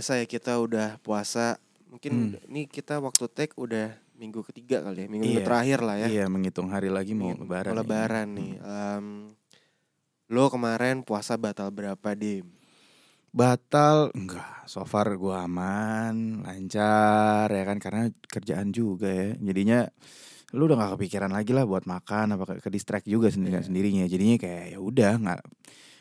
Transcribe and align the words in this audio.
berasa 0.00 0.16
ya 0.16 0.24
kita 0.24 0.56
udah 0.56 0.96
puasa. 1.04 1.60
Mungkin 1.92 2.32
Hmm. 2.32 2.48
ini 2.48 2.64
kita 2.64 2.96
waktu 3.04 3.28
take 3.28 3.52
udah 3.52 3.92
minggu 4.16 4.40
ketiga 4.48 4.80
kali 4.80 5.04
ya, 5.04 5.08
minggu, 5.12 5.28
Iya. 5.28 5.44
terakhir 5.44 5.78
lah 5.84 5.96
ya. 6.00 6.08
Iya, 6.08 6.24
menghitung 6.24 6.72
hari 6.72 6.88
lagi 6.88 7.12
mau 7.12 7.28
Minggu- 7.28 7.44
lebaran. 7.44 7.68
mau 7.68 7.76
nih. 7.76 7.84
lebaran 7.84 8.28
nih. 8.32 8.52
Em, 8.56 9.06
lo 10.32 10.48
kemarin 10.48 11.04
puasa 11.04 11.36
batal 11.36 11.68
berapa 11.68 12.16
dim? 12.16 12.48
Batal 13.28 14.08
enggak, 14.16 14.64
so 14.64 14.80
far 14.88 15.12
gua 15.14 15.44
aman, 15.44 16.40
lancar 16.40 17.52
ya 17.52 17.62
kan 17.62 17.76
karena 17.76 18.08
kerjaan 18.24 18.72
juga 18.72 19.12
ya. 19.12 19.36
Jadinya 19.36 19.84
lu 20.56 20.64
udah 20.64 20.80
gak 20.80 20.92
kepikiran 20.96 21.28
lagi 21.28 21.52
lah 21.52 21.68
buat 21.68 21.84
makan 21.84 22.40
apa 22.40 22.56
ke, 22.56 22.64
ke 22.64 22.70
distract 22.72 23.04
juga 23.04 23.28
sendiri 23.28 23.60
Iya. 23.60 23.68
sendirinya. 23.68 24.04
Jadinya 24.08 24.36
kayak 24.40 24.64
ya 24.72 24.78
udah 24.80 25.12
nggak 25.20 25.40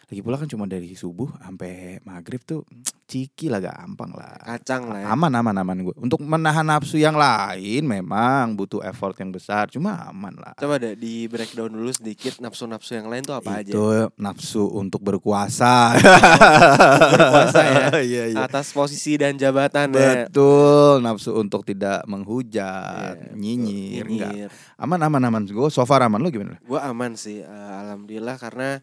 lagi 0.09 0.25
pula 0.25 0.41
kan 0.41 0.49
cuma 0.49 0.65
dari 0.65 0.97
subuh 0.97 1.29
sampai 1.37 2.01
maghrib 2.01 2.41
tuh 2.41 2.65
ciki 3.09 3.49
lah 3.49 3.57
gampang 3.57 4.13
lah. 4.13 4.37
Kacang 4.41 4.89
lah 4.93 5.01
ya. 5.01 5.05
Aman 5.17 5.33
aman 5.33 5.53
aman 5.65 5.77
gue. 5.81 5.95
Untuk 5.97 6.21
menahan 6.21 6.61
nafsu 6.61 7.01
yang 7.01 7.17
lain 7.17 7.81
memang 7.81 8.53
butuh 8.53 8.85
effort 8.85 9.17
yang 9.17 9.33
besar, 9.33 9.65
cuma 9.73 9.97
aman 10.05 10.29
lah. 10.37 10.53
Coba 10.61 10.77
deh 10.77 10.93
di 10.93 11.25
breakdown 11.25 11.73
dulu 11.73 11.89
sedikit 11.89 12.37
nafsu-nafsu 12.37 13.01
yang 13.01 13.09
lain 13.09 13.25
tuh 13.25 13.33
apa 13.33 13.65
aja? 13.65 13.73
itu 13.73 13.85
nafsu 14.13 14.61
untuk 14.77 15.01
berkuasa. 15.01 15.97
Berkuasa 17.17 17.61
ya. 17.65 17.87
Iya 18.09 18.23
iya. 18.29 18.45
Atas 18.45 18.69
posisi 18.69 19.17
dan 19.17 19.41
jabatan 19.41 19.89
ya. 19.93 20.29
Betul, 20.29 21.01
nafsu 21.01 21.33
untuk 21.33 21.65
tidak 21.65 22.05
menghujat, 22.05 23.17
Iya, 23.17 23.33
nyinyir, 23.33 24.05
enggak. 24.05 24.31
Nyinyir. 24.37 24.49
Aman 24.77 25.01
aman 25.01 25.21
aman. 25.25 25.43
Gue 25.49 25.73
so 25.73 25.81
far 25.89 26.05
aman 26.05 26.21
lu 26.21 26.29
gimana? 26.29 26.61
Gue 26.61 26.77
aman 26.77 27.17
sih, 27.17 27.41
eh, 27.41 27.71
alhamdulillah 27.81 28.37
karena 28.37 28.77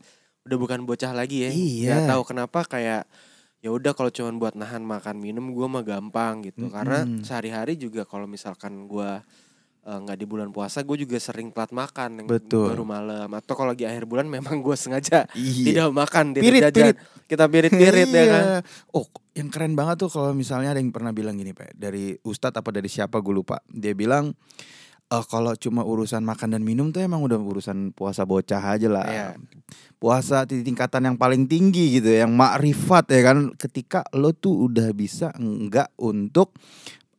udah 0.47 0.57
bukan 0.57 0.81
bocah 0.87 1.11
lagi 1.11 1.45
ya. 1.45 1.51
Iya. 1.51 1.91
Gak 1.99 2.03
tahu 2.15 2.23
kenapa 2.25 2.63
kayak 2.65 3.03
ya 3.59 3.69
udah 3.75 3.93
kalau 3.93 4.15
cuman 4.15 4.39
buat 4.39 4.55
nahan 4.55 4.87
makan 4.87 5.19
minum 5.19 5.51
gue 5.51 5.67
mah 5.67 5.83
gampang 5.83 6.47
gitu. 6.47 6.71
Karena 6.71 7.03
Mm-mm. 7.03 7.27
sehari-hari 7.27 7.75
juga 7.75 8.07
kalau 8.07 8.25
misalkan 8.25 8.87
gue 8.87 9.11
eh, 9.87 9.99
nggak 10.03 10.19
di 10.19 10.27
bulan 10.27 10.51
puasa, 10.51 10.87
gue 10.87 10.97
juga 10.99 11.19
sering 11.19 11.51
telat 11.51 11.71
makan 11.71 12.23
yang 12.23 12.27
Betul. 12.31 12.71
baru 12.71 12.87
malam. 12.87 13.29
Atau 13.35 13.55
kalau 13.55 13.75
lagi 13.75 13.87
akhir 13.87 14.07
bulan 14.07 14.27
memang 14.27 14.63
gue 14.63 14.77
sengaja 14.79 15.27
Iya. 15.35 15.65
tidak 15.67 15.87
makan, 15.91 16.25
tidak 16.35 16.43
Pirit, 16.47 16.63
jajan. 16.71 16.75
pirit. 16.75 16.97
Kita 17.27 17.45
pirit-pirit 17.51 18.09
ya 18.09 18.25
kan. 18.31 18.45
Iya. 18.47 18.59
Oh, 18.95 19.07
yang 19.35 19.51
keren 19.51 19.75
banget 19.75 19.99
tuh 19.99 20.11
kalau 20.11 20.31
misalnya 20.31 20.71
ada 20.71 20.79
yang 20.79 20.95
pernah 20.95 21.11
bilang 21.11 21.35
gini, 21.35 21.51
Pak, 21.51 21.75
dari 21.75 22.15
ustadz 22.23 22.55
apa 22.55 22.71
dari 22.71 22.87
siapa 22.87 23.19
gue 23.19 23.35
lupa. 23.35 23.59
Dia 23.67 23.99
bilang 23.99 24.31
eh 25.07 25.25
kalau 25.31 25.55
cuma 25.55 25.83
urusan 25.83 26.19
makan 26.21 26.59
dan 26.59 26.63
minum 26.63 26.91
tuh 26.91 26.99
emang 26.99 27.23
udah 27.23 27.39
urusan 27.39 27.95
puasa 27.95 28.27
bocah 28.27 28.59
aja 28.59 28.91
lah. 28.91 29.07
Iya. 29.07 29.29
Puasa 29.97 30.43
di 30.45 30.61
tingkatan 30.61 31.07
yang 31.07 31.17
paling 31.17 31.47
tinggi 31.47 31.99
gitu, 31.99 32.11
yang 32.11 32.35
makrifat 32.35 33.07
ya 33.09 33.23
kan. 33.25 33.55
Ketika 33.55 34.03
lo 34.13 34.31
tuh 34.31 34.67
udah 34.67 34.91
bisa 34.91 35.31
enggak 35.39 35.95
untuk 35.97 36.59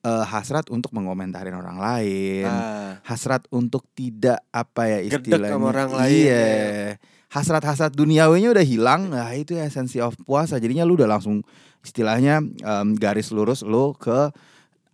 eh, 0.03 0.25
hasrat 0.25 0.67
untuk 0.67 0.91
mengomentarin 0.91 1.51
orang 1.51 1.79
lain, 1.79 2.45
Ah, 2.45 2.99
hasrat 3.03 3.43
untuk 3.49 3.87
tidak 3.91 4.43
apa 4.51 4.87
ya 4.87 4.99
Gedek 5.03 5.35
istilahnya. 5.35 5.51
sama 5.51 5.65
orang 5.71 5.91
lain, 5.95 6.11
Iya. 6.27 6.43
ya. 6.43 6.89
Hasrat-hasrat 7.27 7.91
duniawinya 7.91 8.55
udah 8.55 8.63
hilang. 8.63 9.11
Nah, 9.11 9.27
itu 9.31 9.51
esensi 9.55 9.99
of 9.99 10.15
puasa. 10.23 10.59
Jadinya 10.59 10.87
lu 10.87 10.95
udah 10.95 11.11
langsung 11.11 11.43
istilahnya 11.83 12.39
em, 12.39 12.87
garis 12.95 13.35
lurus 13.35 13.63
lo 13.63 13.91
ke 13.95 14.31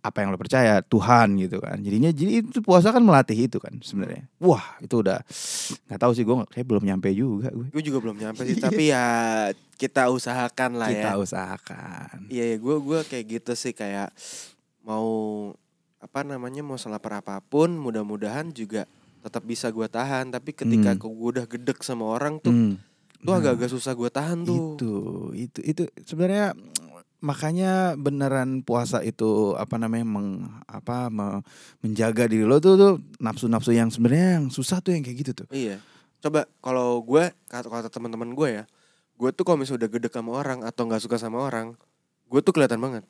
apa 0.04 0.20
yang 0.20 0.28
lo 0.28 0.36
percaya 0.36 0.84
Tuhan 0.84 1.32
gitu 1.38 1.58
kan 1.58 1.80
jadinya 1.80 2.12
jadi 2.12 2.44
itu 2.44 2.60
puasa 2.60 2.92
kan 2.92 3.00
melatih 3.00 3.48
itu 3.48 3.56
kan 3.56 3.72
sebenarnya 3.80 4.28
wah 4.36 4.76
itu 4.78 5.00
udah 5.00 5.24
nggak 5.88 5.96
tahu 5.98 6.12
sih 6.12 6.22
gue 6.22 6.36
kayak 6.46 6.66
belum 6.66 6.84
nyampe 6.84 7.08
juga 7.10 7.48
gue 7.48 7.72
gue 7.72 7.82
juga 7.82 7.98
belum 8.00 8.16
nyampe 8.18 8.44
sih, 8.44 8.60
tapi 8.68 8.92
ya 8.92 9.04
kita 9.74 10.06
usahakan 10.06 10.76
lah 10.76 10.88
ya. 10.88 11.08
kita 11.08 11.12
usahakan 11.16 12.28
Iya, 12.28 12.44
ya, 12.46 12.56
gue 12.58 12.76
gue 12.78 12.98
kayak 13.02 13.24
gitu 13.32 13.52
sih 13.54 13.72
kayak 13.72 14.12
mau 14.82 15.08
apa 15.98 16.20
namanya 16.20 16.60
mau 16.60 16.76
selapar 16.76 17.18
apa 17.18 17.40
pun, 17.40 17.72
mudah-mudahan 17.72 18.52
juga 18.52 18.84
tetap 19.18 19.40
bisa 19.42 19.72
gue 19.72 19.88
tahan. 19.88 20.28
Tapi 20.28 20.52
ketika 20.52 20.92
Hmm. 20.92 21.00
gue 21.00 21.10
udah 21.32 21.48
gedek 21.48 21.80
sama 21.80 22.04
orang 22.06 22.36
tuh, 22.38 22.52
Hmm. 22.52 22.76
tuh 23.18 23.32
Nah, 23.32 23.40
agak-agak 23.40 23.72
susah 23.72 23.96
gue 23.96 24.10
tahan 24.10 24.44
tuh. 24.44 24.76
itu 24.76 24.92
itu 25.34 25.58
itu 25.64 25.82
sebenarnya 26.04 26.52
makanya 27.24 27.72
beneran 27.96 28.60
puasa 28.60 29.00
itu 29.00 29.26
apa 29.56 29.74
namanya 29.74 30.04
meng, 30.04 30.28
apa 30.64 31.08
me- 31.08 31.40
menjaga 31.80 32.28
diri 32.28 32.44
lo 32.44 32.60
tuh 32.60 32.76
tuh 32.76 32.92
nafsu-nafsu 33.16 33.72
yang 33.72 33.88
sebenarnya 33.88 34.38
yang 34.38 34.46
susah 34.48 34.78
tuh 34.78 34.92
yang 34.92 35.00
kayak 35.00 35.18
gitu 35.18 35.32
tuh 35.34 35.48
Iya. 35.48 35.80
Coba 36.20 36.44
kalau 36.60 37.00
gue 37.00 37.24
kata 37.46 37.66
kata 37.66 37.88
teman-teman 37.88 38.32
gue 38.32 38.48
ya, 38.54 38.64
gue 39.14 39.30
tuh 39.30 39.42
kalau 39.42 39.56
misalnya 39.56 39.84
udah 39.84 39.90
gedek 39.90 40.12
sama 40.12 40.30
orang 40.34 40.60
atau 40.60 40.84
nggak 40.84 41.00
suka 41.00 41.16
sama 41.16 41.36
orang, 41.38 41.72
gue 42.26 42.40
tuh 42.40 42.52
kelihatan 42.52 42.76
banget. 42.78 43.04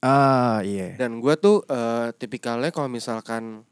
ah 0.00 0.60
iya 0.60 0.96
Dan 0.96 1.20
gue 1.20 1.32
tuh 1.34 1.64
eh, 1.64 2.12
tipikalnya 2.14 2.68
kalau 2.68 2.88
misalkan 2.88 3.64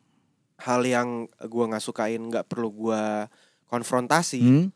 hal 0.56 0.80
yang 0.82 1.08
gue 1.26 1.64
nggak 1.66 1.80
sukain 1.80 2.20
nggak 2.22 2.48
perlu 2.48 2.68
gue 2.70 3.04
konfrontasi, 3.66 4.40
Hmm? 4.40 4.66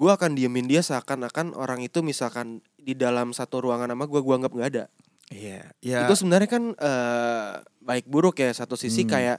Gue 0.00 0.08
akan 0.08 0.32
diemin 0.32 0.64
dia 0.64 0.80
seakan-akan 0.80 1.52
orang 1.52 1.84
itu 1.84 2.00
misalkan 2.00 2.64
di 2.80 2.96
dalam 2.96 3.36
satu 3.36 3.60
ruangan 3.60 3.92
sama 3.92 4.08
gue 4.08 4.20
gue 4.24 4.34
anggap 4.40 4.52
nggak 4.56 4.70
ada 4.72 4.84
iya 5.28 5.68
ya 5.84 6.08
itu 6.08 6.16
sebenarnya 6.16 6.48
kan 6.48 6.64
eh, 6.72 7.50
baik 7.84 8.08
buruk 8.08 8.40
ya 8.40 8.48
satu 8.56 8.80
sisi 8.80 9.04
Hmm. 9.04 9.12
kayak 9.12 9.38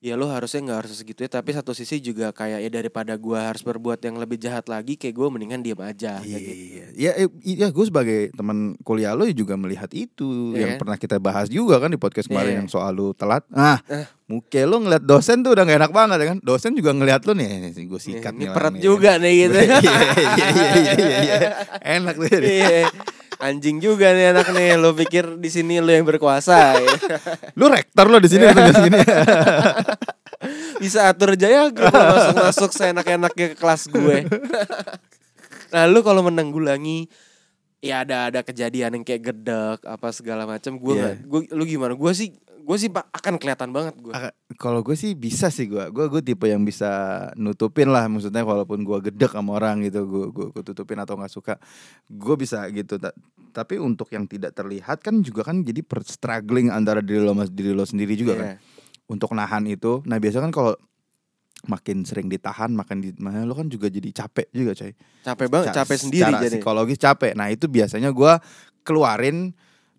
ya 0.00 0.16
lo 0.16 0.32
harusnya 0.32 0.64
nggak 0.64 0.78
harus 0.80 0.96
segitu 0.96 1.20
ya 1.20 1.30
tapi 1.30 1.52
satu 1.52 1.76
sisi 1.76 2.00
juga 2.00 2.32
kayak 2.32 2.64
ya 2.64 2.70
daripada 2.72 3.12
gue 3.14 3.36
harus 3.36 3.60
berbuat 3.60 4.00
yang 4.00 4.16
lebih 4.16 4.40
jahat 4.40 4.64
lagi 4.64 4.96
kayak 4.96 5.12
gue 5.12 5.28
mendingan 5.28 5.60
diam 5.60 5.76
aja 5.76 6.24
kayak 6.24 6.40
gitu. 6.40 6.52
Iya, 6.56 6.84
ya, 6.96 7.10
eh, 7.20 7.28
iya 7.44 7.68
gue 7.68 7.84
sebagai 7.84 8.32
teman 8.32 8.80
kuliah 8.80 9.12
lo 9.12 9.28
juga 9.28 9.60
melihat 9.60 9.92
itu 9.92 10.56
Iya 10.56 10.56
yang 10.56 10.70
kan? 10.74 10.78
pernah 10.80 10.96
kita 10.96 11.16
bahas 11.20 11.52
juga 11.52 11.76
kan 11.76 11.92
di 11.92 12.00
podcast 12.00 12.32
kemarin 12.32 12.48
Iya. 12.48 12.58
yang 12.64 12.68
soal 12.72 12.96
lu 12.96 13.12
telat. 13.12 13.44
Ah, 13.52 13.76
Eh. 13.92 14.08
muka 14.24 14.64
lo 14.64 14.80
ngeliat 14.80 15.04
dosen 15.04 15.44
tuh 15.44 15.52
udah 15.52 15.68
gak 15.68 15.78
enak 15.84 15.92
banget 15.92 16.16
ya 16.16 16.26
kan? 16.32 16.38
Dosen 16.40 16.72
juga 16.72 16.96
ngeliat 16.96 17.20
lo 17.28 17.36
nih, 17.36 17.48
nih 17.68 17.84
gue 17.84 18.00
sikat 18.00 18.32
nih. 18.32 18.48
nih. 18.48 18.80
juga 18.80 19.20
nih 19.20 19.32
gitu 19.36 19.58
Iya, 19.60 19.76
iya, 19.76 20.00
iya, 20.16 20.48
iya, 20.56 20.94
iya, 20.96 21.18
iya. 21.20 21.50
Enak 22.00 22.16
tuh. 22.16 23.19
Anjing 23.40 23.80
juga 23.80 24.12
nih 24.12 24.36
anak 24.36 24.52
nih 24.52 24.76
lo 24.76 24.92
pikir 24.92 25.40
di 25.40 25.48
sini 25.48 25.80
lo 25.80 25.90
yang 25.90 26.04
berkuasa 26.04 26.76
ya. 26.76 26.88
Lu 27.58 27.72
rektor 27.72 28.06
lo 28.06 28.20
di 28.20 28.28
sini 28.28 28.44
segini. 28.46 29.00
bisa 30.80 31.12
atur 31.12 31.36
jaya 31.36 31.68
gue 31.68 31.84
masuk 31.84 32.36
masuk 32.40 32.70
seenak-enaknya 32.72 33.52
ke 33.52 33.56
kelas 33.60 33.84
gue 33.92 34.24
lalu 35.68 35.98
kalau 36.00 36.24
menanggulangi 36.24 37.12
ya 37.84 38.00
ada 38.04 38.32
ada 38.32 38.40
kejadian 38.40 38.96
yang 38.96 39.04
kayak 39.04 39.32
gedek 39.32 39.78
apa 39.84 40.08
segala 40.16 40.48
macam 40.48 40.80
gue 40.80 40.94
nggak 40.96 41.16
gue 41.28 41.40
lu 41.52 41.64
gimana 41.68 41.92
gue 41.92 42.12
sih 42.16 42.32
gue 42.70 42.78
sih 42.78 42.86
pak 42.86 43.10
akan 43.10 43.34
kelihatan 43.42 43.74
banget 43.74 43.98
gue 43.98 44.14
Kalau 44.54 44.86
gue 44.86 44.94
sih 44.94 45.18
bisa 45.18 45.50
sih 45.50 45.66
gue, 45.66 45.90
gue 45.90 46.06
gue 46.06 46.22
tipe 46.22 46.46
yang 46.46 46.62
bisa 46.62 46.86
nutupin 47.34 47.90
lah, 47.90 48.06
maksudnya 48.06 48.46
walaupun 48.46 48.86
gue 48.86 49.10
gedek 49.10 49.34
sama 49.34 49.58
orang 49.58 49.82
gitu, 49.82 50.06
gue 50.06 50.24
gue, 50.30 50.46
gue 50.54 50.62
tutupin 50.62 51.02
atau 51.02 51.18
nggak 51.18 51.32
suka, 51.32 51.58
gue 52.06 52.34
bisa 52.38 52.62
gitu. 52.70 52.94
Ta- 53.02 53.16
Tapi 53.50 53.82
untuk 53.82 54.06
yang 54.14 54.30
tidak 54.30 54.54
terlihat 54.54 55.02
kan 55.02 55.18
juga 55.26 55.42
kan 55.42 55.66
jadi 55.66 55.82
per 55.82 56.06
struggling 56.06 56.70
antara 56.70 57.02
diri 57.02 57.18
lo 57.18 57.34
sama 57.34 57.50
diri 57.50 57.74
lo 57.74 57.82
sendiri 57.82 58.14
juga 58.14 58.38
kan. 58.38 58.46
Iya. 58.54 58.56
Untuk 59.10 59.34
nahan 59.34 59.66
itu, 59.66 60.06
nah 60.06 60.22
biasa 60.22 60.38
kan 60.38 60.54
kalau 60.54 60.78
makin 61.66 62.06
sering 62.06 62.30
ditahan, 62.30 62.70
makin 62.70 63.02
di, 63.02 63.10
mana 63.18 63.42
lo 63.42 63.58
kan 63.58 63.66
juga 63.66 63.90
jadi 63.90 64.14
capek 64.14 64.46
juga 64.54 64.78
coy. 64.78 64.92
capek 65.26 65.46
banget 65.50 65.66
Ca- 65.72 65.76
capek 65.82 65.96
sendiri 65.98 66.22
secara 66.22 66.38
jadi 66.46 66.56
psikologis 66.62 66.98
capek. 67.00 67.32
Nah 67.34 67.48
itu 67.50 67.66
biasanya 67.66 68.14
gue 68.14 68.32
keluarin 68.86 69.50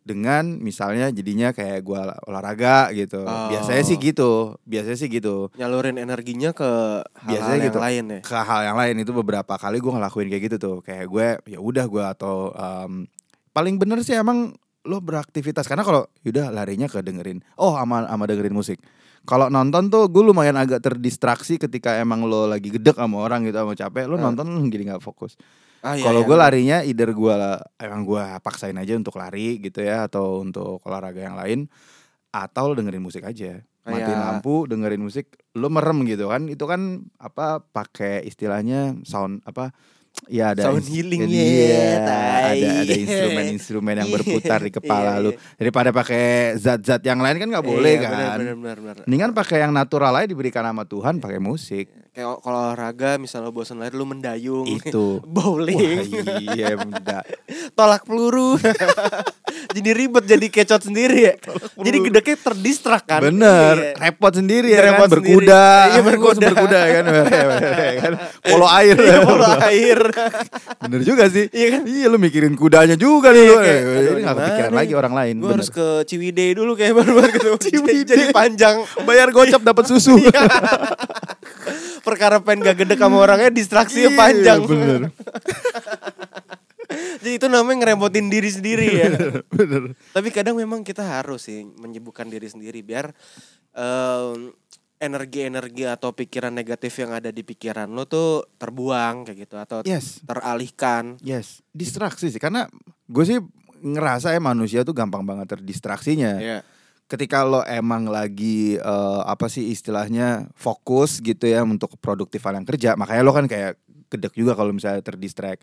dengan 0.01 0.57
misalnya 0.57 1.13
jadinya 1.13 1.53
kayak 1.53 1.85
gue 1.85 2.01
olahraga 2.25 2.89
gitu. 2.97 3.21
Oh. 3.21 3.49
Biasanya 3.53 3.83
sih 3.85 3.97
gitu, 4.01 4.57
biasanya 4.65 4.97
sih 4.97 5.09
gitu. 5.13 5.53
nyalurin 5.55 6.01
energinya 6.01 6.51
ke 6.57 7.05
hal-hal 7.05 7.29
Biasanya 7.29 7.57
yang 7.57 7.67
gitu. 7.69 7.79
lain 7.79 8.03
ya 8.09 8.19
Ke 8.25 8.37
hal 8.41 8.61
yang 8.65 8.77
lain 8.81 8.95
itu 8.97 9.11
beberapa 9.13 9.53
kali 9.61 9.77
gue 9.77 9.91
ngelakuin 9.93 10.27
kayak 10.33 10.43
gitu 10.49 10.57
tuh. 10.57 10.77
Kayak 10.81 11.05
gue 11.05 11.27
ya 11.53 11.59
udah 11.61 11.85
gue 11.85 12.03
atau 12.17 12.49
em, 12.57 13.05
paling 13.53 13.77
bener 13.77 14.01
sih 14.01 14.17
emang 14.17 14.57
lo 14.85 14.97
beraktivitas 14.97 15.69
karena 15.69 15.85
kalau 15.85 16.09
yaudah 16.25 16.49
larinya 16.49 16.89
ke 16.89 17.05
dengerin 17.05 17.45
oh 17.61 17.77
ama 17.77 18.09
ama 18.09 18.25
dengerin 18.25 18.55
musik 18.55 18.81
kalau 19.29 19.45
nonton 19.53 19.93
tuh 19.93 20.09
gue 20.09 20.23
lumayan 20.25 20.57
agak 20.57 20.81
terdistraksi 20.81 21.61
ketika 21.61 22.01
emang 22.01 22.25
lo 22.25 22.49
lagi 22.49 22.73
gedek 22.73 22.97
sama 22.97 23.21
orang 23.21 23.45
gitu 23.45 23.61
sama 23.61 23.77
capek 23.77 24.09
lo 24.09 24.17
nonton 24.17 24.49
jadi 24.73 24.95
nggak 24.95 25.03
fokus 25.05 25.37
Ah, 25.81 25.97
iya, 25.97 26.05
kalau 26.05 26.21
iya, 26.21 26.27
gue 26.29 26.37
iya. 26.37 26.43
larinya 26.45 26.77
either 26.85 27.09
gue 27.09 27.35
emang 27.81 28.01
gue 28.05 28.23
paksain 28.45 28.77
aja 28.77 28.93
untuk 28.93 29.17
lari 29.17 29.57
gitu 29.57 29.81
ya 29.81 30.05
atau 30.05 30.45
untuk 30.45 30.77
olahraga 30.85 31.21
yang 31.25 31.33
lain 31.33 31.65
atau 32.29 32.71
lo 32.71 32.73
dengerin 32.77 33.01
musik 33.01 33.25
aja. 33.25 33.59
Matiin 33.81 34.13
Kayak- 34.13 34.21
lampu 34.21 34.69
dengerin 34.69 35.01
musik 35.01 35.41
lo 35.57 35.67
merem 35.73 36.05
gitu 36.05 36.29
kan. 36.29 36.45
Itu 36.45 36.69
kan 36.69 37.09
apa 37.17 37.65
pakai 37.65 38.21
istilahnya 38.23 39.01
sound 39.03 39.41
apa 39.43 39.73
ya 40.27 40.53
ada 40.53 40.63
Sound 40.63 40.85
healing, 40.85 41.23
ya, 41.23 41.33
iya, 41.33 41.85
tai. 41.99 42.61
ada 42.61 42.67
ada 42.83 42.93
instrumen-instrumen 42.95 43.95
yang 43.95 44.07
Iya. 44.07 44.15
berputar 44.15 44.59
di 44.59 44.71
kepala 44.71 45.11
Iya, 45.13 45.23
lu 45.23 45.31
iya. 45.31 45.39
daripada 45.55 45.89
pakai 45.89 46.25
zat-zat 46.55 47.01
yang 47.01 47.17
lain 47.17 47.37
kan 47.37 47.47
nggak 47.49 47.65
boleh 47.65 47.93
Iya, 47.93 48.01
kan 48.01 48.11
benar, 48.11 48.37
benar, 48.37 48.55
benar, 48.55 48.77
benar. 48.77 48.95
mendingan 49.03 49.31
pakai 49.31 49.57
yang 49.59 49.71
natural 49.71 50.13
aja 50.13 50.27
diberikan 50.27 50.63
sama 50.63 50.83
Tuhan 50.83 51.17
pakai 51.17 51.39
musik 51.39 51.87
Kayak 52.11 52.43
kalau 52.43 52.59
olahraga 52.67 53.15
misalnya 53.15 53.55
bosan 53.55 53.79
lari 53.79 53.95
lu 53.95 54.03
mendayung. 54.03 54.67
itu 54.67 55.23
Bowling. 55.31 55.79
Wah, 56.11 56.43
iya 56.43 56.75
benda. 56.75 57.23
tolak 57.79 58.03
peluru. 58.03 58.59
jadi 59.75 59.89
ribet 59.95 60.27
jadi 60.27 60.43
kecot 60.45 60.83
sendiri 60.83 61.17
ya. 61.23 61.33
Jadi 61.73 61.97
gedeknya 62.03 62.35
terdistrak 62.37 63.07
kan. 63.07 63.23
Bener, 63.23 63.95
Iya. 63.95 63.95
repot 63.95 64.27
sendiri 64.27 64.67
ya 64.67 64.91
Repot 64.91 65.07
kan, 65.07 65.11
berkuda, 65.15 65.63
Iya, 65.87 66.01
berkuda. 66.03 66.47
berkuda 66.51 66.79
kan, 66.83 67.03
kan, 67.95 68.13
polo 68.43 68.67
air, 68.67 68.97
Iya, 68.99 69.17
polo 69.23 69.47
air. 69.63 69.99
Bener 70.81 71.01
juga 71.01 71.25
sih, 71.25 71.47
Iya 71.47 71.67
kan? 71.71 71.81
iya 71.83 72.05
lu 72.05 72.17
mikirin 72.17 72.53
kudanya 72.53 72.95
juga 72.95 73.29
nih, 73.29 73.39
Iya, 73.39 73.47
lu. 73.47 73.55
kayak, 73.57 73.81
Eh, 73.81 73.99
ini 74.01 74.11
gimana 74.17 74.37
kepikiran 74.37 74.73
lagi 74.73 74.93
orang 74.93 75.13
lain, 75.13 75.33
Gue 75.35 75.43
bener. 75.45 75.55
harus 75.57 75.69
ke 75.69 75.85
Ciwidey 76.05 76.49
dulu 76.53 76.71
kayak 76.73 76.93
baru-baru 76.93 77.31
ketemu. 77.31 77.57
Ciwidey. 77.65 77.99
Jadi 78.05 78.23
panjang. 78.29 78.75
bayar 79.01 79.27
gocap 79.29 79.61
dapat 79.61 79.85
susu, 79.85 80.15
Iya. 80.17 80.41
Perkara 82.01 82.39
pengen 82.39 82.65
gak 82.65 82.77
gede 82.79 82.95
sama 82.95 83.17
orangnya 83.17 83.49
distraksinya 83.49 84.09
Iya, 84.09 84.17
panjang. 84.17 84.59
bener, 84.63 85.01
Jadi 87.21 87.37
itu 87.37 87.47
namanya 87.47 87.77
ngerepotin 87.85 88.27
diri 88.27 88.49
sendiri 88.49 88.87
ya. 88.91 89.07
bener. 89.47 89.95
Tapi 90.11 90.27
kadang 90.29 90.57
memang 90.57 90.81
kita 90.81 90.99
harus 91.01 91.45
sih 91.45 91.63
menyibukkan 91.63 92.27
diri 92.27 92.49
sendiri 92.49 92.81
biar 92.81 93.13
em, 93.71 94.51
energi-energi 95.01 95.89
atau 95.89 96.13
pikiran 96.13 96.53
negatif 96.53 96.93
yang 97.01 97.11
ada 97.11 97.33
di 97.33 97.41
pikiran 97.41 97.89
lo 97.89 98.05
tuh 98.05 98.45
terbuang 98.55 99.25
kayak 99.25 99.37
gitu 99.43 99.55
atau 99.57 99.81
Yes, 99.81 100.21
teralihkan. 100.21 101.17
yes, 101.19 101.65
distraksi 101.73 102.29
sih, 102.29 102.37
karena 102.37 102.69
gue 103.09 103.23
sih 103.25 103.41
ngerasa 103.81 104.29
ya 104.29 104.37
manusia 104.37 104.85
tuh 104.85 104.93
gampang 104.93 105.25
banget 105.25 105.57
terdistraksinya. 105.57 106.37
Iya. 106.37 106.59
ketika 107.09 107.43
lo 107.43 107.59
emang 107.67 108.07
lagi 108.07 108.79
eh, 108.79 109.21
apa 109.27 109.51
sih 109.51 109.67
istilahnya 109.67 110.47
fokus 110.55 111.19
gitu 111.19 111.43
ya 111.43 111.59
untuk 111.59 111.99
produktifan 111.99 112.55
yang 112.55 112.63
kerja 112.63 112.95
makanya 112.95 113.19
lo 113.19 113.35
kan 113.35 113.51
kayak 113.51 113.75
gedek 114.07 114.31
juga 114.31 114.55
kalau 114.55 114.71
misalnya 114.71 115.03
terdistract 115.03 115.59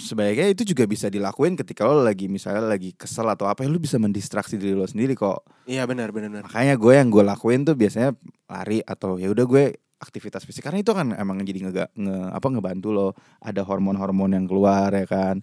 sebaiknya 0.00 0.50
itu 0.50 0.62
juga 0.66 0.84
bisa 0.84 1.06
dilakuin 1.10 1.54
ketika 1.58 1.86
lo 1.86 2.02
lagi 2.02 2.26
misalnya 2.26 2.66
lagi 2.66 2.94
kesel 2.94 3.26
atau 3.30 3.46
apa 3.46 3.62
ya 3.64 3.70
lo 3.70 3.78
bisa 3.78 3.98
mendistraksi 3.98 4.58
diri 4.58 4.74
lo 4.74 4.86
sendiri 4.86 5.14
kok. 5.14 5.46
Iya 5.66 5.86
benar 5.88 6.10
benar 6.10 6.44
makanya 6.44 6.74
gue 6.76 6.92
yang 6.92 7.08
gue 7.08 7.24
lakuin 7.24 7.64
tuh 7.64 7.78
biasanya 7.78 8.12
lari 8.50 8.82
atau 8.84 9.16
ya 9.16 9.32
udah 9.32 9.44
gue 9.46 9.64
aktivitas 10.04 10.44
fisik. 10.44 10.60
Karena 10.60 10.84
itu 10.84 10.92
kan 10.92 11.16
emang 11.16 11.40
jadi 11.40 11.64
nge, 11.64 11.72
nge 11.96 12.16
apa 12.36 12.46
ngebantu 12.52 12.88
lo. 12.92 13.08
Ada 13.40 13.64
hormon-hormon 13.64 14.36
yang 14.36 14.44
keluar 14.44 14.92
ya 14.92 15.08
kan? 15.08 15.40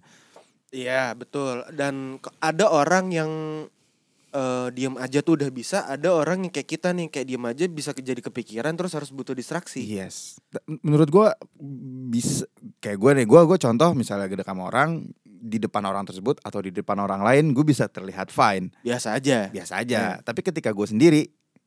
Iya 0.72 1.18
betul. 1.18 1.66
Dan 1.74 2.22
ada 2.38 2.70
orang 2.70 3.10
yang 3.10 3.30
eh 4.32 4.68
diem 4.72 4.96
aja 4.96 5.20
tuh 5.20 5.36
udah 5.36 5.48
bisa. 5.48 5.84
Ada 5.84 6.08
orang 6.08 6.48
yang 6.48 6.52
kayak 6.52 6.66
kita 6.66 6.88
nih 6.90 7.06
kayak 7.06 7.26
diem 7.26 7.44
aja 7.44 7.64
bisa 7.66 7.92
jadi 7.92 8.16
kepikiran 8.18 8.72
terus 8.72 8.92
harus 8.92 9.08
butuh 9.08 9.32
distraksi. 9.32 9.84
Yes. 9.84 10.40
Menurut 10.80 11.08
gua 11.08 11.36
bisa 12.08 12.48
kayak 12.78 12.96
gue 12.96 13.10
nih, 13.22 13.26
gua 13.26 13.44
gua 13.44 13.56
contoh 13.56 13.92
misalnya 13.92 14.26
gede 14.26 14.42
sama 14.42 14.66
orang 14.66 15.04
di 15.24 15.58
depan 15.58 15.82
orang 15.82 16.02
tersebut 16.02 16.38
atau 16.40 16.58
di 16.58 16.70
depan 16.70 16.96
orang 16.96 17.20
lain, 17.20 17.50
gue 17.50 17.66
bisa 17.66 17.90
terlihat 17.90 18.30
fine, 18.30 18.70
Biasa 18.80 19.18
aja. 19.18 19.50
biasa 19.50 19.82
aja. 19.82 20.22
Tapi 20.22 20.38
ketika 20.38 20.70
gue 20.70 20.86
sendiri, 20.86 21.22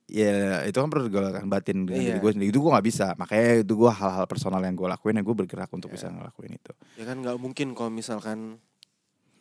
ya 0.07 0.63
itu 0.63 0.79
kan 0.79 0.87
perlu 0.87 1.11
gue 1.11 1.19
batin 1.43 1.83
dengan 1.83 1.99
Iya. 1.99 2.07
diri 2.15 2.19
gue 2.23 2.31
sendiri. 2.31 2.49
Itu 2.55 2.63
gue 2.63 2.71
nggak 2.71 2.87
bisa. 2.87 3.11
Makanya 3.19 3.67
itu 3.67 3.73
gue 3.75 3.91
hal-hal 3.91 4.25
personal 4.25 4.63
yang 4.63 4.79
gue 4.79 4.87
lakuin, 4.87 5.19
yang 5.19 5.27
gue 5.27 5.35
bergerak 5.35 5.67
untuk 5.75 5.91
Iya. 5.91 5.95
bisa 5.99 6.07
ngelakuin 6.07 6.55
itu. 6.55 6.71
Ya 6.95 7.03
kan 7.03 7.19
nggak 7.19 7.35
mungkin 7.35 7.67
kalau 7.75 7.91
misalkan 7.91 8.63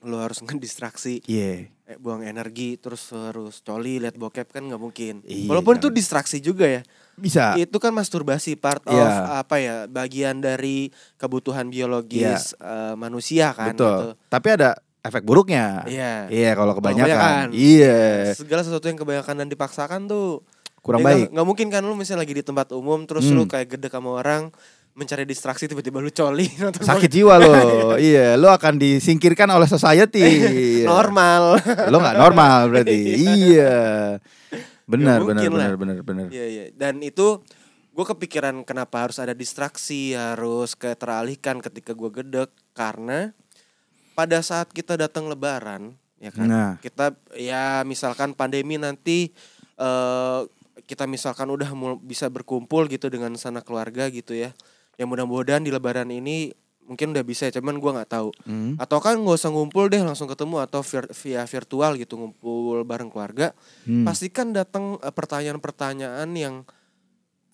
lo 0.05 0.21
harus 0.21 0.41
ngedistraksi 0.45 1.21
Iya. 1.25 1.69
eh, 1.85 1.97
buang 1.97 2.23
energi 2.23 2.77
terus 2.77 3.11
harus 3.11 3.61
coli 3.61 3.99
lihat 3.99 4.15
bokep 4.15 4.49
kan 4.51 4.65
nggak 4.65 4.79
mungkin. 4.79 5.21
Iya, 5.23 5.49
Walaupun 5.49 5.77
itu 5.77 5.89
distraksi 5.89 6.39
juga 6.39 6.65
ya. 6.65 6.83
Bisa. 7.15 7.55
Itu 7.55 7.77
kan 7.77 7.93
masturbasi 7.93 8.56
part 8.56 8.83
of 8.85 8.95
Iya. 8.95 9.41
apa 9.41 9.56
ya 9.59 9.77
bagian 9.85 10.39
dari 10.39 10.89
kebutuhan 11.15 11.69
biologis 11.69 12.56
eh, 12.56 12.95
manusia 12.95 13.53
kan. 13.53 13.77
Betul. 13.77 13.89
gitu. 13.93 14.09
Tapi 14.27 14.49
ada 14.51 14.71
efek 15.01 15.23
buruknya. 15.23 15.85
Iya. 15.85 16.12
Iya, 16.27 16.51
kalau 16.55 16.73
kebanyakan. 16.73 17.53
Iya. 17.53 18.33
Segala 18.33 18.65
sesuatu 18.65 18.85
yang 18.85 18.97
kebanyakan 18.97 19.45
dan 19.45 19.49
dipaksakan 19.49 20.09
tuh 20.09 20.41
Kurang 20.81 21.01
ya 21.01 21.06
baik. 21.06 21.27
Nggak 21.33 21.47
mungkin 21.47 21.67
kan 21.69 21.81
lu 21.81 21.93
misalnya 21.93 22.25
lagi 22.25 22.37
di 22.37 22.45
tempat 22.45 22.69
umum 22.73 23.05
terus 23.05 23.25
Hmm. 23.25 23.37
lu 23.37 23.45
kayak 23.45 23.73
gede 23.73 23.89
sama 23.89 24.21
orang 24.21 24.53
mencari 24.94 25.26
distraksi 25.26 25.67
tiba-tiba 25.67 25.99
lu 25.99 26.11
coli 26.14 26.46
nonton 26.62 26.87
Sakit 26.87 27.11
jiwa 27.11 27.35
lo. 27.43 27.50
iya, 27.99 28.38
lo 28.38 28.46
akan 28.50 28.79
disingkirkan 28.79 29.50
oleh 29.50 29.67
society. 29.67 30.23
Iya. 30.23 30.87
normal. 30.87 31.58
lo 31.91 31.96
nggak 31.99 32.17
normal 32.19 32.58
berarti 32.70 32.99
iya 33.50 33.75
benar 34.87 35.25
Nggak 35.25 35.29
benar 35.35 35.50
benar 35.50 35.73
benar 35.75 35.99
benar 36.06 36.26
Iya 36.31 36.46
iya. 36.46 36.64
Dan 36.70 37.02
itu 37.02 37.43
gue 37.94 38.05
kepikiran 38.06 38.62
kenapa 38.62 39.06
harus 39.06 39.19
ada 39.23 39.35
distraksi, 39.35 40.14
harus 40.14 40.75
kayak 40.75 40.99
teralihkan 40.99 41.58
ketika 41.62 41.94
gue 41.94 42.11
gedek 42.11 42.50
karena 42.75 43.31
pada 44.14 44.38
saat 44.46 44.70
kita 44.70 44.94
datang 44.94 45.26
Lebaran, 45.26 45.94
ya 46.23 46.31
kan, 46.31 46.46
Nah. 46.46 46.73
kita 46.79 47.19
ya 47.35 47.82
misalkan 47.82 48.31
pandemi 48.31 48.79
nanti 48.79 49.35
eh 49.75 50.41
kita 50.85 51.08
misalkan 51.08 51.49
udah 51.49 51.70
bisa 52.05 52.29
berkumpul 52.29 52.85
gitu 52.93 53.08
dengan 53.08 53.32
sana 53.41 53.64
keluarga 53.64 54.06
gitu 54.12 54.37
ya. 54.37 54.52
Yang 54.96 55.08
mudah-mudahan 55.08 55.62
di 55.62 55.70
Lebaran 55.70 56.08
ini 56.08 56.52
mungkin 56.85 57.17
udah 57.17 57.25
bisa 57.25 57.49
ya, 57.49 57.56
cuman 57.56 57.81
gue 57.81 57.91
nggak 57.96 58.11
tahu. 58.12 58.29
Hmm. 58.44 58.76
Atau 58.76 59.00
kan 59.00 59.17
nggak 59.17 59.41
usah 59.41 59.49
ngumpul 59.49 59.88
deh 59.88 60.05
langsung 60.05 60.29
ketemu 60.29 60.61
atau 60.61 60.85
vir- 60.85 61.08
via 61.17 61.43
virtual 61.49 61.96
gitu 61.96 62.20
ngumpul 62.20 62.85
bareng 62.85 63.08
keluarga. 63.08 63.56
Hmm. 63.88 64.05
Pastikan 64.05 64.52
datang 64.52 65.00
eh, 65.00 65.08
pertanyaan-pertanyaan 65.08 66.29
yang 66.37 66.62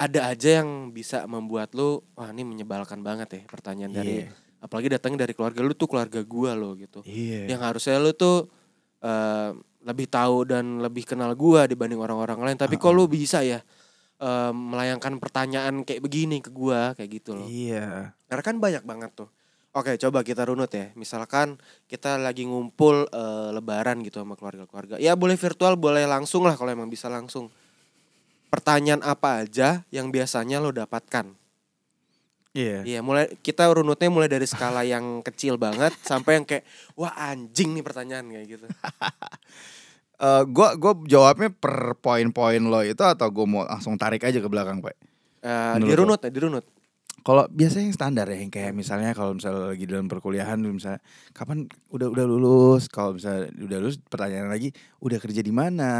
ada 0.00 0.32
aja 0.32 0.64
yang 0.64 0.90
bisa 0.90 1.28
membuat 1.28 1.76
lu 1.76 2.00
wah 2.16 2.32
ini 2.32 2.40
menyebalkan 2.42 3.04
banget 3.04 3.28
ya 3.36 3.42
pertanyaan 3.44 3.92
dari 3.92 4.24
Iya. 4.24 4.32
apalagi 4.64 4.88
datangnya 4.88 5.28
dari 5.28 5.36
keluarga 5.36 5.60
lu 5.60 5.76
tuh 5.76 5.86
keluarga 5.92 6.24
gua 6.24 6.56
lo 6.56 6.72
gitu. 6.74 7.04
Iya. 7.04 7.52
Yang 7.52 7.60
harusnya 7.60 7.96
lu 8.00 8.10
tuh 8.16 8.48
eh, 9.04 9.50
lebih 9.80 10.08
tahu 10.08 10.44
dan 10.48 10.80
lebih 10.80 11.04
kenal 11.04 11.32
gua 11.36 11.64
dibanding 11.64 12.00
orang-orang 12.00 12.40
lain. 12.40 12.58
Tapi 12.58 12.80
kok 12.80 12.90
lu 12.90 13.06
bisa 13.06 13.44
ya 13.44 13.60
eh, 14.20 14.52
melayangkan 14.52 15.16
pertanyaan 15.16 15.82
kayak 15.82 16.04
begini 16.04 16.44
ke 16.44 16.52
gua 16.52 16.92
kayak 16.94 17.10
gitu 17.20 17.34
loh. 17.34 17.48
Iya. 17.48 18.12
Karena 18.28 18.42
kan 18.44 18.56
banyak 18.60 18.84
banget 18.84 19.10
tuh. 19.16 19.28
Oke, 19.70 19.94
coba 20.02 20.26
kita 20.26 20.44
runut 20.50 20.70
ya. 20.74 20.90
Misalkan 20.98 21.54
kita 21.86 22.18
lagi 22.20 22.44
ngumpul 22.44 23.08
eh, 23.08 23.50
lebaran 23.56 24.04
gitu 24.04 24.20
sama 24.20 24.34
keluarga-keluarga. 24.34 24.98
Ya 24.98 25.14
boleh 25.14 25.38
virtual, 25.38 25.78
boleh 25.78 26.04
langsung 26.04 26.44
lah 26.44 26.54
kalau 26.58 26.70
emang 26.74 26.90
bisa 26.90 27.08
langsung. 27.08 27.48
Pertanyaan 28.50 29.00
apa 29.06 29.46
aja 29.46 29.86
yang 29.94 30.10
biasanya 30.10 30.58
lo 30.58 30.74
dapatkan? 30.74 31.40
Iya. 32.50 32.82
Iya, 32.82 32.98
mulai 32.98 33.30
kita 33.46 33.70
runutnya 33.70 34.10
mulai 34.10 34.26
dari 34.26 34.42
skala 34.42 34.82
yang 34.82 35.22
kecil 35.22 35.54
banget 35.54 35.94
sampai 36.02 36.42
yang 36.42 36.46
kayak 36.46 36.66
wah 36.98 37.14
anjing 37.14 37.70
nih 37.78 37.84
pertanyaan 37.86 38.26
kayak 38.26 38.58
gitu. 38.58 38.66
Eh, 40.20 40.42
gua 40.52 40.76
gua 40.76 40.92
jawabnya 41.08 41.48
per 41.48 41.96
poin-poin 41.96 42.60
lo 42.60 42.84
itu 42.84 43.00
atau 43.00 43.24
gua 43.32 43.46
mau 43.48 43.62
langsung 43.64 43.96
tarik 43.96 44.20
aja 44.20 44.36
ke 44.36 44.48
belakang, 44.52 44.84
Pak? 44.84 44.92
Eh, 45.40 45.72
Menurut 45.80 45.88
dirunut 45.88 46.20
ya, 46.20 46.28
dirunut. 46.28 46.64
Kalau 47.20 47.44
biasanya 47.52 47.88
yang 47.88 47.96
standar 47.96 48.26
ya, 48.32 48.36
yang 48.40 48.52
kayak 48.52 48.72
misalnya 48.72 49.12
kalau 49.12 49.36
misalnya 49.36 49.72
lagi 49.76 49.84
dalam 49.84 50.08
perkuliahan, 50.08 50.56
misalnya 50.60 51.00
kapan 51.32 51.68
udah 51.92 52.08
udah 52.08 52.24
lulus, 52.24 52.88
kalau 52.88 53.16
misalnya 53.16 53.52
udah 53.60 53.78
lulus, 53.80 53.96
pertanyaan 54.00 54.48
lagi, 54.48 54.72
udah 55.00 55.20
kerja 55.20 55.40
di 55.44 55.52
mana, 55.52 55.92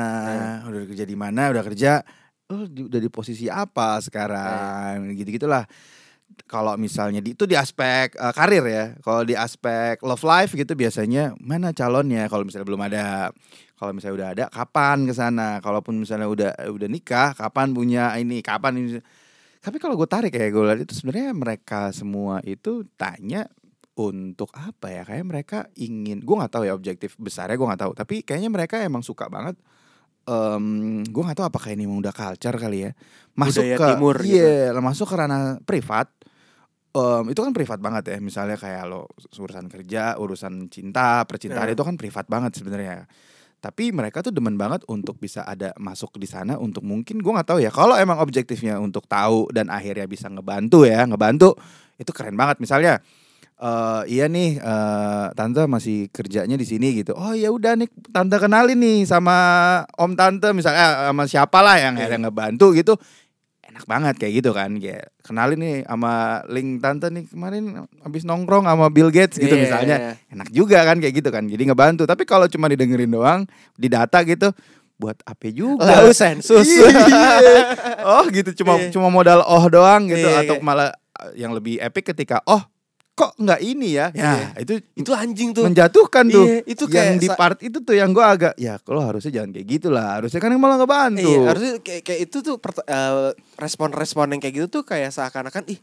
udah 0.65 0.85
kerja 0.89 1.05
di 1.05 1.17
mana, 1.17 1.53
udah 1.53 1.65
kerja, 1.65 2.01
oh 2.49 2.65
di- 2.65 2.89
udah 2.89 3.01
di 3.01 3.09
posisi 3.13 3.53
apa 3.53 4.01
sekarang, 4.01 5.13
gitu 5.13 5.29
gitulah. 5.37 5.65
Kalau 6.47 6.77
misalnya 6.81 7.21
di, 7.25 7.33
itu 7.35 7.45
di 7.45 7.57
aspek 7.57 8.15
eh, 8.15 8.33
karir 8.37 8.65
ya, 8.69 8.85
kalau 9.01 9.25
di 9.25 9.35
aspek 9.35 10.01
love 10.05 10.25
life 10.25 10.53
gitu 10.57 10.73
biasanya 10.77 11.35
mana 11.41 11.73
calonnya, 11.73 12.29
kalau 12.29 12.45
misalnya 12.47 12.67
belum 12.69 12.83
ada, 12.87 13.05
kalau 13.81 13.93
misalnya 13.97 14.17
udah 14.17 14.29
ada, 14.37 14.45
kapan 14.53 15.09
ke 15.09 15.15
sana, 15.17 15.59
kalaupun 15.65 15.97
misalnya 15.97 16.29
udah 16.29 16.51
udah 16.69 16.89
nikah, 16.89 17.33
kapan 17.33 17.73
punya 17.73 18.13
ini, 18.21 18.45
kapan 18.45 18.77
ini. 18.77 19.01
Tapi 19.61 19.77
kalau 19.77 19.93
gue 19.97 20.09
tarik 20.09 20.33
ya 20.33 20.49
gue 20.49 20.63
lihat 20.65 20.81
itu 20.89 20.97
sebenarnya 20.97 21.37
mereka 21.37 21.93
semua 21.93 22.41
itu 22.49 22.89
tanya 22.97 23.45
untuk 23.93 24.49
apa 24.57 24.89
ya? 24.89 25.03
Kayak 25.05 25.27
mereka 25.29 25.59
ingin, 25.77 26.25
gue 26.25 26.35
nggak 26.37 26.53
tahu 26.53 26.65
ya 26.65 26.73
objektif 26.73 27.17
besarnya 27.21 27.61
gue 27.61 27.69
nggak 27.69 27.83
tahu. 27.85 27.93
Tapi 27.93 28.15
kayaknya 28.25 28.49
mereka 28.49 28.81
emang 28.81 29.05
suka 29.05 29.29
banget. 29.29 29.57
em 30.29 31.01
gue 31.09 31.23
nggak 31.25 31.37
tahu 31.41 31.49
apakah 31.49 31.73
ini 31.73 31.89
udah 31.89 32.13
culture 32.13 32.57
kali 32.61 32.89
ya. 32.89 32.91
Masuk 33.37 33.65
Budaya 33.65 33.77
ke 33.77 33.87
timur 33.93 34.17
gitu. 34.21 34.37
iya, 34.37 34.77
masuk 34.77 35.07
ke 35.09 35.15
ranah 35.17 35.43
privat. 35.65 36.09
Em, 36.91 37.25
itu 37.31 37.39
kan 37.39 37.55
privat 37.55 37.79
banget 37.79 38.05
ya. 38.11 38.19
Misalnya 38.19 38.59
kayak 38.59 38.83
lo 38.85 39.07
urusan 39.33 39.71
kerja, 39.71 40.19
urusan 40.19 40.67
cinta, 40.67 41.23
percintaan 41.23 41.71
Iya. 41.71 41.75
itu 41.75 41.83
kan 41.87 41.95
privat 41.95 42.27
banget 42.27 42.59
sebenarnya. 42.59 43.07
Tapi 43.61 43.93
mereka 43.93 44.25
tuh 44.25 44.33
demen 44.33 44.57
banget 44.57 44.83
untuk 44.89 45.15
bisa 45.17 45.45
ada 45.45 45.71
masuk 45.77 46.17
di 46.17 46.25
sana 46.25 46.57
untuk 46.57 46.81
mungkin 46.83 47.21
gue 47.21 47.29
nggak 47.31 47.45
tahu 47.47 47.61
ya 47.61 47.69
kalau 47.69 47.93
emang 47.95 48.17
objektifnya 48.19 48.81
untuk 48.81 49.05
tahu 49.05 49.53
dan 49.53 49.69
akhirnya 49.69 50.09
bisa 50.09 50.27
ngebantu 50.27 50.89
ya 50.89 51.05
ngebantu 51.05 51.53
itu 51.95 52.09
keren 52.11 52.41
banget 52.41 52.57
misalnya 52.57 53.05
eh 53.61 54.03
iya 54.09 54.25
nih 54.27 54.57
eh 54.57 55.27
tante 55.37 55.69
masih 55.69 56.09
kerjanya 56.09 56.57
di 56.57 56.65
sini 56.65 57.05
gitu. 57.05 57.13
Oh 57.13 57.37
ya 57.37 57.53
udah 57.53 57.77
nih 57.77 57.93
tante 58.09 58.41
kenalin 58.41 58.81
nih 58.81 59.05
sama 59.05 59.37
om 60.01 60.17
tante 60.17 60.49
misalnya 60.57 61.05
eh, 61.05 61.13
sama 61.13 61.25
siapa 61.29 61.61
lah 61.61 61.77
yang 61.77 62.01
Iya. 62.01 62.17
yang 62.17 62.25
ngebantu 62.25 62.73
gitu. 62.73 62.97
Enak 63.71 63.85
banget 63.87 64.15
kayak 64.19 64.33
gitu 64.37 64.51
kan. 64.51 64.71
Kayak 64.77 65.15
kenalin 65.23 65.59
nih 65.59 65.77
sama 65.85 66.13
link 66.47 66.79
tante 66.79 67.07
nih 67.07 67.25
kemarin 67.25 67.65
habis 68.01 68.23
nongkrong 68.23 68.67
sama 68.67 68.91
Bill 68.91 69.09
Gates 69.09 69.37
gitu 69.37 69.51
Iya, 69.51 69.63
misalnya. 69.63 69.97
iya. 69.97 70.13
Enak 70.29 70.49
juga 70.51 70.83
kan 70.83 70.99
kayak 70.99 71.15
gitu 71.17 71.31
kan. 71.31 71.47
Jadi 71.47 71.63
ngebantu. 71.65 72.03
Tapi 72.03 72.23
kalau 72.25 72.47
cuma 72.47 72.67
didengerin 72.67 73.09
doang 73.09 73.47
di 73.75 73.87
data 73.87 74.21
gitu 74.23 74.51
buat 74.97 75.17
apa 75.23 75.49
juga? 75.49 75.87
Lalu 75.87 76.13
sensus. 76.13 76.67
Iya. 76.67 76.91
oh 78.03 78.25
gitu 78.29 78.51
cuma 78.59 78.77
Iya. 78.77 78.91
cuma 78.91 79.09
modal 79.09 79.41
oh 79.41 79.65
doang 79.67 80.07
gitu 80.07 80.25
Iya, 80.25 80.45
atau 80.45 80.59
kayak- 80.59 80.67
malah 80.67 80.91
yang 81.33 81.53
lebih 81.53 81.79
epic 81.79 82.11
ketika 82.11 82.41
oh 82.45 82.65
kok 83.21 83.33
nggak 83.37 83.61
ini 83.61 83.89
ya? 83.93 84.07
Ya 84.17 84.57
itu 84.57 84.81
itu 84.97 85.11
anjing 85.13 85.53
tuh. 85.53 85.69
menjatuhkan 85.69 86.25
tuh. 86.27 86.47
Iya, 86.49 86.57
itu 86.65 86.85
yang 86.89 86.95
kayak 86.97 87.21
di 87.21 87.29
sa- 87.29 87.37
part 87.37 87.59
itu 87.61 87.79
tuh 87.85 87.93
yang 87.93 88.17
gua 88.17 88.33
agak 88.33 88.55
ya 88.57 88.81
kalau 88.81 89.05
harusnya 89.05 89.29
jangan 89.29 89.53
kayak 89.53 89.67
gitulah 89.69 90.17
harusnya 90.17 90.41
kan 90.41 90.57
malah 90.57 90.81
ngebantu 90.81 91.29
Iya, 91.29 91.41
harusnya 91.45 91.73
kayak, 91.85 92.03
kayak 92.03 92.21
itu 92.25 92.37
tuh 92.41 92.57
eh, 92.89 93.31
respon-respon 93.61 94.33
yang 94.33 94.41
kayak 94.41 94.55
gitu 94.57 94.81
tuh 94.81 94.85
kayak 94.89 95.13
seakan-akan 95.13 95.69
ih 95.69 95.77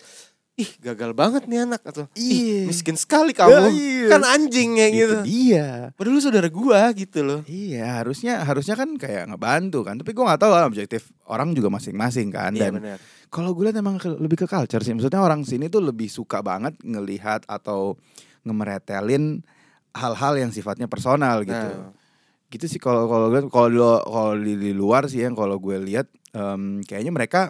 ih 0.58 0.72
gagal 0.80 1.14
banget 1.14 1.46
nih 1.46 1.64
anak 1.64 1.82
atau 1.82 2.10
ih 2.12 2.34
Iya. 2.34 2.62
miskin 2.66 2.98
sekali 2.98 3.30
kamu. 3.30 3.54
Ya, 3.54 3.62
iya. 3.70 4.08
Kan 4.10 4.26
anjing 4.26 4.74
Itu 4.74 4.90
gitu. 4.92 5.16
dia 5.22 5.68
Padahal 5.94 6.14
lu 6.14 6.20
saudara 6.20 6.50
gua 6.50 6.90
gitu 6.92 7.22
loh. 7.22 7.40
Iya 7.44 8.02
harusnya 8.02 8.42
harusnya 8.42 8.74
kan 8.74 8.90
kayak 8.94 9.30
ngebantu 9.30 9.82
kan 9.82 9.96
tapi 9.96 10.12
gua 10.12 10.34
nggak 10.34 10.42
tahu 10.42 10.52
lah 10.52 10.66
objektif 10.66 11.14
orang 11.24 11.54
juga 11.54 11.70
masing-masing 11.70 12.28
kan 12.28 12.52
Iya 12.52 12.74
dan 12.74 12.98
kalau 13.28 13.52
gue 13.52 13.68
lihat 13.68 13.76
emang 13.76 13.96
ke- 13.96 14.18
lebih 14.18 14.34
ke 14.36 14.48
culture 14.48 14.80
sih 14.80 14.92
maksudnya 14.92 15.20
orang 15.20 15.44
sini 15.44 15.68
tuh 15.68 15.84
lebih 15.84 16.08
suka 16.08 16.40
banget 16.40 16.74
ngelihat 16.80 17.44
atau 17.46 18.00
ngemeretelin 18.42 19.44
hal-hal 19.92 20.34
yang 20.38 20.50
sifatnya 20.50 20.88
personal 20.88 21.44
gitu 21.44 21.54
Nah, 21.54 21.92
gitu 22.48 22.66
sih 22.66 22.80
kalau 22.80 23.06
kalau 23.06 23.28
gue 23.28 23.42
kalau 23.46 23.68
di, 23.68 23.78
kalau 23.78 24.34
di, 24.38 24.54
di 24.56 24.72
luar 24.72 25.06
sih 25.06 25.20
yang 25.20 25.36
kalau 25.36 25.60
gue 25.60 25.76
lihat 25.78 26.08
em, 26.32 26.80
kayaknya 26.82 27.12
mereka 27.12 27.42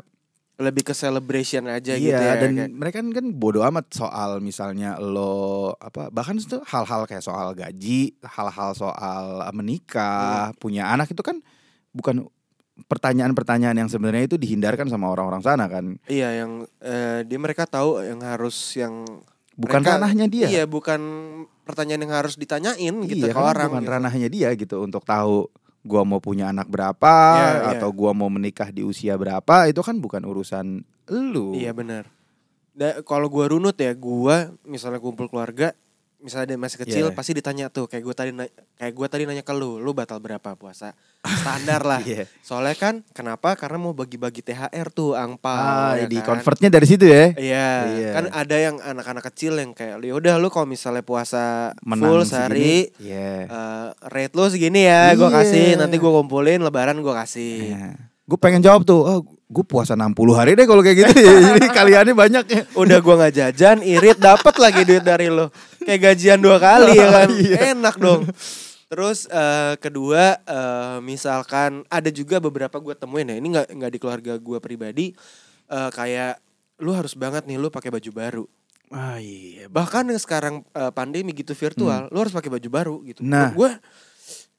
lebih 0.57 0.81
ke 0.81 0.91
celebration 0.91 1.65
aja 1.65 1.93
gitu 1.93 2.09
iya 2.09 2.33
ya. 2.33 2.41
dan 2.41 2.51
kayak- 2.55 2.73
mereka 2.73 2.97
kan 3.03 3.27
bodoh 3.31 3.61
amat 3.63 3.89
soal 3.91 4.39
misalnya 4.39 4.97
lo 4.97 5.69
apa 5.75 6.09
bahkan 6.09 6.33
itu 6.35 6.57
hal-hal 6.63 7.05
kayak 7.05 7.21
soal 7.21 7.53
gaji 7.53 8.17
hal-hal 8.23 8.73
soal 8.73 9.25
menikah 9.51 10.49
Hmm. 10.49 10.57
punya 10.57 10.89
anak 10.89 11.07
itu 11.07 11.21
kan 11.21 11.37
bukan 11.91 12.25
pertanyaan-pertanyaan 12.87 13.77
yang 13.77 13.87
sebenarnya 13.87 14.25
itu 14.25 14.35
dihindarkan 14.35 14.85
sama 14.85 15.07
orang-orang 15.07 15.41
sana 15.41 15.65
kan 15.65 15.97
Iya 16.05 16.41
yang 16.41 16.51
eh, 16.79 17.21
dia 17.21 17.37
mereka 17.37 17.65
tahu 17.65 18.01
yang 18.01 18.21
harus 18.21 18.53
yang 18.73 19.05
bukan 19.53 19.81
mereka- 19.81 19.93
ranahnya 19.95 20.25
dia 20.25 20.47
Iya 20.47 20.63
bukan 20.65 21.01
pertanyaan 21.63 22.01
yang 22.01 22.13
harus 22.15 22.33
ditanyain 22.33 22.95
gitu 23.03 23.25
iya, 23.25 23.29
ke 23.29 23.35
karena 23.35 23.49
orang. 23.51 23.69
bukan 23.71 23.83
gitu. 23.83 23.93
ranahnya 23.93 24.27
dia 24.27 24.49
gitu 24.53 24.75
untuk 24.79 25.01
tahu 25.03 25.49
gua 25.87 26.03
mau 26.03 26.19
punya 26.19 26.51
anak 26.51 26.67
berapa 26.67 27.15
Iya, 27.33 27.47
iya. 27.47 27.69
atau 27.79 27.89
gua 27.89 28.11
mau 28.11 28.27
menikah 28.27 28.67
di 28.69 28.83
usia 28.83 29.15
berapa 29.15 29.65
itu 29.65 29.79
kan 29.79 29.95
bukan 29.97 30.21
urusan 30.21 30.83
lu 31.07 31.55
Iya 31.55 31.71
benar. 31.71 32.11
Da- 32.75 33.01
kalau 33.01 33.25
gua 33.25 33.49
runut 33.49 33.73
ya, 33.73 33.95
gua 33.95 34.53
misalnya 34.61 34.99
kumpul 34.99 35.25
keluarga, 35.25 35.73
misalnya 36.17 36.53
dia 36.53 36.59
masih 36.59 36.77
kecil, 36.81 37.05
Iya. 37.09 37.13
pasti 37.13 37.31
ditanya 37.31 37.65
tuh 37.69 37.85
kayak 37.85 38.01
gua 38.01 38.15
tadi 38.15 38.31
kayak 38.73 38.93
gua 38.93 39.07
tadi 39.07 39.23
nanya 39.23 39.41
ke 39.41 39.53
lu, 39.53 39.77
lu 39.77 39.93
batal 39.93 40.17
berapa 40.17 40.53
puasa? 40.53 40.97
Standar 41.21 41.81
lah. 41.83 42.01
Iya. 42.09 42.25
Soalnya 42.41 42.73
kan 42.73 42.95
kenapa? 43.11 43.53
Karena 43.53 43.77
mau 43.77 43.93
bagi-bagi 43.93 44.41
THR 44.41 44.87
tuh 44.89 45.13
angpau. 45.13 45.53
ah 45.53 45.93
ya 45.93 46.05
di 46.05 46.17
kan? 46.17 46.33
convertnya 46.33 46.69
dari 46.69 46.87
situ 46.87 47.05
ya 47.05 47.31
Iya, 47.33 47.69
Iya. 47.93 48.09
kan 48.17 48.25
ada 48.31 48.55
yang 48.55 48.75
anak-anak 48.79 49.23
kecil 49.29 49.53
yang 49.55 49.71
kayak 49.71 49.99
ya 49.99 50.13
udah 50.13 50.33
lu 50.37 50.49
kalau 50.49 50.65
misalnya 50.65 51.03
puasa 51.03 51.75
menang 51.81 52.09
full 52.09 52.21
sehari 52.23 52.89
segini, 52.89 53.05
iya 53.05 53.31
eh, 53.45 53.87
rate 54.07 54.33
lu 54.33 54.45
segini 54.47 54.81
ya, 54.83 55.13
gua 55.13 55.29
Iya. 55.29 55.37
kasih, 55.37 55.67
nanti 55.77 55.95
gua 55.97 56.17
kumpulin 56.17 56.59
lebaran 56.59 56.97
gua 56.99 57.21
kasih. 57.21 57.75
Gue 58.27 58.35
pengen 58.35 58.59
jawab 58.59 58.83
tuh, 58.83 58.99
oh, 58.99 59.19
gue 59.47 59.63
puasa 59.63 59.95
60 59.95 60.11
hari 60.35 60.59
deh 60.59 60.67
kalau 60.67 60.83
kayak 60.83 61.07
gitu. 61.07 61.11
Jadi 61.55 61.67
kaliannya 61.71 62.15
banyak 62.15 62.45
ya. 62.51 62.61
Udah 62.75 62.99
gua 62.99 63.15
nggak 63.23 63.33
jajan, 63.33 63.77
irit 63.79 64.19
dapat 64.19 64.55
lagi 64.59 64.83
duit 64.83 65.03
dari 65.03 65.31
lo. 65.31 65.47
Kayak 65.87 66.13
gajian 66.13 66.39
dua 66.43 66.59
kali 66.59 66.99
ya 66.99 67.07
kan. 67.15 67.29
Iya. 67.31 67.57
Enak 67.75 67.95
dong. 67.95 68.27
Terus 68.87 69.27
eh, 69.31 69.73
kedua 69.79 70.35
eh, 70.43 70.97
misalkan 70.99 71.87
ada 71.87 72.11
juga 72.11 72.43
beberapa 72.43 72.75
gue 72.79 72.95
temuin 72.95 73.27
ya. 73.27 73.35
Ini 73.39 73.47
nggak 73.47 73.67
nggak 73.71 73.91
di 73.95 73.99
keluarga 74.03 74.33
gue 74.35 74.59
pribadi 74.59 75.05
eh, 75.71 75.89
kayak 75.95 76.43
lu 76.83 76.91
harus 76.91 77.15
banget 77.15 77.47
nih 77.47 77.55
lu 77.55 77.71
pakai 77.71 77.87
baju 77.87 78.11
baru. 78.11 78.45
Ah 78.91 79.19
iya. 79.19 79.71
Bahkan 79.71 80.11
sekarang 80.19 80.67
eh, 80.75 80.91
pandemi 80.91 81.31
gitu 81.31 81.55
virtual, 81.55 82.11
lu 82.11 82.19
harus 82.19 82.35
pakai 82.35 82.51
baju 82.51 82.67
baru 82.67 82.95
gitu. 83.07 83.23
Nah. 83.23 83.55
gue 83.55 83.71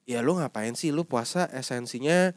ya 0.08 0.24
lu 0.24 0.40
ngapain 0.40 0.72
sih 0.72 0.88
lu 0.88 1.04
puasa 1.04 1.44
esensinya 1.52 2.32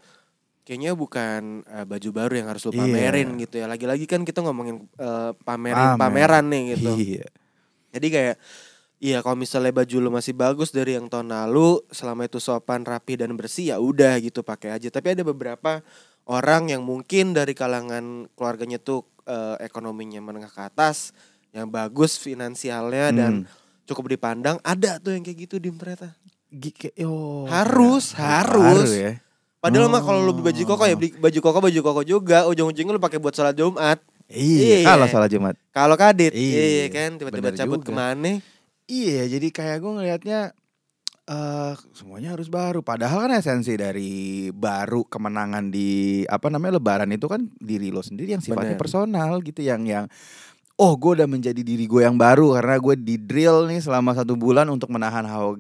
kayaknya 0.62 0.92
bukan 0.94 1.64
eh, 1.64 1.86
baju 1.86 2.10
baru 2.12 2.34
yang 2.36 2.48
harus 2.48 2.64
lu 2.64 2.72
Iya. 2.72 2.82
pamerin 2.82 3.30
gitu 3.38 3.56
ya. 3.58 3.66
Lagi-lagi 3.66 4.06
kan 4.06 4.22
kita 4.22 4.42
ngomongin 4.42 4.86
Pamer. 4.94 5.36
pamerin 5.42 5.90
pameran 5.98 6.46
nih 6.48 6.64
gitu. 6.76 6.92
Iya. 6.96 7.28
Jadi 7.92 8.08
kayak 8.10 8.38
Iya 9.02 9.26
kalau 9.26 9.34
misalnya 9.34 9.74
baju 9.74 9.98
lu 9.98 10.14
masih 10.14 10.30
bagus 10.32 10.70
dari 10.70 10.94
yang 10.94 11.10
tahun 11.10 11.34
lalu 11.34 11.82
selama 11.90 12.30
itu 12.30 12.38
sopan 12.38 12.86
rapi 12.86 13.18
dan 13.18 13.34
bersih 13.34 13.74
ya 13.74 13.82
udah 13.82 14.14
gitu 14.22 14.46
pakai 14.46 14.78
aja 14.78 14.94
tapi 14.94 15.18
ada 15.18 15.26
beberapa 15.26 15.82
orang 16.30 16.70
yang 16.70 16.86
mungkin 16.86 17.34
dari 17.34 17.58
kalangan 17.58 18.30
keluarganya 18.38 18.78
tuh 18.78 19.02
eh, 19.26 19.58
ekonominya 19.66 20.22
menengah 20.22 20.54
ke 20.54 20.62
atas 20.64 21.18
yang 21.50 21.66
bagus 21.68 22.22
finansialnya 22.22 23.10
dan 23.10 23.34
Hmm. 23.42 23.50
cukup 23.90 24.06
dipandang 24.08 24.62
ada 24.62 25.02
tuh 25.02 25.18
yang 25.18 25.26
kayak 25.26 25.50
gitu 25.50 25.58
dim 25.58 25.82
ternyata 25.82 26.14
Gike, 26.54 26.94
oh, 27.02 27.50
Harus, 27.50 28.14
ya. 28.14 28.46
harus. 28.46 28.86
ya. 28.92 29.18
Padahal 29.62 29.88
mah 29.88 30.02
kalau 30.02 30.20
lu 30.20 30.28
Oh. 30.28 30.34
beli 30.34 30.46
baju 30.48 30.62
koko 30.68 30.84
ya 30.84 30.96
beli 30.96 31.10
baju 31.14 31.40
koko 31.40 31.60
baju 31.62 31.80
koko 31.82 32.02
juga 32.02 32.38
ujung-ujungnya 32.46 32.92
lu 32.92 33.00
pakai 33.00 33.18
buat 33.18 33.32
sholat 33.32 33.54
jumat 33.54 34.02
Iya, 34.28 34.80
Iya. 34.82 34.88
kalau 34.88 35.06
salah 35.06 35.28
Jumat. 35.28 35.60
kalau 35.70 35.96
kadit 35.96 36.32
Iya, 36.32 36.64
iya, 36.64 36.86
kan 36.88 37.16
tiba-tiba 37.16 37.52
cabut 37.54 37.80
juga. 37.80 37.88
ke 37.88 37.94
mana 37.94 38.32
Iya, 38.88 39.28
jadi 39.30 39.48
kayak 39.50 39.78
gue 39.78 39.92
ngelihatnya 39.94 40.40
eh 41.24 41.74
semuanya 41.92 42.34
harus 42.34 42.48
baru. 42.48 42.80
Padahal 42.82 43.24
kan 43.24 43.32
esensi 43.34 43.76
dari 43.76 44.12
baru 44.50 45.04
kemenangan 45.04 45.68
di 45.68 46.24
apa 46.26 46.48
namanya 46.48 46.76
Lebaran 46.76 47.08
itu 47.08 47.28
kan 47.28 47.48
diri 47.56 47.88
lo 47.88 48.02
sendiri 48.02 48.32
yang 48.32 48.42
sifatnya 48.42 48.76
Bener. 48.76 48.82
personal 48.82 49.40
gitu, 49.40 49.62
yang 49.62 49.84
yang 49.84 50.06
oh 50.76 50.94
gue 50.96 51.12
udah 51.14 51.30
menjadi 51.30 51.62
diri 51.62 51.86
gue 51.86 52.02
yang 52.02 52.16
baru 52.16 52.56
karena 52.56 52.76
gue 52.78 52.96
di 52.98 53.16
drill 53.16 53.68
nih 53.68 53.80
selama 53.80 54.12
satu 54.12 54.34
bulan 54.34 54.68
untuk 54.68 54.90
menahan 54.90 55.24
hawa 55.24 55.56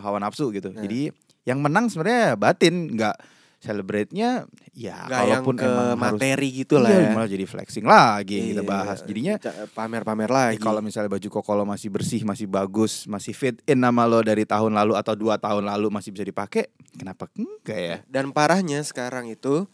hawa 0.00 0.18
nafsu 0.18 0.50
gitu. 0.50 0.68
Nah. 0.68 0.82
Jadi 0.82 1.08
yang 1.44 1.60
menang 1.60 1.88
sebenarnya 1.88 2.36
batin, 2.36 2.90
nggak 2.90 3.16
celebrate-nya 3.64 4.44
ya 4.70 4.96
Gak 5.02 5.24
yang 5.24 5.40
kalaupun 5.40 5.54
ke 5.56 5.64
emang 5.64 5.88
harus 5.88 6.02
materi 6.20 6.48
gitu 6.52 6.76
lah 6.76 6.90
iya, 6.90 7.00
ya. 7.00 7.10
malah 7.10 7.26
jadi 7.26 7.44
flexing 7.44 7.82
lagi 7.82 8.34
yang 8.36 8.48
kita 8.52 8.62
Iya. 8.62 8.68
bahas. 8.68 8.98
Jadinya 9.00 9.34
pamer-pamer 9.72 10.28
Eh, 10.28 10.34
lagi. 10.52 10.58
kalau 10.58 10.78
misalnya 10.78 11.08
baju 11.08 11.28
koko 11.30 11.50
lo 11.52 11.64
masih 11.64 11.88
bersih, 11.88 12.20
masih 12.22 12.44
bagus, 12.44 13.06
masih 13.06 13.32
fit 13.32 13.56
in 13.64 13.78
nama 13.78 14.04
lo 14.04 14.20
dari 14.20 14.44
tahun 14.44 14.70
lalu 14.70 14.92
atau 14.94 15.14
dua 15.14 15.34
tahun 15.36 15.64
lalu 15.64 15.88
masih 15.88 16.12
bisa 16.12 16.22
dipakai, 16.22 16.68
kenapa 16.92 17.26
enggak 17.32 17.80
ya? 17.80 17.96
Dan 18.04 18.30
parahnya 18.30 18.78
sekarang 18.80 19.26
itu 19.26 19.64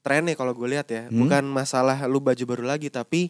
trennya 0.00 0.32
kalau 0.32 0.52
gue 0.52 0.68
lihat 0.68 0.88
ya, 0.88 1.06
Hmm? 1.06 1.20
bukan 1.20 1.44
masalah 1.46 2.00
lu 2.04 2.18
baju 2.18 2.44
baru 2.46 2.64
lagi 2.66 2.88
tapi 2.88 3.28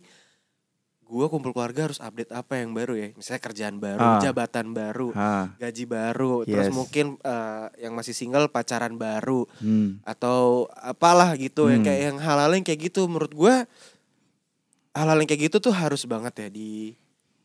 gue 1.04 1.26
kumpul 1.28 1.52
keluarga 1.52 1.84
harus 1.84 1.98
update 1.98 2.30
apa 2.30 2.58
yang 2.58 2.72
baru 2.72 2.94
ya. 2.94 3.08
Misalnya 3.12 3.42
kerjaan 3.42 3.76
baru, 3.76 4.00
Ah. 4.00 4.18
jabatan 4.18 4.72
baru, 4.72 5.12
Hah, 5.12 5.52
gaji 5.56 5.84
baru, 5.84 6.42
terus 6.42 6.68
Yes. 6.68 6.74
mungkin 6.74 7.06
eh, 7.20 7.66
yang 7.80 7.92
masih 7.92 8.12
single 8.12 8.48
pacaran 8.48 8.94
baru 8.94 9.44
hmm. 9.58 10.02
atau 10.02 10.66
apalah 10.74 11.36
gitu 11.36 11.68
yang 11.68 11.80
Hmm. 11.80 11.86
kayak 11.86 12.00
yang 12.02 12.16
hal-hal 12.18 12.50
yang 12.50 12.62
kayak 12.62 12.80
gitu 12.84 13.04
menurut 13.04 13.30
gue 13.30 13.54
hal-hal 14.92 15.16
yang 15.16 15.28
kayak 15.28 15.42
gitu 15.44 15.56
tuh 15.60 15.74
harus 15.74 16.02
banget 16.04 16.34
ya 16.36 16.48
di 16.48 16.94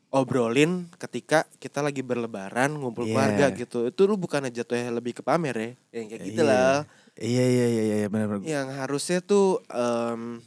obrolin 0.09 0.89
ketika 0.97 1.45
kita 1.57 1.79
lagi 1.79 2.01
berlebaran 2.01 2.73
ngumpul 2.73 3.05
Iya. 3.05 3.13
keluarga 3.13 3.45
gitu 3.53 3.79
itu 3.85 4.01
lu 4.03 4.17
bukan 4.17 4.47
jatuhnya 4.47 4.89
lebih 4.89 5.13
ke 5.13 5.21
pamer 5.21 5.53
ya 5.53 5.71
yang 5.93 6.05
kayak 6.07 6.21
gitu 6.23 6.41
Iya. 6.41 6.49
lah 6.49 6.77
Iya 7.15 7.45
iya 7.45 7.65
iya 7.67 7.83
iya 7.95 8.07
benar-benar. 8.07 8.41
yang 8.41 8.67
harusnya 8.71 9.19
tuh 9.19 9.61
em 9.67 10.41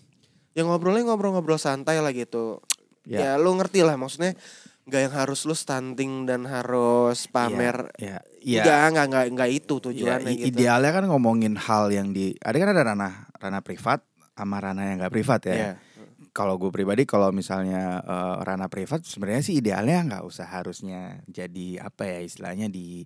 yang 0.52 0.66
ngobrolnya 0.66 1.04
ngobrol-ngobrol 1.04 1.56
santai 1.56 1.96
lah 1.96 2.10
gitu 2.10 2.58
Ya. 3.02 3.18
ya 3.18 3.32
lu 3.34 3.54
ngerti 3.54 3.82
lah 3.82 3.94
maksudnya 3.94 4.38
nggak 4.82 5.00
yang 5.00 5.14
harus 5.14 5.42
lu 5.42 5.54
stunting 5.54 6.26
dan 6.26 6.42
harus 6.42 7.26
pamer 7.26 7.90
Ya, 7.96 8.18
ya. 8.38 8.62
Enggak, 8.62 8.82
enggak, 8.88 9.04
enggak, 9.06 9.24
enggak 9.30 9.50
itu 9.52 9.74
Ya, 9.74 9.82
tujuannya 9.84 10.30
i- 10.30 10.38
gitu. 10.38 10.46
Idealnya 10.54 10.90
kan 10.92 11.04
ngomongin 11.06 11.54
hal 11.54 11.88
yang 11.88 12.10
di 12.10 12.34
ada 12.36 12.56
kan 12.56 12.68
ada 12.68 12.82
ranah 12.84 13.14
ranah 13.36 13.62
privat 13.62 14.02
sama 14.32 14.58
ranah 14.58 14.84
yang 14.84 14.96
nggak 14.98 15.12
privat 15.12 15.40
ya. 15.44 15.54
Iya. 15.54 15.72
Kalau 16.32 16.56
gue 16.56 16.70
pribadi 16.70 17.04
kalau 17.04 17.28
misalnya 17.28 18.00
eh, 18.00 18.34
ranah 18.40 18.66
privat 18.66 19.04
sebenarnya 19.04 19.42
sih 19.42 19.58
idealnya 19.58 19.98
nggak 20.02 20.24
usah 20.24 20.48
harusnya 20.48 21.20
jadi 21.26 21.84
apa 21.84 22.02
ya 22.04 22.18
istilahnya 22.20 22.66
di 22.66 23.04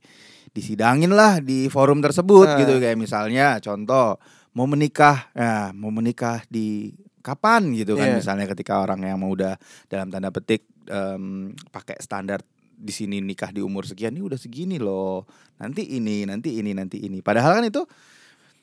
disidangin 0.48 1.10
lah 1.10 1.40
di 1.40 1.66
forum 1.66 2.00
tersebut 2.00 2.46
Ah. 2.46 2.56
gitu 2.56 2.78
kayak 2.78 2.96
misalnya 2.96 3.58
contoh 3.58 4.16
mau 4.52 4.64
menikah 4.64 5.28
ya 5.32 5.68
mau 5.72 5.90
menikah 5.90 6.40
di 6.46 6.94
kapan 7.26 7.74
gitu 7.74 7.98
kan 7.98 8.14
Iya. 8.14 8.22
misalnya 8.22 8.46
ketika 8.46 8.78
orang 8.78 9.02
yang 9.02 9.18
mau 9.18 9.34
udah 9.34 9.58
dalam 9.90 10.06
tanda 10.06 10.30
petik 10.30 10.62
em, 10.86 11.50
pakai 11.74 11.98
standar 11.98 12.46
di 12.76 12.92
sini 12.92 13.18
nikah 13.18 13.50
di 13.50 13.58
umur 13.58 13.82
sekian 13.82 14.14
ini 14.14 14.22
udah 14.22 14.36
segini 14.36 14.76
loh. 14.76 15.24
Nanti 15.56 15.96
ini, 15.96 16.28
nanti 16.28 16.60
ini, 16.60 16.76
nanti 16.76 17.00
ini. 17.02 17.24
Padahal 17.24 17.56
kan 17.56 17.64
itu 17.64 17.82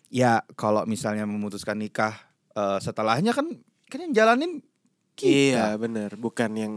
ya 0.08 0.38
kalau 0.54 0.86
misalnya 0.86 1.26
memutuskan 1.26 1.76
nikah 1.76 2.14
eh, 2.54 2.78
setelahnya 2.80 3.34
kan 3.34 3.50
kan 3.90 4.00
yang 4.00 4.14
jalanin 4.14 4.62
Iya 5.18 5.74
kita. 5.74 5.82
bener 5.82 6.10
Bukan 6.18 6.52
yang 6.54 6.74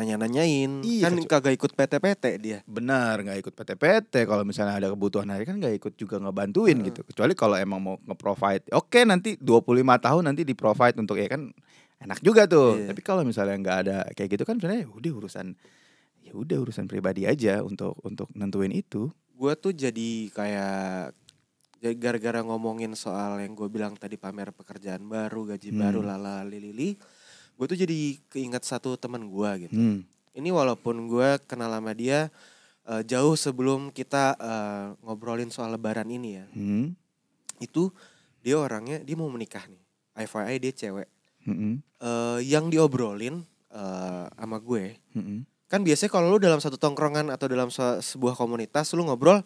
nanya-nanyain 0.00 0.80
Iya, 0.80 1.06
Kan 1.06 1.20
kagak 1.22 1.54
ikut 1.54 1.72
PT-PT 1.72 2.24
dia 2.40 2.58
Benar, 2.64 3.20
nggak 3.20 3.38
ikut 3.38 3.52
PT-PT. 3.52 4.24
Kalau 4.24 4.42
misalnya 4.42 4.74
ada 4.74 4.88
kebutuhan 4.88 5.28
hari 5.28 5.44
kan 5.44 5.60
nggak 5.60 5.76
ikut 5.76 5.92
juga 5.94 6.16
ngebantuin 6.16 6.80
Heeh. 6.80 6.88
gitu. 6.88 7.04
Kecuali 7.04 7.36
kalau 7.36 7.54
emang 7.54 7.78
mau 7.78 7.94
nge-provide. 8.00 8.72
Oke, 8.72 9.04
nanti 9.04 9.36
25 9.36 9.60
tahun 10.00 10.22
nanti 10.24 10.42
di-provide 10.42 10.96
untuk 10.96 11.14
ya 11.14 11.28
kan 11.28 11.52
enak 12.00 12.18
juga 12.20 12.48
tuh. 12.48 12.80
Iya. 12.80 12.96
Tapi 12.96 13.00
kalau 13.00 13.22
misalnya 13.22 13.54
nggak 13.54 13.78
ada 13.84 13.96
kayak 14.12 14.34
gitu 14.34 14.42
kan 14.42 14.56
sebenarnya 14.56 14.84
ya 14.84 14.90
udah 14.90 15.12
urusan 15.14 15.46
ya 16.20 16.32
udah 16.32 16.56
urusan 16.58 16.84
pribadi 16.86 17.24
aja 17.24 17.60
untuk 17.60 17.96
untuk 18.00 18.32
nentuin 18.32 18.72
itu. 18.72 19.12
Gue 19.32 19.52
tuh 19.56 19.72
jadi 19.72 20.28
kayak 20.32 21.12
jadi 21.80 21.96
gara-gara 21.96 22.44
ngomongin 22.44 22.92
soal 22.92 23.40
yang 23.40 23.56
gue 23.56 23.64
bilang 23.72 23.96
tadi 23.96 24.20
pamer 24.20 24.52
pekerjaan 24.52 25.00
baru, 25.02 25.48
gaji 25.48 25.72
Hmm. 25.72 25.80
baru, 25.80 26.00
lala 26.04 26.44
lili 26.44 26.92
Gue 27.60 27.68
tuh 27.68 27.76
jadi 27.76 27.98
keinget 28.26 28.64
satu 28.64 28.96
teman 28.96 29.20
gue 29.22 29.68
gitu. 29.68 29.76
Hmm. 29.76 30.00
Ini 30.32 30.48
walaupun 30.48 31.04
gue 31.06 31.36
kenal 31.44 31.68
sama 31.68 31.92
dia 31.92 32.32
eh, 32.82 33.02
jauh 33.04 33.36
sebelum 33.36 33.92
kita 33.92 34.32
eh, 34.34 34.86
ngobrolin 35.02 35.52
soal 35.52 35.68
lebaran 35.70 36.08
ini 36.08 36.40
ya. 36.40 36.46
Hmm. 36.50 36.96
Itu 37.58 37.92
dia 38.40 38.56
orangnya 38.56 38.96
dia 38.98 39.12
mau 39.12 39.28
menikah 39.28 39.68
nih. 39.68 39.82
FYI 40.16 40.56
dia 40.58 40.72
cewek. 40.74 41.08
Hmm. 41.44 41.84
Eh, 42.00 42.38
yang 42.48 42.68
diobrolin 42.68 43.44
eh, 43.70 44.24
sama 44.30 44.56
gue 44.58 44.96
Hmm. 45.12 45.44
kan 45.66 45.82
biasanya 45.82 46.08
kalau 46.08 46.30
lu 46.30 46.38
dalam 46.38 46.58
satu 46.58 46.74
tongkrongan 46.74 47.28
atau 47.28 47.44
dalam 47.44 47.68
se- 47.68 48.00
sebuah 48.00 48.34
komunitas 48.34 48.90
lu 48.90 49.04
ngobrol 49.04 49.44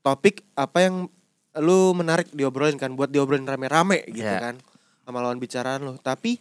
topik 0.00 0.44
apa 0.52 0.78
yang 0.82 0.96
lu 1.56 1.78
menarik 1.92 2.28
diobrolin 2.30 2.76
kan 2.76 2.92
buat 2.92 3.08
diobrolin 3.08 3.44
rame-rame 3.44 4.04
gitu 4.06 4.24
Iya. 4.24 4.40
kan 4.42 4.56
sama 5.02 5.20
lawan 5.20 5.36
bicaraan 5.36 5.80
lu 5.80 5.96
tapi 5.96 6.36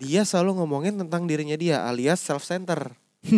dia 0.00 0.24
selalu 0.24 0.56
ngomongin 0.56 0.96
tentang 0.96 1.24
dirinya 1.24 1.54
dia 1.54 1.84
alias 1.84 2.18
self 2.18 2.42
center 2.42 2.96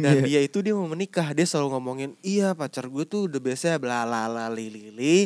dan 0.00 0.14
Iya. 0.16 0.24
dia 0.24 0.40
itu 0.40 0.58
dia 0.58 0.72
mau 0.72 0.88
menikah 0.88 1.30
dia 1.30 1.44
selalu 1.44 1.76
ngomongin 1.76 2.10
iya 2.20 2.52
pacar 2.52 2.88
gue 2.88 3.04
tuh 3.04 3.28
udah 3.28 3.36
biasa 3.38 3.76
bla 3.76 4.02
la 4.02 4.24
la 4.26 4.48
li 4.48 4.66
li 4.66 4.88
li 4.88 5.18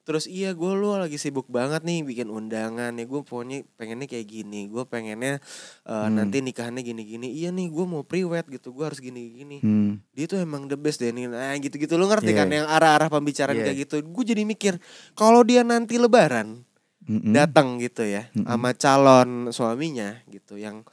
terus 0.00 0.26
iya 0.26 0.50
gue 0.50 0.70
lu 0.72 0.90
lagi 0.92 1.14
sibuk 1.14 1.46
banget 1.46 1.82
nih 1.82 2.02
bikin 2.02 2.28
undangan 2.28 2.90
ya 2.90 3.04
gue 3.04 3.20
pokoknya 3.20 3.62
pengennya 3.74 4.06
kayak 4.06 4.22
gini 4.24 4.66
gue 4.66 4.82
pengennya 4.84 5.38
uh, 5.84 6.06
Hmm. 6.06 6.14
nanti 6.16 6.40
nikahannya 6.40 6.80
gini 6.80 7.02
gini 7.04 7.28
iya 7.28 7.50
nih 7.50 7.66
gue 7.66 7.84
mau 7.84 8.02
pre-wed 8.02 8.46
gitu 8.48 8.70
gue 8.70 8.84
harus 8.84 8.98
gini 8.98 9.34
gini 9.34 9.58
Hmm. 9.58 9.98
dia 10.10 10.26
tuh 10.26 10.38
emang 10.38 10.66
the 10.66 10.74
best 10.74 10.98
deh 10.98 11.10
nih 11.10 11.26
nah 11.26 11.54
gitu 11.54 11.74
gitu 11.74 11.94
lu 11.94 12.06
ngerti 12.06 12.30
Iya. 12.30 12.38
kan 12.38 12.48
yang 12.48 12.66
arah-arah 12.66 13.06
pembicaraan 13.08 13.54
Iya. 13.56 13.64
kayak 13.66 13.78
gitu 13.84 13.94
gue 14.00 14.24
jadi 14.24 14.42
mikir 14.42 14.74
kalau 15.12 15.42
dia 15.42 15.62
nanti 15.62 15.94
lebaran 15.94 16.62
Hmm. 17.00 17.32
datang 17.32 17.80
gitu 17.80 18.04
ya 18.04 18.28
Mm-mm. 18.36 18.44
sama 18.44 18.70
calon 18.76 19.30
suaminya 19.50 20.20
gitu 20.28 20.60
yang 20.60 20.84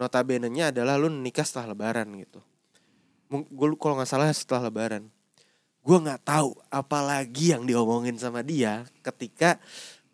notabene-nya 0.00 0.72
adalah 0.72 0.96
lu 0.96 1.12
nikah 1.12 1.44
setelah 1.44 1.76
lebaran 1.76 2.08
gitu. 2.16 2.40
Gue 3.28 3.68
kalau 3.76 4.00
nggak 4.00 4.08
salah 4.08 4.32
setelah 4.32 4.72
lebaran. 4.72 5.12
Gue 5.84 5.96
nggak 6.00 6.24
tahu 6.24 6.56
apalagi 6.72 7.52
yang 7.52 7.68
diomongin 7.68 8.16
sama 8.16 8.40
dia 8.40 8.88
ketika 9.04 9.60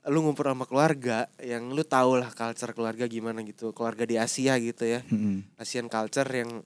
lu 0.07 0.23
ngumpul 0.27 0.47
sama 0.47 0.67
keluarga 0.67 1.31
yang 1.43 1.71
lu 1.71 1.83
tau 1.83 2.19
lah 2.19 2.31
culture 2.35 2.75
keluarga 2.75 3.07
gimana 3.11 3.43
gitu 3.43 3.75
keluarga 3.75 4.07
di 4.07 4.19
Asia 4.19 4.55
gitu 4.59 4.87
ya 4.87 5.03
Hmm. 5.07 5.43
Asian 5.59 5.91
culture 5.91 6.27
yang 6.31 6.63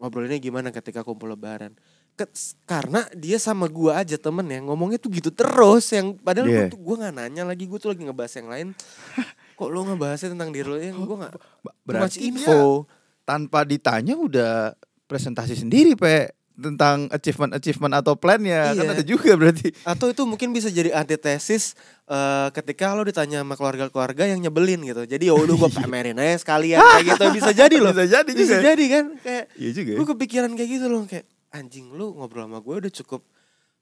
ngobrolinnya 0.00 0.40
gimana 0.40 0.72
ketika 0.72 1.04
kumpul 1.04 1.28
lebaran 1.28 1.76
Ke- 2.12 2.28
karena 2.64 3.08
dia 3.12 3.36
sama 3.36 3.64
gua 3.66 3.98
aja 3.98 4.14
temen 4.14 4.44
ya 4.44 4.60
ngomongnya 4.60 4.96
tuh 4.96 5.08
gitu 5.10 5.28
terus 5.28 5.88
yang 5.88 6.12
padahal 6.14 6.46
gua 6.46 6.62
Iya. 6.62 6.68
tuh 6.68 6.78
gua 6.78 6.96
nggak 6.98 7.14
nanya 7.14 7.42
lagi 7.44 7.64
gua 7.64 7.76
tuh 7.76 7.90
lagi 7.90 8.02
ngebahas 8.02 8.32
yang 8.34 8.48
lain 8.48 8.68
kok 9.58 9.68
lu 9.68 9.80
ngebahasnya 9.82 10.28
tentang 10.30 10.50
diri 10.50 10.64
lu 10.64 10.76
yang 10.76 11.00
gua 11.00 11.16
nggak 11.18 11.34
too 11.34 11.48
much 11.64 11.76
Berarti 11.82 12.18
dia 12.18 12.28
info 12.28 12.84
tanpa 13.22 13.62
ditanya 13.62 14.14
udah 14.14 14.74
presentasi 15.04 15.54
sendiri, 15.56 15.94
Pe, 15.94 16.30
tentang 16.52 17.08
achievement-achievement 17.08 17.94
atau 17.96 18.14
plan-nya. 18.14 18.70
Kan 18.70 18.84
Iya. 18.84 18.92
ada 18.92 19.02
juga 19.02 19.32
berarti. 19.32 19.72
atau 19.82 20.06
itu 20.06 20.22
mungkin 20.22 20.50
bisa 20.50 20.68
jadi 20.68 20.92
antitesis 20.92 21.72
eh, 22.04 22.48
ketika 22.52 22.92
lo 22.92 23.00
ditanya 23.00 23.40
sama 23.40 23.54
keluarga-keluarga 23.54 24.26
yang 24.26 24.38
nyebelin 24.40 24.82
gitu 24.82 25.02
jadi 25.04 25.30
ya 25.30 25.34
udah 25.34 25.54
gua 25.56 25.70
pamerin 25.80 26.14
aja 26.14 26.36
sekalian 26.38 26.78
kayak 26.78 27.06
gitu 27.08 27.24
bisa 27.32 27.50
jadi 27.52 27.76
loh 27.80 27.90
Bisa 27.90 28.06
jadi 28.12 28.30
bisa 28.30 28.44
juga. 28.52 28.66
jadi 28.66 28.84
kan 28.86 29.04
kayak 29.16 29.44
Iya 29.56 29.70
juga. 29.72 29.88
ya. 29.88 29.96
gue 29.96 30.06
kepikiran 30.10 30.50
kayak 30.52 30.70
gitu 30.70 30.86
loh 30.86 31.02
kayak 31.06 31.24
anjing 31.50 31.90
lu 31.92 32.14
ngobrol 32.14 32.46
sama 32.46 32.58
gue 32.58 32.74
udah 32.86 32.92
cukup 32.92 33.22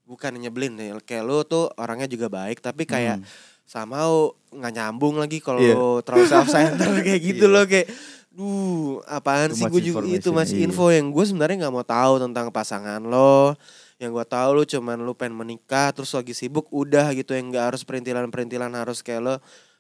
bukan 0.09 0.41
nyebelin 0.41 0.75
ya 0.81 0.97
kayak 1.05 1.25
lu 1.25 1.45
tuh 1.45 1.69
orangnya 1.77 2.09
juga 2.09 2.33
baik 2.33 2.65
tapi 2.65 2.89
kayak 2.89 3.21
Hmm. 3.21 3.29
sama 3.69 4.01
nggak 4.49 4.73
nyambung 4.73 5.21
lagi 5.21 5.45
kalau 5.45 5.61
Iya. 5.61 5.77
lu 5.77 6.01
terlalu 6.01 6.25
self 6.25 6.49
center 6.49 6.89
kayak 7.07 7.21
gitu 7.21 7.45
Iya. 7.45 7.53
loh 7.53 7.65
kayak 7.69 7.89
duh 8.33 9.03
apaan 9.05 9.51
Too 9.53 9.59
sih 9.61 9.67
gue 9.69 9.83
juga 9.83 10.01
itu 10.07 10.31
masih 10.33 10.63
iya. 10.63 10.65
info 10.71 10.89
yang 10.89 11.13
gue 11.13 11.25
sebenarnya 11.27 11.67
nggak 11.67 11.75
mau 11.75 11.85
tahu 11.85 12.23
tentang 12.25 12.49
pasangan 12.49 13.03
lo 13.03 13.53
yang 13.99 14.15
gue 14.15 14.25
tahu 14.25 14.51
lu 14.57 14.65
cuman 14.65 14.97
lu 15.03 15.13
pengen 15.13 15.37
menikah 15.37 15.91
terus 15.93 16.15
lagi 16.15 16.33
sibuk 16.33 16.71
udah 16.71 17.13
gitu 17.13 17.35
yang 17.35 17.51
nggak 17.51 17.75
harus 17.75 17.83
perintilan-perintilan 17.85 18.71
harus 18.73 19.03
kayak 19.03 19.21
lo 19.21 19.35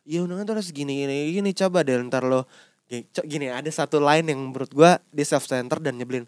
ya 0.04 0.20
undangan 0.20 0.44
tuh 0.44 0.54
harus 0.58 0.68
gini 0.74 1.06
gini 1.06 1.32
gini 1.32 1.50
coba 1.54 1.80
deh 1.80 1.96
ntar 2.04 2.28
lo 2.28 2.44
Gini, 3.28 3.52
ada 3.52 3.68
satu 3.68 4.00
line 4.00 4.32
yang 4.32 4.40
menurut 4.48 4.72
gua 4.72 4.96
dia 5.12 5.20
self 5.20 5.44
center 5.44 5.76
dan 5.76 6.00
nyebelin 6.00 6.24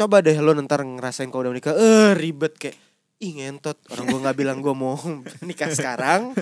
coba 0.00 0.24
deh 0.24 0.32
lo 0.34 0.56
ntar 0.56 0.80
ngerasain 0.80 1.28
kalau 1.28 1.44
udah 1.44 1.52
menikah 1.52 1.76
eh 1.76 2.16
ribet 2.16 2.56
kayak 2.56 2.76
ih 3.20 3.36
ngentot 3.36 3.76
orang 3.92 4.06
gua 4.08 4.20
nggak 4.24 4.38
bilang 4.38 4.58
gua 4.58 4.72
mau 4.72 4.96
nikah 5.44 5.68
sekarang 5.68 6.32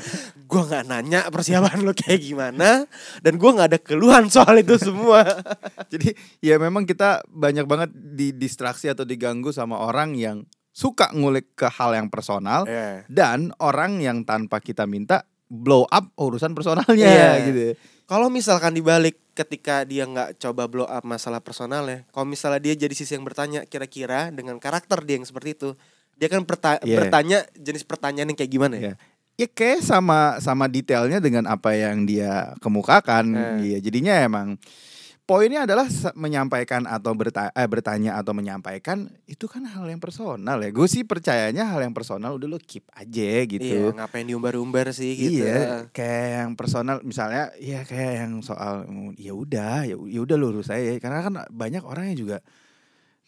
gua 0.46 0.62
nggak 0.64 0.84
nanya 0.86 1.20
persiapan 1.26 1.82
lo 1.82 1.90
kayak 1.90 2.22
gimana 2.22 2.86
dan 3.18 3.34
gua 3.34 3.58
nggak 3.58 3.68
ada 3.74 3.80
keluhan 3.82 4.30
soal 4.30 4.54
itu 4.56 4.78
semua 4.78 5.26
Jadi 5.92 6.14
ya 6.38 6.54
memang 6.54 6.86
kita 6.86 7.26
banyak 7.26 7.66
banget 7.66 7.90
didistraksi 7.92 8.86
atau 8.86 9.02
diganggu 9.02 9.50
sama 9.50 9.82
orang 9.82 10.14
yang 10.14 10.46
suka 10.70 11.10
ngulik 11.10 11.58
ke 11.58 11.66
hal 11.66 11.98
yang 11.98 12.06
personal 12.06 12.62
Iya. 12.62 13.02
dan 13.10 13.50
orang 13.58 13.98
yang 13.98 14.22
tanpa 14.22 14.62
kita 14.62 14.86
minta 14.86 15.26
blow 15.50 15.82
up 15.82 16.14
urusan 16.14 16.54
personalnya 16.54 16.94
Iya. 17.10 17.30
gitu. 17.42 17.64
Kalau 18.08 18.32
misalkan 18.32 18.72
dibalik 18.72 19.20
ketika 19.36 19.84
dia 19.84 20.08
nggak 20.08 20.40
coba 20.40 20.64
blow 20.64 20.88
up 20.88 21.04
masalah 21.04 21.44
personalnya, 21.44 22.08
kalau 22.08 22.24
misalnya 22.24 22.56
dia 22.56 22.74
jadi 22.74 22.94
sisi 22.96 23.12
yang 23.12 23.22
bertanya 23.22 23.68
kira-kira 23.68 24.32
dengan 24.32 24.56
karakter 24.56 25.04
dia 25.04 25.20
yang 25.20 25.28
seperti 25.28 25.52
itu, 25.52 25.76
dia 26.16 26.32
kan 26.32 26.40
perta- 26.48 26.80
Iya. 26.80 27.04
bertanya 27.04 27.44
jenis 27.52 27.84
pertanyaan 27.84 28.32
yang 28.32 28.38
kayak 28.40 28.48
gimana 28.50 28.74
ya? 28.74 28.82
Iya. 28.82 28.94
Ya 29.38 29.46
kayak 29.46 29.84
sama 29.84 30.40
sama 30.40 30.66
detailnya 30.66 31.20
dengan 31.20 31.46
apa 31.46 31.76
yang 31.76 32.08
dia 32.08 32.56
kemukakan. 32.58 33.24
Eh. 33.60 33.76
Iya, 33.76 33.78
jadinya 33.84 34.16
emang 34.18 34.56
poinnya 35.28 35.68
adalah 35.68 35.84
menyampaikan 36.16 36.88
atau 36.88 37.12
berta 37.12 37.52
eh, 37.52 37.68
bertanya 37.68 38.16
atau 38.16 38.32
menyampaikan 38.32 39.12
itu 39.28 39.44
kan 39.44 39.60
hal 39.62 39.84
yang 39.84 40.00
personal 40.00 40.56
ya. 40.56 40.72
Gue 40.72 40.88
sih 40.88 41.04
percayanya 41.04 41.68
hal 41.68 41.84
yang 41.84 41.92
personal 41.92 42.40
udah 42.40 42.48
lo 42.48 42.56
keep 42.56 42.88
aja 42.90 43.28
gitu. 43.44 43.60
Iya, 43.60 43.92
ngapain 43.92 44.24
diumbar-umbar 44.24 44.88
sih 44.90 45.12
gitu. 45.12 45.44
Iya, 45.44 45.92
kayak 45.92 46.26
yang 46.32 46.50
personal 46.56 47.04
misalnya 47.04 47.52
ya 47.60 47.84
kayak 47.84 48.24
yang 48.24 48.32
soal 48.40 48.88
ya 49.14 49.36
udah 49.36 49.84
ya 49.84 50.00
ya 50.00 50.20
udah 50.24 50.34
lu 50.34 50.48
urus 50.50 50.72
aja 50.72 50.96
karena 50.96 51.20
kan 51.20 51.34
banyak 51.52 51.84
orang 51.84 52.08
yang 52.10 52.18
juga 52.18 52.36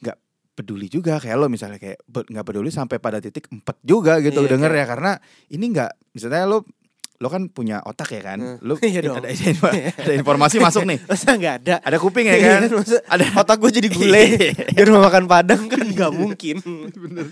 nggak 0.01 0.17
peduli 0.57 0.89
juga 0.89 1.21
kayak 1.21 1.37
lo 1.37 1.53
misalnya 1.53 1.77
kayak 1.77 2.01
nggak 2.09 2.47
peduli 2.49 2.73
sampai 2.73 2.97
pada 2.97 3.21
titik 3.21 3.45
empat 3.47 3.77
juga 3.85 4.25
gitu 4.25 4.41
Iya, 4.41 4.57
denger 4.57 4.73
kayak- 4.73 4.81
ya 4.81 4.87
karena 4.89 5.13
ini 5.53 5.65
nggak 5.69 5.91
misalnya 6.17 6.49
lo 6.49 6.65
lo 7.21 7.29
kan 7.29 7.47
punya 7.47 7.85
otak 7.85 8.17
ya 8.17 8.23
kan? 8.25 8.39
Hmm. 8.41 8.57
lo 8.65 8.81
Iya 8.83 9.05
ada, 9.05 9.29
info- 9.29 9.69
ada 9.69 10.13
informasi 10.13 10.57
masuk 10.67 10.83
nih. 10.83 10.99
Masa 11.05 11.37
nggak 11.37 11.55
ada? 11.61 11.75
ada 11.79 11.97
kuping 11.97 12.25
ya 12.25 12.35
Iya 12.35 12.49
kan? 12.59 12.61
masa 12.73 12.97
ada 13.05 13.25
otak 13.37 13.57
gue 13.61 13.71
jadi 13.71 13.89
gulai. 13.89 14.27
Di 14.73 14.83
rumah 14.83 15.05
makan 15.05 15.25
padang 15.27 15.69
kan 15.69 15.85
nggak 15.85 16.11
mungkin. 16.11 16.57
bener. 16.91 17.27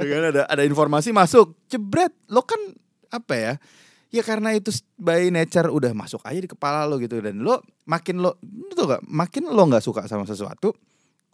Ya 0.00 0.06
kan 0.10 0.22
ada 0.26 0.42
ada 0.48 0.62
informasi 0.64 1.12
masuk. 1.12 1.60
Jebret 1.66 2.16
lo 2.26 2.40
kan 2.40 2.56
apa 3.10 3.34
ya? 3.36 3.52
Ya 4.08 4.22
karena 4.22 4.50
itu 4.50 4.72
by 4.94 5.28
nature 5.28 5.68
udah 5.68 5.92
masuk 5.92 6.24
aja 6.24 6.38
di 6.38 6.48
kepala 6.48 6.88
lo 6.88 6.96
gitu. 6.96 7.20
Dan 7.20 7.44
lo 7.44 7.60
makin 7.84 8.18
lo 8.18 8.40
tau 8.72 8.88
gak 8.88 9.04
makin 9.04 9.44
lo 9.46 9.62
nggak 9.62 9.82
suka 9.82 10.08
sama 10.08 10.24
sesuatu 10.24 10.72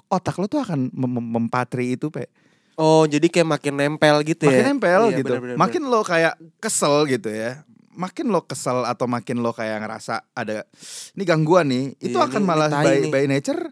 otak 0.05 0.35
lo 0.35 0.51
tuh 0.51 0.59
akan 0.59 0.91
mem- 0.91 1.15
mem- 1.15 1.31
mempatri 1.39 1.95
itu 1.95 2.11
pe. 2.11 2.27
Oh, 2.75 3.05
jadi 3.05 3.29
kayak 3.29 3.47
makin 3.47 3.75
nempel 3.77 4.25
gitu 4.25 4.49
makin 4.49 4.59
ya? 4.59 4.67
nempel 4.67 5.01
Iya, 5.07 5.19
gitu. 5.21 5.31
bener, 5.31 5.43
bener, 5.45 5.57
makin 5.61 5.83
lo 5.85 6.01
kayak 6.01 6.35
kesel 6.59 7.05
gitu 7.05 7.29
ya 7.29 7.61
makin 8.01 8.33
lo 8.33 8.41
kesel 8.43 8.83
atau 8.83 9.05
makin 9.05 9.39
lo 9.39 9.53
kayak 9.53 9.85
ngerasa 9.85 10.33
ada 10.33 10.65
ini 11.13 11.23
gangguan 11.23 11.69
nih 11.69 11.85
itu 12.01 12.17
Iya, 12.17 12.25
akan 12.25 12.41
ini- 12.41 12.49
malah 12.49 12.69
by, 12.73 12.87
nih. 12.99 13.13
by 13.13 13.25
nature 13.27 13.69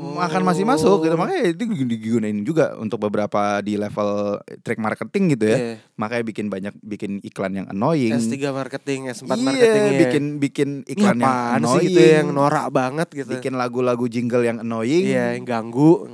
akan 0.00 0.42
masih 0.44 0.62
masuk 0.62 1.02
gitu 1.02 1.12
Oh. 1.12 1.18
makanya 1.18 1.50
itu 1.50 1.66
di- 1.66 1.88
digunain 1.90 2.38
juga 2.40 2.78
untuk 2.78 3.00
beberapa 3.00 3.58
di 3.58 3.74
level 3.74 4.38
track 4.60 4.78
marketing 4.78 5.34
gitu 5.34 5.44
ya 5.44 5.56
Iya. 5.58 5.74
makanya 5.96 6.24
bikin 6.24 6.46
banyak 6.46 6.74
bikin 6.78 7.12
iklan 7.20 7.52
yang 7.54 7.66
annoying 7.66 8.14
S3 8.14 8.38
marketing, 8.50 9.10
S4 9.10 9.26
iya, 9.26 9.42
marketing 9.42 9.82
ya. 9.82 9.98
bikin 9.98 10.24
bikin 10.38 10.68
iklan 10.86 11.18
yang 11.18 11.36
annoying 11.58 11.82
sih 11.82 11.90
gitu 11.90 12.00
yang 12.22 12.28
norak 12.30 12.70
banget 12.70 13.08
gitu. 13.10 13.34
bikin 13.34 13.54
lagu-lagu 13.54 14.06
jingle 14.06 14.40
yang 14.40 14.58
annoying 14.58 15.04
Iya, 15.04 15.34
yang 15.34 15.44
ganggu. 15.44 16.06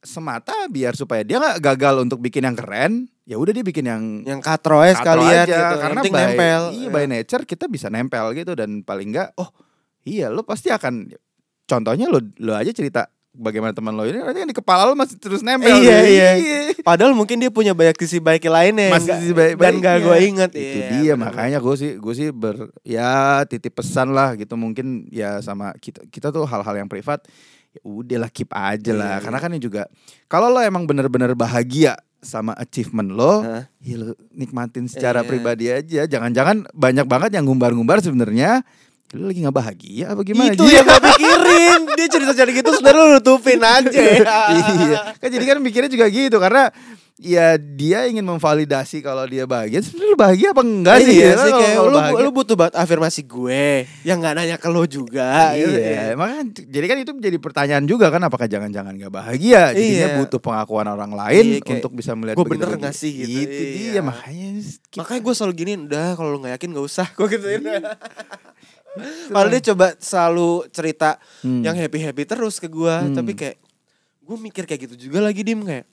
semata 0.00 0.56
biar 0.66 0.96
supaya 0.96 1.20
dia 1.20 1.36
nggak 1.36 1.60
gagal 1.60 2.00
untuk 2.00 2.24
bikin 2.24 2.40
yang 2.42 2.56
keren 2.56 3.04
ya 3.30 3.36
udah 3.36 3.52
dia 3.52 3.62
bikin 3.62 3.84
yang 3.84 4.02
Yang 4.24 4.40
katro 4.42 4.82
ya 4.82 4.90
katro 4.92 5.22
sekalian 5.22 5.46
gitu. 5.46 5.76
Karena 5.78 6.00
by, 6.02 6.10
nempel. 6.10 6.62
iya 6.72 6.82
Ya. 6.82 6.90
by 6.90 7.04
nature 7.06 7.42
kita 7.44 7.64
bisa 7.66 7.86
nempel 7.86 8.26
gitu 8.32 8.52
dan 8.52 8.82
paling 8.82 9.08
enggak 9.08 9.30
oh 9.36 9.46
iya 10.02 10.26
lo 10.26 10.42
pasti 10.42 10.66
akan 10.68 11.14
contohnya 11.64 12.06
lo 12.06 12.18
lo 12.36 12.52
aja 12.52 12.70
cerita 12.70 13.06
bagaimana 13.30 13.70
teman 13.70 13.94
lo 13.94 14.02
ini 14.02 14.18
nanti 14.18 14.42
di 14.42 14.50
kepala 14.52 14.82
lo 14.84 14.92
masih 14.92 15.14
terus 15.16 15.38
nempel 15.40 15.70
Iya, 15.70 15.98
gitu. 16.02 16.10
iya. 16.10 16.30
Padahal 16.82 17.12
mungkin 17.12 17.38
dia 17.38 17.46
punya 17.48 17.70
banyak 17.70 17.94
sisi 17.96 18.18
baik 18.18 18.42
lainnya 18.44 18.90
nggak- 18.90 19.06
sisi 19.16 19.30
baik 19.30 19.54
dan 19.54 19.78
gak 19.78 19.96
gue 20.00 20.16
inget 20.20 20.50
itu 20.50 20.58
Iya, 20.58 20.88
dia 20.90 21.12
bener-bener. 21.12 21.22
makanya 21.22 21.58
gue 21.60 21.74
sih 21.76 21.90
gue 21.94 22.14
sih 22.16 22.28
ber 22.32 22.56
ya 22.82 23.10
titip 23.44 23.70
pesan 23.72 24.10
lah 24.10 24.34
gitu 24.34 24.54
mungkin 24.54 24.86
ya 25.08 25.38
sama 25.38 25.70
kita 25.76 26.02
kita 26.04 26.28
tuh 26.28 26.42
hal-hal 26.42 26.74
yang 26.76 26.88
privat 26.88 27.22
ya 27.70 27.80
udahlah 27.80 28.26
keep 28.28 28.50
aja 28.50 28.90
lah 28.90 29.14
Iya, 29.14 29.22
karena 29.22 29.38
kan 29.38 29.50
ini 29.52 29.60
juga 29.60 29.86
kalau 30.26 30.50
lo 30.50 30.58
emang 30.58 30.82
bener-bener 30.82 31.30
bahagia 31.32 31.94
sama 32.20 32.52
achievement 32.54 33.10
lo 33.10 33.40
Hah? 33.40 33.64
ya 33.80 33.96
lo 33.96 34.12
nikmatin 34.30 34.84
secara 34.86 35.20
Iya. 35.20 35.28
pribadi 35.28 35.66
aja. 35.66 36.00
Jangan-jangan 36.06 36.68
banyak 36.70 37.04
banget 37.04 37.30
yang 37.32 37.44
ngumbar-ngumbar 37.44 38.00
sebenarnya 38.00 38.60
ya 39.10 39.18
lo 39.18 39.26
lagi 39.26 39.42
nggak 39.42 39.56
bahagia 39.56 40.14
apa 40.14 40.22
gimana? 40.22 40.54
Itu 40.54 40.64
yang 40.64 40.86
gue 40.86 41.00
pikirin. 41.02 41.80
Dia 41.98 42.06
cerita-cerita 42.06 42.52
gitu 42.54 42.70
sebenarnya 42.72 43.02
lu 43.02 43.12
nutupin 43.16 43.58
aja. 43.58 43.90
Iya. 43.90 44.98
Kan 45.16 45.28
jadi 45.28 45.44
kan 45.44 45.58
mikirnya 45.58 45.90
juga 45.90 46.06
gitu 46.06 46.36
karena 46.36 46.70
ya 47.20 47.46
dia 47.54 48.04
ingin 48.06 48.24
memvalidasi 48.24 48.98
kalau 48.98 49.22
dia 49.22 49.44
bahagia 49.44 49.78
sebenarnya 49.78 50.08
lu 50.08 50.16
bahagia 50.16 50.48
apa 50.50 50.62
enggak 50.62 50.96
sih 51.00 51.14
iya 51.14 51.26
ya? 51.26 51.36
sih 51.38 51.52
kayak 51.52 51.76
lu, 51.78 51.92
bahagia- 51.92 52.22
lu 52.22 52.30
butuh 52.32 52.56
banget 52.56 52.74
afirmasi 52.74 53.20
gue 53.22 53.64
Yang 54.02 54.18
gak 54.22 54.34
nanya 54.34 54.56
ke 54.56 54.66
lo 54.66 54.82
juga 54.84 55.52
gitu 55.54 55.68
ya. 55.70 55.92
Iya, 55.92 56.04
makanya 56.14 56.42
jadi 56.64 56.86
kan 56.86 56.96
itu 56.98 57.12
menjadi 57.12 57.36
pertanyaan 57.38 57.84
juga 57.84 58.08
kan 58.08 58.22
apakah 58.22 58.46
jangan-jangan 58.46 58.96
gak 58.96 59.12
bahagia 59.12 59.70
jadinya 59.70 60.08
Iya. 60.08 60.16
butuh 60.18 60.40
pengakuan 60.40 60.86
orang 60.86 61.12
lain 61.12 61.44
Iya, 61.46 61.60
kayak, 61.60 61.76
untuk 61.78 61.92
bisa 61.92 62.12
melihat 62.14 62.34
"Gua 62.34 62.42
begitu 62.42 62.56
bener 62.56 62.68
begitu." 62.70 62.80
nggak 62.80 62.94
sih 62.96 63.12
gitu, 63.12 63.28
Itu 63.38 63.52
iya. 63.52 63.72
dia 63.92 64.00
makanya 64.02 64.48
kita- 64.82 64.98
Makanya 64.98 65.20
gue 65.20 65.34
selalu 65.34 65.54
gini 65.54 65.72
Udah 65.82 66.08
kalau 66.14 66.28
lu 66.30 66.38
gak 66.40 66.52
yakin 66.56 66.68
gak 66.72 66.86
usah 66.86 67.06
Gue 67.16 67.26
gituin 67.28 67.62
Padahal 69.28 69.48
dia 69.50 69.62
coba 69.66 69.86
selalu 69.96 70.48
cerita 70.68 71.20
Hmm. 71.40 71.60
Yang 71.60 71.76
happy-happy 71.80 72.22
terus 72.24 72.56
ke 72.56 72.66
gue 72.66 72.90
Hmm. 72.90 73.12
Tapi 73.12 73.32
kayak 73.34 73.56
Gue 74.20 74.36
mikir 74.36 74.64
kayak 74.64 74.88
gitu 74.88 75.06
juga 75.06 75.20
lagi 75.20 75.40
Dim 75.40 75.62
Kayak 75.62 75.84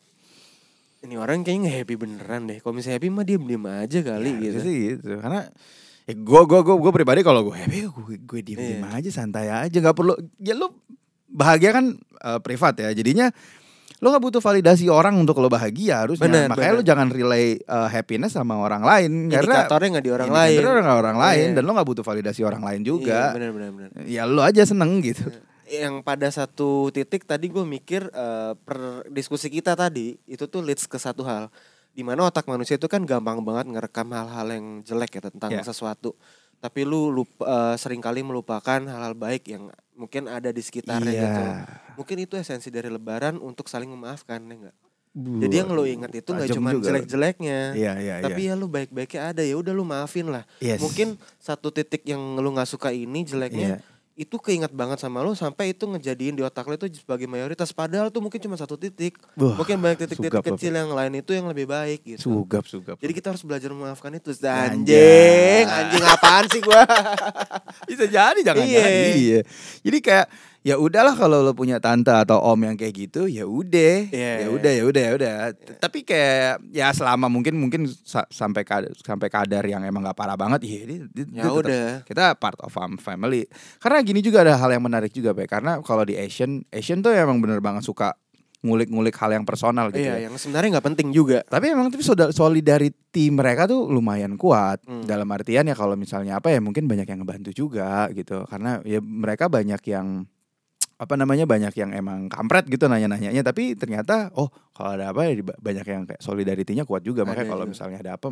ini 1.08 1.16
orang 1.16 1.40
kayaknya 1.40 1.64
gak 1.66 1.76
happy 1.80 1.96
beneran 1.96 2.42
deh. 2.46 2.60
Kalau 2.60 2.74
misalnya 2.74 2.98
happy 2.98 3.10
mah 3.10 3.24
diem-diem 3.24 3.64
aja 3.66 4.00
kali 4.02 4.30
Ya, 4.30 4.40
gitu. 4.44 4.58
sih 4.60 4.76
gitu 4.92 5.10
karena 5.18 5.48
ya 6.04 6.14
gue 6.14 6.42
gue 6.44 6.60
gue 6.62 6.76
gue 6.78 6.92
pribadi 6.94 7.20
kalau 7.22 7.42
gue 7.42 7.56
happy 7.58 7.78
gue 7.86 8.16
gue 8.22 8.40
diem 8.42 8.60
diem 8.60 8.80
Iya. 8.82 8.92
aja 8.94 9.10
santai 9.14 9.48
aja 9.48 9.78
nggak 9.78 9.92
perlu 9.94 10.14
ya 10.38 10.52
lu 10.52 10.68
bahagia 11.26 11.72
kan 11.72 11.86
eh, 11.98 12.40
privat 12.40 12.76
ya 12.78 12.92
jadinya 12.92 13.28
lo 13.98 14.08
nggak 14.10 14.24
butuh 14.24 14.40
validasi 14.40 14.88
orang 14.88 15.18
untuk 15.18 15.36
lo 15.36 15.48
bahagia 15.48 16.04
harusnya 16.04 16.24
Bener, 16.24 16.46
makanya 16.48 16.70
bener. 16.70 16.80
lo 16.80 16.84
jangan 16.86 17.08
relay 17.10 17.46
eh, 17.58 17.90
happiness 17.90 18.32
sama 18.34 18.56
orang 18.56 18.80
lain 18.82 19.28
karena 19.28 19.64
Indikatornya 19.64 19.90
gak 19.92 20.06
di 20.06 20.12
orang 20.14 20.30
lain. 20.30 20.52
indikatornya 20.54 20.84
orang 20.86 20.98
orang 20.98 21.18
lain 21.18 21.44
Iya. 21.44 21.56
dan 21.56 21.64
lo 21.64 21.72
nggak 21.74 21.88
butuh 21.88 22.06
validasi 22.06 22.42
orang 22.42 22.62
lain 22.62 22.82
juga 22.82 23.20
Iya, 23.24 23.36
bener, 23.36 23.50
bener, 23.52 23.70
bener. 23.74 23.90
ya 24.06 24.24
lo 24.24 24.42
aja 24.42 24.64
seneng 24.64 25.02
gitu 25.02 25.28
Yang 25.68 25.96
pada 26.02 26.28
satu 26.32 26.88
titik 26.90 27.28
tadi 27.28 27.52
gue 27.52 27.62
mikir 27.62 28.08
eh, 28.08 28.54
per 28.56 29.04
diskusi 29.12 29.52
kita 29.52 29.76
tadi 29.76 30.16
itu 30.24 30.48
tuh 30.48 30.64
leads 30.64 30.88
ke 30.88 30.96
satu 30.96 31.28
hal. 31.28 31.52
Di 31.92 32.06
mana 32.06 32.24
otak 32.24 32.48
manusia 32.48 32.80
itu 32.80 32.88
kan 32.88 33.04
gampang 33.04 33.44
banget 33.44 33.68
ngerekam 33.68 34.08
hal-hal 34.14 34.48
yang 34.48 34.66
jelek 34.82 35.20
ya 35.20 35.22
tentang 35.28 35.52
Iya. 35.52 35.66
sesuatu. 35.66 36.16
Tapi 36.58 36.88
lu 36.88 37.12
lupa, 37.12 37.44
eh, 37.46 37.76
sering 37.78 38.02
kali 38.02 38.24
melupakan 38.24 38.80
hal-hal 38.80 39.14
baik 39.14 39.46
yang 39.50 39.70
mungkin 39.94 40.26
ada 40.26 40.50
di 40.50 40.62
sekitarnya 40.62 41.12
Iya. 41.12 41.22
gitu. 41.26 41.42
Mungkin 42.00 42.18
itu 42.24 42.34
esensi 42.38 42.70
dari 42.70 42.88
lebaran 42.88 43.38
untuk 43.38 43.68
saling 43.68 43.90
memaafkan 43.90 44.42
ya 44.46 44.56
enggak? 44.56 44.78
Jadi 45.18 45.56
yang 45.58 45.74
lo 45.74 45.82
ingat 45.82 46.14
itu 46.14 46.30
nggak 46.30 46.50
cuma 46.54 46.78
jelek-jeleknya. 46.78 47.74
Iya 47.74 47.94
iya 47.98 48.16
Tapi 48.22 48.42
iya. 48.46 48.54
ya 48.54 48.62
lu 48.62 48.70
baik-baiknya 48.70 49.22
ada 49.34 49.42
ya 49.42 49.58
udah 49.58 49.74
lu 49.74 49.82
maafin 49.82 50.30
lah. 50.30 50.46
Yes. 50.62 50.78
Mungkin 50.78 51.18
satu 51.42 51.74
titik 51.74 52.06
yang 52.06 52.22
lu 52.38 52.54
nggak 52.54 52.70
suka 52.70 52.94
ini 52.94 53.26
jeleknya 53.26 53.82
Iya. 53.82 53.97
Itu 54.18 54.42
keinget 54.42 54.74
banget 54.74 54.98
sama 54.98 55.22
lu 55.22 55.38
sampai 55.38 55.78
itu 55.78 55.86
ngejadiin 55.86 56.34
di 56.34 56.42
otak 56.42 56.66
lu 56.66 56.74
itu 56.74 56.90
sebagai 56.98 57.30
mayoritas 57.30 57.70
padahal 57.70 58.10
tuh 58.10 58.18
mungkin 58.18 58.42
cuma 58.42 58.58
satu 58.58 58.74
titik. 58.74 59.14
Wah, 59.38 59.54
mungkin 59.54 59.78
banyak 59.78 60.10
titik-titik 60.10 60.42
apa? 60.42 60.50
kecil 60.58 60.74
yang 60.74 60.90
lain 60.90 61.22
itu 61.22 61.38
yang 61.38 61.46
lebih 61.46 61.70
baik 61.70 62.02
gitu. 62.02 62.26
sugap 62.26 62.66
sugap. 62.66 62.98
Jadi 62.98 63.14
kita 63.14 63.30
harus 63.30 63.46
belajar 63.46 63.70
memaafkan 63.70 64.10
itu. 64.18 64.34
Anjing, 64.42 65.70
anjing 65.70 66.02
apaan 66.02 66.50
sih 66.50 66.66
gua? 66.66 66.82
bisa 67.94 68.10
jadi 68.10 68.40
jangan 68.42 68.66
Iya. 68.66 68.82
jadi. 68.82 69.12
Iya. 69.14 69.42
Jadi 69.86 69.98
kayak 70.02 70.26
ya 70.68 70.76
udahlah 70.76 71.16
kalau 71.16 71.40
lo 71.40 71.56
punya 71.56 71.80
tante 71.80 72.12
atau 72.12 72.44
om 72.44 72.60
yang 72.60 72.76
kayak 72.76 73.08
gitu 73.08 73.24
ya 73.24 73.48
udah 73.48 74.12
Iya. 74.12 74.34
ya 74.44 74.48
udah 74.52 74.72
ya 74.74 74.84
udah 74.84 75.02
ya 75.02 75.12
udah 75.16 75.34
T- 75.56 75.80
tapi 75.80 76.04
kayak 76.04 76.60
ya 76.70 76.92
selama 76.92 77.26
mungkin 77.26 77.56
mungkin 77.56 77.88
sa- 77.88 78.28
sampai 78.28 78.62
kadar, 78.62 78.92
sampai 78.94 79.28
kadar 79.28 79.64
yang 79.64 79.80
emang 79.82 80.04
gak 80.04 80.14
parah 80.14 80.36
banget 80.36 80.68
ya 80.68 80.84
ini- 80.84 81.08
Ya 81.32 81.48
udah. 81.48 82.04
kita 82.04 82.36
part 82.36 82.60
of 82.60 82.68
fam- 82.68 83.00
family 83.00 83.48
karena 83.78 84.04
gini 84.04 84.20
juga 84.20 84.44
ada 84.44 84.54
hal 84.54 84.68
yang 84.68 84.84
menarik 84.84 85.10
juga 85.10 85.32
Pak 85.32 85.48
karena 85.48 85.80
kalau 85.80 86.04
di 86.04 86.14
Asian 86.14 86.68
Asian 86.68 87.00
tuh 87.00 87.16
emang 87.16 87.40
bener 87.40 87.58
banget 87.58 87.82
suka 87.82 88.12
ngulik-ngulik 88.58 89.14
hal 89.16 89.32
yang 89.32 89.46
personal 89.46 89.88
gitu 89.88 90.02
ya. 90.02 90.18
Iya, 90.18 90.28
yang 90.28 90.36
sebenarnya 90.36 90.76
nggak 90.76 90.88
penting 90.90 91.14
juga. 91.14 91.46
Tapi 91.46 91.70
emang 91.70 91.88
tapi 91.88 92.02
solidarity 92.34 93.30
mereka 93.30 93.66
tuh 93.66 93.86
lumayan 93.86 94.34
kuat 94.34 94.82
Hmm. 94.82 95.06
dalam 95.06 95.30
artian 95.30 95.64
ya 95.64 95.72
kalau 95.72 95.94
misalnya 95.94 96.38
apa 96.38 96.50
ya 96.50 96.58
mungkin 96.58 96.84
banyak 96.84 97.06
yang 97.06 97.22
ngebantu 97.22 97.54
juga 97.54 98.10
gitu 98.12 98.44
karena 98.46 98.82
ya 98.82 98.98
mereka 98.98 99.46
banyak 99.46 99.78
yang 99.86 100.26
apa 100.98 101.14
namanya 101.14 101.46
banyak 101.46 101.74
yang 101.78 101.94
emang 101.94 102.26
kampret 102.26 102.66
gitu 102.66 102.90
nanya-nanyanya 102.90 103.46
tapi 103.46 103.78
ternyata 103.78 104.34
oh 104.34 104.50
kalau 104.74 104.98
ada 104.98 105.14
apa 105.14 105.30
ya 105.30 105.46
banyak 105.46 105.86
yang 105.86 106.04
kayak 106.10 106.22
solidarity-nya 106.26 106.90
kuat 106.90 107.06
juga 107.06 107.22
makanya 107.22 107.46
Ada 107.46 107.54
kalau 107.54 107.66
juga. 107.70 107.74
misalnya 107.78 107.98
ada 108.02 108.12
apa 108.18 108.28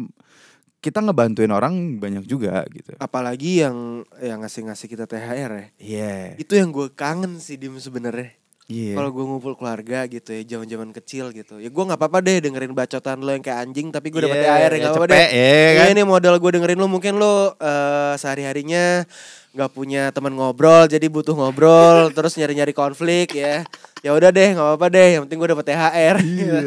kita 0.86 1.02
ngebantuin 1.02 1.50
orang 1.50 1.98
banyak 1.98 2.30
juga 2.30 2.62
gitu. 2.70 2.94
Apalagi 3.02 3.66
yang 3.66 4.06
yang 4.22 4.46
ngasih-ngasih 4.46 4.86
kita 4.86 5.10
THR 5.10 5.52
ya. 5.58 5.66
Iya. 5.82 6.18
Itu 6.38 6.54
yang 6.54 6.70
gue 6.70 6.94
kangen 6.94 7.42
sih 7.42 7.58
dim 7.58 7.74
sebenarnya. 7.82 8.38
Iya. 8.66 8.98
Kalau 8.98 9.14
gue 9.14 9.22
ngumpul 9.22 9.54
keluarga 9.54 10.10
gitu 10.10 10.34
ya, 10.34 10.42
zaman-zaman 10.42 10.90
kecil 10.90 11.30
gitu. 11.30 11.62
Ya 11.62 11.70
gue 11.70 11.84
nggak 11.86 12.02
apa-apa 12.02 12.18
deh 12.26 12.42
dengerin 12.42 12.74
bacotan 12.74 13.22
lo 13.22 13.30
yang 13.30 13.46
kayak 13.46 13.62
anjing, 13.62 13.94
tapi 13.94 14.10
gue 14.10 14.26
dapet 14.26 14.42
Iya, 14.42 14.46
THR 14.50 14.50
ya 14.50 14.66
ya 14.66 14.78
nggak 14.82 14.94
apa-apa 14.98 15.08
deh. 15.08 15.18
ya 15.22 15.30
Iya 15.30 15.70
kan? 15.78 15.88
ini 15.94 16.02
modal 16.02 16.36
gue 16.42 16.52
dengerin 16.58 16.80
lo 16.82 16.88
mungkin 16.90 17.14
lo 17.22 17.54
eh, 17.56 18.14
sehari-harinya 18.18 19.06
nggak 19.54 19.70
punya 19.70 20.10
teman 20.10 20.34
ngobrol, 20.34 20.90
jadi 20.90 21.06
butuh 21.08 21.38
ngobrol, 21.38 22.10
terus 22.18 22.34
nyari-nyari 22.36 22.74
konflik 22.74 23.38
ya. 23.38 23.62
Ya 24.02 24.12
udah 24.12 24.34
deh, 24.34 24.58
nggak 24.58 24.66
apa-apa 24.66 24.88
deh. 24.90 25.10
Yang 25.14 25.22
penting 25.30 25.40
gue 25.40 25.50
dapet 25.54 25.66
THR. 25.70 26.16
Iya, 26.26 26.60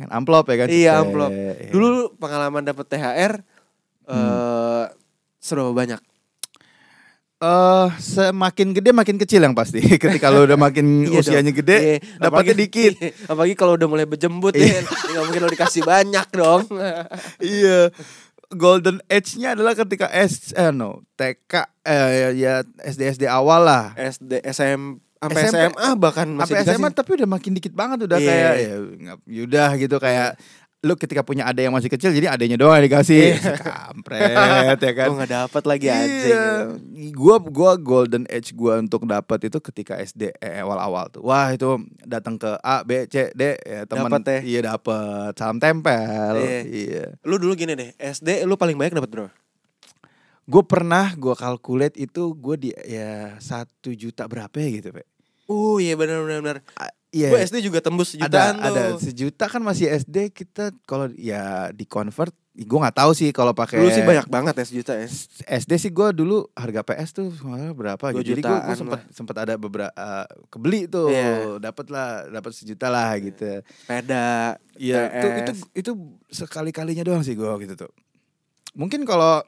kan 0.00 0.08
amplop 0.08 0.44
ya 0.48 0.56
kan. 0.56 0.66
Iya 0.72 0.90
amplop. 1.04 1.30
Iya. 1.30 1.68
Dulu 1.68 2.16
pengalaman 2.16 2.64
dapet 2.64 2.88
THR 2.88 3.32
eh 4.08 4.84
seberapa 5.36 5.70
banyak? 5.70 6.00
Eh 7.42 7.88
semakin 7.98 8.70
gede 8.70 8.90
makin 8.90 9.18
kecil 9.18 9.42
yang 9.42 9.50
pasti. 9.52 9.82
Ketika 10.02 10.30
lo 10.30 10.46
udah 10.46 10.54
makin 10.54 10.86
Iya 11.10 11.18
usianya 11.18 11.50
dong. 11.50 11.58
gede, 11.58 11.76
Iya, 11.98 12.22
dapatnya 12.22 12.54
dikit. 12.56 12.92
Apalagi 13.30 13.54
kalau 13.54 13.74
udah 13.74 13.84
mulai 13.84 14.06
berjembut 14.06 14.54
Iya. 14.54 14.78
ya, 14.78 14.80
nggak 14.86 15.24
mungkin 15.26 15.42
lo 15.42 15.50
dikasih 15.50 15.82
banyak 15.82 16.26
dong. 16.30 16.62
iya. 17.38 17.90
Golden 18.48 19.00
age-nya 19.08 19.56
adalah 19.56 19.72
ketika 19.72 20.06
S 20.06 20.52
eh 20.52 20.68
no, 20.68 21.02
TK 21.14 21.52
eh 21.82 22.36
ya 22.36 22.60
SD 22.78 23.18
SD 23.18 23.24
awal 23.24 23.64
lah. 23.64 23.96
SD, 23.96 24.44
SM, 24.44 24.80
sampai 25.18 25.40
SMP. 25.42 25.56
SMA 25.66 25.88
bahkan 25.96 26.28
masih 26.28 26.54
Sampai 26.54 26.68
SMA 26.68 26.88
tapi 26.92 27.10
udah 27.16 27.28
makin 27.30 27.52
dikit 27.54 27.72
banget 27.72 28.04
udah 28.04 28.18
Iya. 28.18 28.28
kayak 28.28 28.52
ya 28.54 28.74
yaudah 29.24 29.70
gitu 29.74 29.96
kayak 29.96 30.36
lu 30.82 30.98
ketika 30.98 31.22
punya 31.22 31.46
ada 31.46 31.62
yang 31.62 31.70
masih 31.70 31.86
kecil 31.86 32.10
jadi 32.10 32.34
adanya 32.34 32.58
doang 32.58 32.74
yang 32.82 32.90
dikasih. 32.90 33.38
Kampret 33.62 34.78
ya 34.82 34.92
kan. 34.98 35.06
Gue 35.14 35.18
gak 35.22 35.30
dapet 35.30 35.62
lagi 35.62 35.86
anjing. 35.86 36.34
Iya, 36.34 36.46
gua 37.14 37.38
gua 37.38 37.78
golden 37.78 38.26
age 38.26 38.50
gua 38.50 38.82
untuk 38.82 39.06
dapat 39.06 39.46
itu 39.46 39.62
ketika 39.62 39.94
SD 40.02 40.34
eh, 40.42 40.58
awal-awal 40.58 41.06
tuh. 41.14 41.22
Wah, 41.22 41.54
itu 41.54 41.78
datang 42.02 42.34
ke 42.34 42.58
A, 42.66 42.82
B, 42.82 43.06
C, 43.06 43.30
D 43.30 43.62
ya 43.62 43.86
teman. 43.86 44.10
Dapet 44.10 44.26
ya? 44.26 44.38
Iya, 44.42 44.60
dapat. 44.74 45.32
Salam 45.38 45.62
tempel. 45.62 46.34
Iya. 46.42 46.58
Iya. 46.66 47.04
Lu 47.22 47.38
dulu 47.38 47.54
gini 47.54 47.78
deh, 47.78 47.94
SD 48.02 48.42
lu 48.42 48.58
paling 48.58 48.74
banyak 48.74 48.98
dapat 48.98 49.10
bro? 49.10 49.26
Gue 50.50 50.66
pernah 50.66 51.14
gua 51.14 51.38
calculate 51.38 51.94
itu 51.94 52.34
gue 52.34 52.56
di 52.58 52.70
ya 52.74 53.38
satu 53.38 53.94
juta 53.94 54.26
berapa 54.26 54.50
ya 54.58 54.82
gitu, 54.82 54.90
Pak. 54.90 55.06
Uh 55.46 55.78
iya 55.78 55.94
benar 55.94 56.26
benar 56.26 56.38
benar. 56.42 56.58
Iya. 57.12 57.28
Gue 57.28 57.44
SD 57.44 57.60
juga 57.60 57.84
tembus 57.84 58.16
ada 58.16 58.24
sejutaan 58.24 58.54
tuh. 58.56 58.66
ada 58.72 58.82
sejuta 58.96 59.44
kan 59.44 59.60
masih 59.60 59.86
SD 59.92 60.32
kita 60.32 60.72
kalau 60.88 61.12
ya 61.12 61.68
di 61.70 61.84
convert 61.84 62.32
gue 62.52 62.78
nggak 62.84 63.00
tahu 63.00 63.12
sih 63.16 63.32
kalau 63.32 63.56
pakai 63.56 63.80
Dulu 63.80 63.88
sih 63.88 64.04
banyak 64.04 64.28
banget 64.28 64.52
ya 64.56 64.64
sejuta 64.64 64.92
ya. 64.96 65.08
SD 65.56 65.72
sih 65.76 65.88
gue 65.88 66.08
dulu 66.12 66.48
harga 66.52 66.84
PS 66.84 67.10
tuh 67.12 67.28
berapa 67.72 68.12
gitu. 68.12 68.32
Jadi 68.32 68.40
gue 68.44 68.58
sempat 68.76 69.00
sempat 69.08 69.36
ada 69.40 69.56
beberapa 69.56 69.88
eh, 69.88 70.26
kebeli 70.48 70.84
tuh, 70.84 71.08
Iya. 71.08 71.56
dapat 71.60 71.86
lah, 71.88 72.28
dapat 72.28 72.52
sejuta 72.52 72.92
lah 72.92 73.12
gitu. 73.16 73.60
Sepeda. 73.64 74.56
Iya, 74.76 75.00
itu 75.08 75.26
itu 75.36 75.52
itu 75.72 75.90
sekali 76.28 76.72
kalinya 76.72 77.04
doang 77.04 77.24
sih 77.24 77.32
gue 77.32 77.52
gitu 77.64 77.88
tuh. 77.88 77.92
Mungkin 78.72 79.04
kalau 79.04 79.40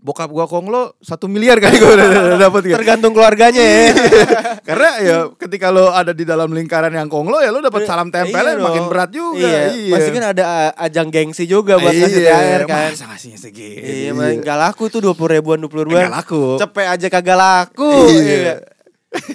bokap 0.00 0.32
gua 0.32 0.48
konglo 0.48 0.96
satu 1.04 1.28
miliar 1.28 1.60
kali 1.60 1.76
gua 1.76 1.92
udah, 1.92 2.08
dapet 2.48 2.72
gitu. 2.72 2.76
Tergantung 2.80 3.12
keluarganya 3.12 3.60
ya. 3.60 3.92
Karena 4.68 4.90
ya 5.00 5.16
ketika 5.36 5.68
lo 5.68 5.92
ada 5.92 6.16
di 6.16 6.24
dalam 6.24 6.48
lingkaran 6.50 6.90
yang 6.90 7.06
konglo 7.12 7.38
ya 7.44 7.52
lo 7.52 7.60
dapat 7.60 7.84
salam 7.84 8.08
tempelnya 8.08 8.56
Iya 8.56 8.64
makin 8.64 8.84
berat 8.88 9.10
juga. 9.12 9.44
Iya. 9.70 9.92
Pasti 9.92 10.10
kan 10.10 10.24
ada 10.32 10.44
uh, 10.44 10.84
ajang 10.88 11.08
gengsi 11.12 11.44
juga 11.44 11.76
buat 11.76 11.92
ngasih 11.92 12.20
THR 12.24 12.62
kan. 12.64 12.90
Masa 12.96 13.04
ngasihnya 13.12 13.38
segitu. 13.38 13.84
Iya, 13.84 14.10
mah 14.16 14.32
nggak 14.40 14.58
laku 14.58 14.82
tuh 14.88 15.00
dua 15.04 15.14
puluh 15.14 15.36
ribuan, 15.36 15.60
dua 15.60 15.70
puluh 15.70 15.84
ribuan. 15.84 16.08
Nggak 16.08 16.16
laku. 16.24 16.42
Cepet 16.56 16.86
aja 16.88 17.06
kagak 17.12 17.38
laku. 17.38 17.92
Iya. 18.08 18.24
Iya. 18.24 18.54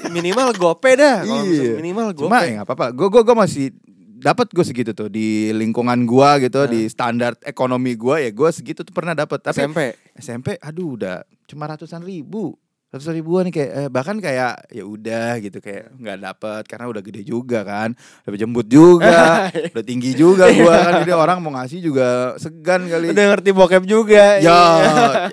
Minimal 0.09 0.57
gope 0.57 0.91
dah. 0.97 1.21
Iya. 1.21 1.77
minimal 1.77 2.11
gope. 2.17 2.27
Cuma 2.27 2.41
ya 2.41 2.59
nggak 2.59 2.67
apa-apa. 2.67 2.85
Gue 2.91 3.07
gue 3.13 3.21
gue 3.21 3.35
masih 3.37 3.65
dapat 4.15 4.49
gue 4.49 4.65
segitu 4.65 4.91
tuh 4.97 5.05
di 5.11 5.53
lingkungan 5.53 6.07
gua 6.09 6.41
gitu 6.41 6.65
di 6.65 6.89
standar 6.89 7.37
ekonomi 7.45 7.93
gua 7.93 8.17
ya 8.17 8.33
gue 8.33 8.49
segitu 8.49 8.81
tuh 8.81 8.89
pernah 8.89 9.13
dapat 9.13 9.37
tapi 9.37 9.61
SMP. 9.61 9.93
SMP 10.15 10.55
aduh 10.57 10.95
udah 10.95 11.17
cuma 11.45 11.65
ratusan 11.65 11.99
ribu 11.99 12.55
ratusan 12.87 13.11
ribuan 13.13 13.51
kayak 13.51 13.71
eh, 13.75 13.89
bahkan 13.89 14.15
kayak 14.15 14.71
ya 14.71 14.83
udah 14.83 15.35
gitu 15.37 15.59
kayak 15.59 15.91
nggak 15.93 16.15
dapet 16.17 16.63
karena 16.63 16.85
udah 16.87 17.01
gede 17.01 17.21
juga 17.21 17.59
kan 17.61 17.91
udah 18.23 18.39
jembut 18.39 18.63
juga 18.65 19.51
udah 19.75 19.83
tinggi 19.83 20.15
juga 20.15 20.47
gua 20.49 20.75
kan 20.79 20.93
jadi 21.03 21.11
orang 21.13 21.37
mau 21.37 21.51
ngasih 21.51 21.83
juga 21.83 22.07
segan 22.37 22.87
kali 22.87 23.11
Udah 23.11 23.25
ngerti 23.29 23.51
bokep 23.51 23.83
juga. 23.83 24.39
ya 24.39 24.47
Iya. 24.47 24.59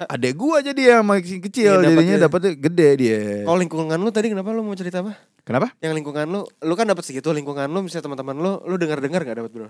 adek 0.09 0.35
gua 0.35 0.59
jadi 0.59 0.99
yang 0.99 1.07
masih 1.07 1.39
kecil 1.41 1.79
Iya, 1.79 1.87
jadinya 1.87 2.19
dapetnya. 2.19 2.51
dapetnya 2.51 2.53
gede 2.61 2.89
dia 2.99 3.21
Kalau 3.45 3.59
lingkungan 3.61 3.97
lu 3.97 4.11
tadi 4.11 4.27
kenapa 4.29 4.51
lu 4.51 4.63
mau 4.63 4.75
cerita 4.75 4.99
apa? 4.99 5.15
kenapa 5.41 5.71
Yang 5.79 5.93
lingkungan 5.97 6.27
lu, 6.29 6.41
lu 6.43 6.75
kan 6.75 6.83
dapat 6.85 7.05
segitu 7.05 7.31
lingkungan 7.31 7.67
lu, 7.67 7.79
misalnya 7.81 8.05
teman-teman 8.05 8.37
lu, 8.37 8.53
lu 8.65 8.75
dengar-dengar 8.75 9.23
gak 9.23 9.39
dapat 9.39 9.51
bro? 9.53 9.69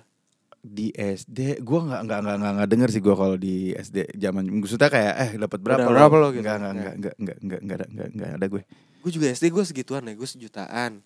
Di 0.63 0.95
SD 0.95 1.59
gua 1.61 1.83
nggak 1.83 2.01
nggak 2.07 2.19
nggak 2.23 2.37
nggak 2.39 2.53
nggak 2.55 2.69
denger 2.71 2.89
sih 2.89 3.03
gua 3.03 3.15
kalau 3.15 3.35
di 3.35 3.75
SD 3.75 4.15
zaman 4.15 4.47
maksudnya 4.49 4.87
kayak 4.87 5.13
eh 5.19 5.31
dapat 5.37 5.59
berapa 5.59 5.83
Udah 5.83 5.91
berapa 5.91 6.15
lo 6.17 6.29
gitu? 6.31 6.41
nggak 6.41 6.57
nggak 6.57 6.73
Nggak. 6.73 6.95
nggak 6.95 6.95
nggak 6.95 7.15
nggak 7.19 7.39
nggak 7.43 7.61
nggak 7.61 7.77
ada 7.77 7.87
nggak 7.89 8.09
nggak 8.15 8.31
ada 8.33 8.47
gue 8.49 8.63
Gue 9.03 9.11
juga 9.11 9.27
SD 9.29 9.51
gue 9.51 9.65
segituan 9.65 10.07
ya, 10.07 10.15
gue 10.15 10.23
sejutaan. 10.25 11.03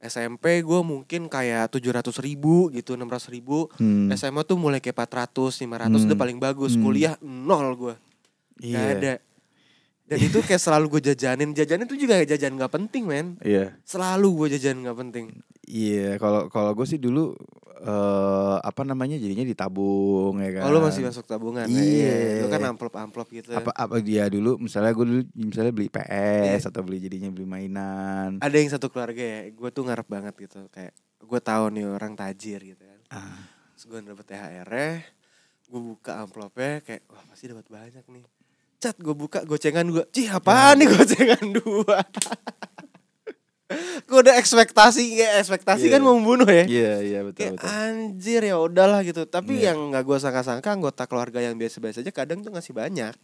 SMP 0.00 0.60
gue 0.60 0.80
mungkin 0.80 1.28
kayak 1.28 1.68
tujuh 1.70 1.92
ratus 1.92 2.16
ribu 2.18 2.68
gitu, 2.68 2.96
enam 2.96 3.04
ratus 3.04 3.28
ribu. 3.28 3.68
Hmm. 3.76 4.08
SMA 4.12 4.40
tuh 4.42 4.56
mulai 4.56 4.80
kayak 4.80 4.96
400, 4.98 5.52
500 5.52 5.68
Hmm. 5.92 6.08
udah 6.08 6.18
paling 6.18 6.38
bagus. 6.38 6.72
Hmm. 6.72 6.82
Kuliah 6.82 7.20
nol 7.20 7.68
gue, 7.74 7.94
gak 8.56 8.64
iya 8.64 8.80
ada. 8.90 9.14
Dan 10.04 10.18
itu 10.22 10.40
kayak 10.40 10.56
selalu 10.58 10.88
gue 10.90 11.02
jajanin, 11.06 11.52
jajanin 11.52 11.84
tuh 11.84 11.96
juga 11.96 12.20
jajan 12.20 12.52
gak 12.54 12.68
penting 12.70 13.04
men. 13.04 13.36
iya 13.40 13.76
Selalu 13.82 14.28
gue 14.40 14.48
jajan 14.56 14.80
gak 14.80 14.96
penting. 14.98 15.36
Iya, 15.64 16.20
kalau 16.20 16.46
kalau 16.52 16.70
gue 16.72 16.86
sih 16.86 17.00
dulu 17.00 17.32
eh 17.84 18.56
apa 18.64 18.80
namanya 18.80 19.20
jadinya 19.20 19.44
ditabung 19.44 20.40
ya 20.40 20.60
kan. 20.60 20.62
Oh 20.64 20.70
lu 20.72 20.80
masih 20.80 21.04
masuk 21.04 21.28
tabungan 21.28 21.68
ya? 21.68 21.76
Iya. 21.76 22.16
Lu 22.44 22.48
kan 22.48 22.62
amplop-amplop 22.72 23.28
gitu. 23.28 23.52
apa 23.52 23.72
apa 23.76 24.00
dia 24.00 24.24
dulu 24.32 24.56
misalnya 24.56 24.92
gue 24.96 25.04
dulu 25.04 25.22
misalnya 25.36 25.72
beli 25.72 25.92
PS 25.92 26.72
atau 26.72 26.80
beli 26.80 27.00
jadinya 27.00 27.28
beli 27.28 27.44
mainan. 27.44 28.40
Ada 28.40 28.56
yang 28.56 28.70
satu 28.72 28.88
keluarga 28.88 29.20
ya, 29.20 29.40
gue 29.52 29.68
tuh 29.68 29.84
ngarep 29.84 30.08
banget 30.08 30.34
gitu. 30.48 30.64
Kayak 30.72 30.96
gue 31.20 31.40
tahu 31.40 31.64
nih 31.76 31.84
orang 31.84 32.12
tajir 32.16 32.60
gitu 32.64 32.80
kan. 32.80 33.00
Ah, 33.12 33.40
Terus 33.76 33.84
gue 33.90 33.98
dapet 34.00 34.26
THR-nya, 34.32 34.90
gue 35.68 35.80
buka 35.82 36.12
amplopnya 36.24 36.80
kayak 36.80 37.04
wah 37.10 37.24
pasti 37.28 37.52
dapat 37.52 37.66
banyak 37.68 38.04
nih. 38.08 38.24
Cat 38.80 38.96
gue 38.96 39.12
buka 39.12 39.44
gocengan 39.44 39.88
gue, 39.88 40.04
cih 40.08 40.28
apaan 40.28 40.80
nih 40.80 40.88
gocengan 40.88 41.44
dua. 41.60 42.00
Gue 44.00 44.18
udah 44.20 44.34
ekspektasi, 44.36 45.02
kayak 45.14 45.34
ekspektasi 45.40 45.86
Iya. 45.86 45.92
kan 45.92 46.00
mau 46.00 46.14
membunuh 46.14 46.44
ya. 46.44 46.64
Iya, 46.64 46.92
iya 47.00 47.20
betul 47.22 47.38
Kayak 47.40 47.52
betul. 47.56 47.68
anjir 47.70 48.40
ya 48.42 48.56
udahlah 48.56 49.00
gitu. 49.00 49.22
Tapi 49.24 49.52
Iya. 49.56 49.72
yang 49.72 49.90
nggak 49.90 50.02
gue 50.02 50.18
sangka-sangka 50.18 50.68
anggota 50.68 51.04
keluarga 51.04 51.38
yang 51.38 51.54
biasa-biasa 51.54 52.00
aja 52.00 52.10
kadang 52.10 52.40
tuh 52.40 52.50
ngasih 52.50 52.72
banyak. 52.72 53.14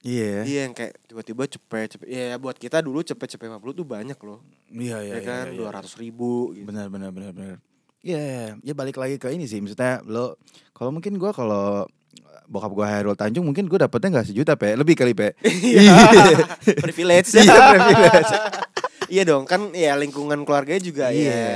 Iya. 0.00 0.42
Iya 0.42 0.60
yang 0.64 0.72
kayak 0.72 0.96
tiba-tiba 1.04 1.44
cepet 1.44 1.86
cepet. 1.92 2.06
Iya 2.06 2.36
buat 2.36 2.56
kita 2.56 2.80
dulu 2.80 3.00
cepet 3.00 3.36
cepet 3.36 3.46
50 3.46 3.76
tuh 3.76 3.84
banyak 3.84 4.16
loh. 4.16 4.40
Iya, 4.68 4.96
iya, 5.02 5.12
ya 5.16 5.20
kan 5.20 5.44
iya, 5.46 5.52
iya. 5.52 5.58
dua 5.60 5.70
ratus 5.70 5.94
ribu. 5.96 6.56
Gitu. 6.56 6.64
Benar 6.64 6.88
benar 6.88 7.12
benar 7.12 7.30
benar. 7.30 7.56
Iya, 8.00 8.56
ya 8.56 8.72
balik 8.72 8.96
lagi 8.96 9.20
ke 9.20 9.28
ini 9.28 9.44
sih 9.44 9.60
maksudnya 9.60 10.00
lo 10.08 10.40
kalau 10.72 10.88
mungkin 10.88 11.20
gua 11.20 11.36
kalau 11.36 11.84
bokap 12.48 12.72
gua 12.72 12.88
Hairul 12.88 13.12
Tanjung 13.12 13.44
mungkin 13.44 13.68
gua 13.68 13.84
dapetnya 13.84 14.08
nggak 14.18 14.32
sejuta 14.32 14.56
pe 14.56 14.72
lebih 14.72 14.96
kali 14.96 15.12
pe 15.12 15.36
Iya. 15.76 16.00
Privilege. 16.80 17.36
Iya, 17.36 17.52
privilege. 17.76 18.32
Iya 19.10 19.22
dong 19.22 19.44
kan 19.44 19.70
ya 19.72 19.92
lingkungan 19.94 20.42
keluarganya 20.42 20.80
juga 20.80 21.04
ya 21.10 21.18
iya 21.20 21.50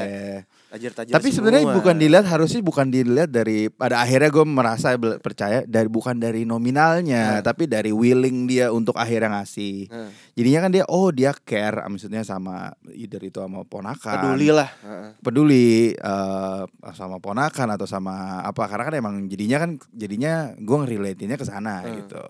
tajir-tajir 0.68 1.14
Tapi 1.14 1.28
sebenarnya 1.30 1.70
bukan 1.70 1.94
dilihat 1.94 2.26
harusnya 2.26 2.58
bukan 2.58 2.90
dilihat 2.90 3.30
dari 3.30 3.70
pada 3.70 4.02
akhirnya 4.02 4.26
gue 4.26 4.42
merasa 4.42 4.90
percaya 4.98 5.62
dari 5.62 5.86
bukan 5.86 6.18
dari 6.18 6.42
nominalnya 6.42 7.38
Nah. 7.38 7.42
tapi 7.46 7.64
dari 7.64 7.94
willing 7.94 8.44
dia 8.44 8.68
untuk 8.68 8.94
akhirnya 8.94 9.38
ngasih. 9.38 9.86
Nah, 9.86 10.10
Jadinya 10.34 10.60
kan 10.60 10.70
dia 10.70 10.84
oh 10.88 11.08
dia 11.08 11.30
care 11.32 11.78
maksudnya 11.84 12.22
sama 12.22 12.74
either 12.90 13.22
itu 13.22 13.38
sama 13.38 13.62
ponakan. 13.62 14.18
peduli 14.18 14.50
lah. 14.50 14.66
Peduli 15.20 15.94
eh, 15.94 16.62
sama 16.90 17.16
ponakan 17.18 17.68
atau 17.70 17.86
sama 17.86 18.42
apa 18.42 18.66
karena 18.66 18.84
kan 18.84 18.94
emang 18.96 19.14
jadinya 19.24 19.58
kan 19.60 19.70
jadinya 19.88 20.32
gue 20.54 20.76
ngerelatinnya 20.76 21.38
ke 21.38 21.46
sana 21.46 21.80
Hmm. 21.80 21.94
gitu. 21.96 22.24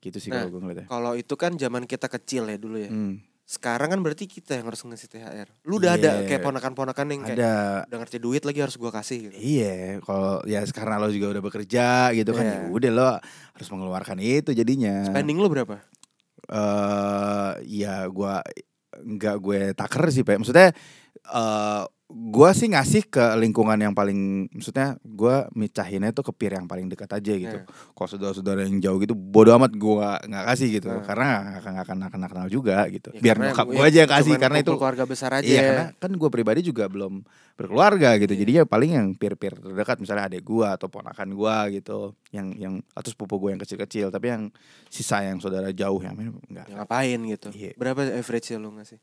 Gitu 0.00 0.18
sih 0.20 0.28
Nah, 0.28 0.44
kalau 0.44 0.52
gue 0.52 0.60
ngeliatnya. 0.62 0.86
Kalau 0.86 1.12
itu 1.14 1.34
kan 1.34 1.56
zaman 1.56 1.82
kita 1.82 2.06
kecil 2.06 2.44
ya 2.44 2.54
dulu 2.54 2.76
ya. 2.76 2.92
Hmm, 2.92 3.24
Sekarang 3.48 3.88
kan 3.88 4.04
berarti 4.04 4.28
kita 4.28 4.60
yang 4.60 4.68
harus 4.68 4.84
ngasih 4.84 5.08
THR. 5.08 5.48
Lu 5.64 5.80
udah 5.80 5.96
ada 5.96 6.20
Iya. 6.20 6.28
kayak 6.28 6.42
ponakan-ponakan 6.44 7.06
yang 7.16 7.22
kayak 7.24 7.38
ada 7.40 7.52
udah 7.88 7.98
ngerti 8.04 8.20
duit 8.20 8.44
lagi 8.44 8.60
harus 8.60 8.76
gua 8.76 8.92
kasih 8.92 9.32
gitu. 9.32 9.40
Iya, 9.40 10.04
kalau 10.04 10.44
ya 10.44 10.60
karena 10.68 11.00
lo 11.00 11.08
juga 11.08 11.32
udah 11.32 11.40
bekerja 11.40 12.12
gitu 12.12 12.36
kan, 12.36 12.44
Iya. 12.44 12.60
ya 12.60 12.68
udah 12.68 12.90
lo 12.92 13.08
harus 13.56 13.68
mengeluarkan 13.72 14.20
itu 14.20 14.52
jadinya. 14.52 15.08
Spending 15.08 15.40
lu 15.40 15.48
berapa? 15.48 15.80
eh 16.48 17.52
ya 17.84 18.08
gua 18.08 18.40
nggak 18.96 19.36
gue 19.36 19.60
taker 19.76 20.08
sih 20.08 20.24
pak 20.24 20.40
maksudnya 20.40 20.72
eh 21.28 21.82
gua 22.08 22.56
sih 22.56 22.72
ngasih 22.72 23.04
ke 23.12 23.20
lingkungan 23.36 23.76
yang 23.76 23.92
paling 23.92 24.48
maksudnya 24.48 24.96
gua 25.04 25.44
micahinnya 25.52 26.08
tuh 26.16 26.24
ke 26.24 26.32
peer 26.32 26.56
yang 26.56 26.64
paling 26.64 26.88
dekat 26.88 27.12
aja 27.12 27.32
gitu 27.36 27.58
Iya. 27.60 27.68
kalau 27.92 28.08
saudara-saudara 28.08 28.64
yang 28.64 28.80
jauh 28.80 28.96
gitu 28.96 29.12
bodo 29.12 29.52
amat 29.60 29.76
gua 29.76 30.16
nggak 30.24 30.44
kasih 30.48 30.68
gitu 30.80 30.88
Nah. 30.88 31.04
karena 31.04 31.28
nggak 31.60 31.84
akan 31.84 31.98
kenal 32.08 32.28
kenal 32.32 32.48
juga 32.48 32.88
gitu 32.88 33.12
Ya, 33.12 33.20
biar 33.20 33.36
ya 33.36 33.52
gua 33.52 33.84
aja 33.84 33.98
yang 34.08 34.12
kasih 34.12 34.34
karena 34.40 34.58
itu 34.64 34.72
keluarga 34.72 35.04
besar 35.04 35.30
aja. 35.36 35.44
Iya 35.44 35.60
karena 35.60 35.84
kan 36.00 36.10
gue 36.16 36.30
pribadi 36.32 36.60
juga 36.64 36.88
belum 36.88 37.28
berkeluarga 37.58 38.16
gitu. 38.22 38.32
Iya. 38.32 38.40
Jadinya 38.40 38.62
paling 38.64 38.90
yang 38.94 39.06
peer-peer 39.12 39.58
terdekat 39.58 39.98
misalnya 40.00 40.30
adik 40.30 40.46
gue 40.46 40.64
atau 40.64 40.86
ponakan 40.88 41.28
gue 41.34 41.56
gitu. 41.82 42.14
Yang 42.30 42.46
yang 42.56 42.74
atau 42.94 43.10
sepupu 43.10 43.36
gue 43.42 43.50
yang 43.52 43.60
kecil-kecil. 43.60 44.08
Tapi 44.08 44.26
yang 44.30 44.42
sisa 44.88 45.26
yang 45.26 45.42
saudara 45.42 45.74
jauh 45.74 45.98
yang 46.00 46.14
mana 46.14 46.32
enggak. 46.48 46.66
Ya, 46.70 46.74
ngapain 46.78 47.18
gitu. 47.26 47.48
Iya. 47.52 47.74
Berapa 47.74 48.06
average 48.14 48.54
lu 48.56 48.70
ngasih? 48.78 48.96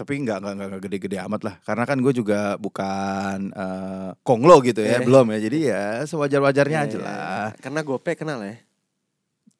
Tapi 0.00 0.16
enggak, 0.16 0.40
enggak 0.40 0.80
gede-gede 0.80 1.20
amat 1.20 1.40
lah. 1.44 1.54
Karena 1.60 1.84
kan 1.84 2.00
gue 2.00 2.08
juga 2.10 2.56
bukan 2.56 3.52
eh, 3.52 4.10
konglo 4.20 4.64
gitu 4.64 4.80
ya, 4.80 4.96
Iya. 4.96 5.04
belum 5.04 5.26
ya. 5.28 5.38
Jadi 5.38 5.58
ya 5.62 5.84
sewajar-wajarnya 6.04 6.78
Iya, 6.78 6.88
aja 6.88 6.96
iya, 6.96 7.04
lah. 7.04 7.16
iya. 7.52 7.60
Karena 7.60 7.80
gope 7.84 8.12
kenal 8.14 8.40
ya. 8.40 8.56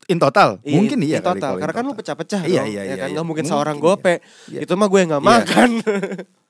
In 0.08 0.16
total, 0.16 0.58
Iya, 0.64 0.74
mungkin 0.74 0.98
in- 0.98 1.06
iya 1.06 1.18
in 1.20 1.26
total. 1.28 1.60
Karena 1.60 1.74
kan 1.76 1.84
lu 1.84 1.92
pecah-pecah 1.92 2.42
Iya, 2.42 2.64
dong. 2.64 2.72
iya, 2.72 2.80
ya 2.80 2.82
iya, 2.82 2.94
kan 2.96 3.06
iya. 3.06 3.14
nggak 3.14 3.26
mungkin 3.28 3.44
Mungkin, 3.44 3.52
seorang 3.52 3.76
iya. 3.76 3.84
gope. 3.84 4.14
Iya. 4.48 4.60
Itu 4.64 4.72
mah 4.74 4.88
gue 4.88 5.00
nggak 5.04 5.22
Iya. 5.22 5.30
makan. 5.30 5.70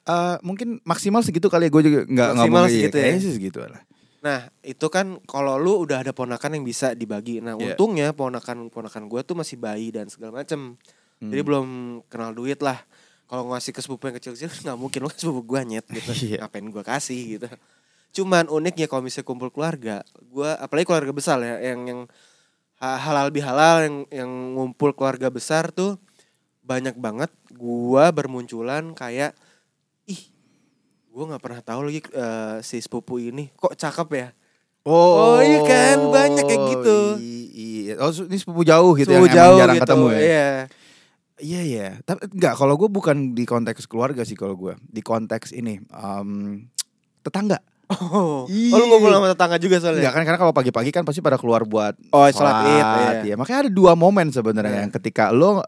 Eh, 0.01 0.37
mungkin 0.41 0.81
maksimal 0.83 1.21
segitu 1.21 1.47
kali 1.47 1.69
ya 1.69 1.71
gue 1.71 1.83
juga 1.85 2.01
nggak 2.03 2.31
Maksimal 2.33 2.41
ngomong 2.41 2.65
iya, 2.65 2.73
segitu 2.73 2.97
ya? 2.97 3.03
kayaknya 3.05 3.21
sih 3.21 3.33
segitu 3.33 3.59
lah. 3.61 3.83
Nah 4.21 4.41
itu 4.61 4.87
kan 4.89 5.07
kalau 5.23 5.55
lu 5.55 5.77
udah 5.79 6.01
ada 6.01 6.11
ponakan 6.11 6.57
yang 6.57 6.65
bisa 6.65 6.97
dibagi. 6.97 7.39
Nah 7.39 7.53
Iya. 7.53 7.77
untungnya 7.77 8.09
ponakan 8.11 8.69
ponakan 8.69 9.07
gue 9.07 9.21
tuh 9.23 9.37
masih 9.37 9.57
bayi 9.57 9.93
dan 9.93 10.09
segala 10.09 10.41
macem. 10.41 10.81
Jadi 11.21 11.37
Hmm. 11.37 11.47
belum 11.47 11.67
kenal 12.09 12.33
duit 12.33 12.59
lah. 12.59 12.81
Kalau 13.31 13.55
ngasih 13.55 13.71
ke 13.71 13.79
sepupu 13.79 14.11
yang 14.11 14.19
kecil-kecil 14.19 14.51
nggak 14.51 14.75
mungkin 14.75 15.07
lu 15.07 15.09
ke 15.09 15.17
sepupu 15.17 15.47
gue 15.47 15.61
nyet 15.63 15.87
gitu. 15.87 16.11
Iya. 16.35 16.43
Ngapain 16.43 16.67
gue 16.67 16.83
kasih 16.83 17.21
gitu. 17.39 17.47
Cuman 18.11 18.51
uniknya 18.51 18.91
kalau 18.91 19.07
misalnya 19.07 19.31
kumpul 19.31 19.55
keluarga, 19.55 20.03
gue 20.19 20.51
apalagi 20.59 20.83
keluarga 20.83 21.15
besar 21.15 21.39
ya 21.39 21.63
yang 21.63 21.81
yang 21.87 22.01
ha- 22.83 22.99
halal 22.99 23.31
bihalal 23.31 23.87
yang 23.87 23.97
yang 24.11 24.31
ngumpul 24.57 24.91
keluarga 24.91 25.31
besar 25.31 25.71
tuh 25.71 25.95
banyak 26.65 26.97
banget 26.97 27.31
gua 27.55 28.09
bermunculan 28.11 28.95
kayak 28.95 29.35
ih 30.07 30.23
gua 31.11 31.35
nggak 31.35 31.43
pernah 31.43 31.61
tahu 31.61 31.81
lagi 31.87 32.01
eh, 32.03 32.57
si 32.63 32.79
sepupu 32.79 33.19
ini 33.19 33.51
kok 33.55 33.77
cakep 33.77 34.11
ya 34.11 34.29
Oh, 34.81 35.37
iya 35.45 35.61
kan, 35.61 36.09
banyak 36.09 36.41
kayak 36.41 36.63
gitu. 36.73 36.99
Iya, 37.53 38.01
oh 38.01 38.09
ini 38.25 38.41
sepupu 38.41 38.65
jauh 38.65 38.97
gitu 38.97 39.13
Suhu 39.13 39.29
yang 39.29 39.29
emang 39.29 39.37
jauh 39.37 39.59
jarang 39.61 39.77
gitu 39.77 39.85
ketemu 39.85 40.07
ya. 40.09 40.19
iya 40.25 40.49
Iya 41.41 41.61
iya, 41.63 41.89
tapi 42.05 42.29
enggak 42.29 42.55
kalau 42.55 42.77
gue 42.77 42.87
bukan 42.87 43.33
di 43.33 43.45
konteks 43.45 43.89
keluarga 43.89 44.23
sih 44.23 44.37
kalau 44.37 44.55
gue 44.55 44.77
di 44.85 45.01
konteks 45.01 45.51
ini 45.51 45.81
em, 45.81 46.31
tetangga. 47.21 47.59
oh, 47.91 48.47
oh 48.47 48.77
lu 48.79 48.85
ngobrol 48.87 49.11
sama 49.11 49.29
tetangga 49.29 49.57
juga 49.57 49.83
soalnya 49.83 50.05
Enggak 50.05 50.15
kan 50.15 50.23
karena 50.23 50.39
kalau 50.39 50.55
pagi-pagi 50.55 50.91
kan 50.93 51.03
pasti 51.03 51.19
pada 51.19 51.35
keluar 51.35 51.67
buat 51.67 51.99
Oh, 52.13 52.23
sholat 52.29 52.63
id, 52.63 52.87
iya. 52.87 53.11
ya. 53.25 53.35
Makanya 53.35 53.67
ada 53.67 53.71
dua 53.73 53.99
momen 53.99 54.31
sebenarnya 54.31 54.71
Iya. 54.71 54.83
yang 54.87 54.93
ketika 54.95 55.35
lo 55.35 55.65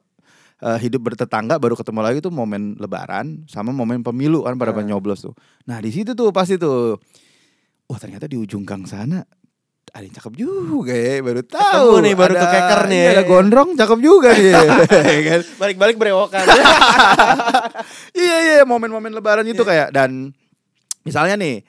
eh, 0.62 0.78
hidup 0.78 1.02
bertetangga 1.02 1.58
baru 1.58 1.74
ketemu 1.74 2.00
lagi 2.00 2.18
tuh 2.22 2.30
momen 2.30 2.78
lebaran 2.78 3.42
sama 3.50 3.74
momen 3.74 4.06
pemilu 4.06 4.46
kan 4.46 4.54
pada 4.54 4.70
Iya. 4.70 4.86
nyoblos 4.86 5.26
tuh. 5.26 5.34
Nah, 5.66 5.82
di 5.82 5.90
situ 5.90 6.14
tuh 6.14 6.30
pasti 6.30 6.54
tuh. 6.54 6.94
Oh, 7.90 7.98
ternyata 7.98 8.30
di 8.30 8.38
ujung 8.38 8.62
gang 8.62 8.86
sana 8.86 9.26
ada 9.90 10.04
yang 10.04 10.14
cakep 10.14 10.32
juga 10.34 10.94
ya 10.94 11.20
baru 11.20 11.42
tahu 11.42 12.00
nih, 12.00 12.14
baru 12.14 12.32
ada, 12.32 12.42
kekeker 12.42 12.80
nih 12.86 12.96
iya, 12.96 13.04
ya. 13.04 13.12
ada 13.12 13.24
gondrong 13.24 13.68
cakep 13.74 13.98
juga 14.00 14.28
nih 14.32 14.52
ya 15.12 15.20
kan? 15.26 15.40
Balik-balik 15.58 15.96
berewokan. 15.96 16.44
iya 18.16 18.36
iya 18.40 18.58
momen-momen 18.62 19.12
lebaran 19.12 19.44
itu 19.44 19.60
kayak 19.60 19.90
dan 19.90 20.32
misalnya 21.02 21.36
nih 21.36 21.60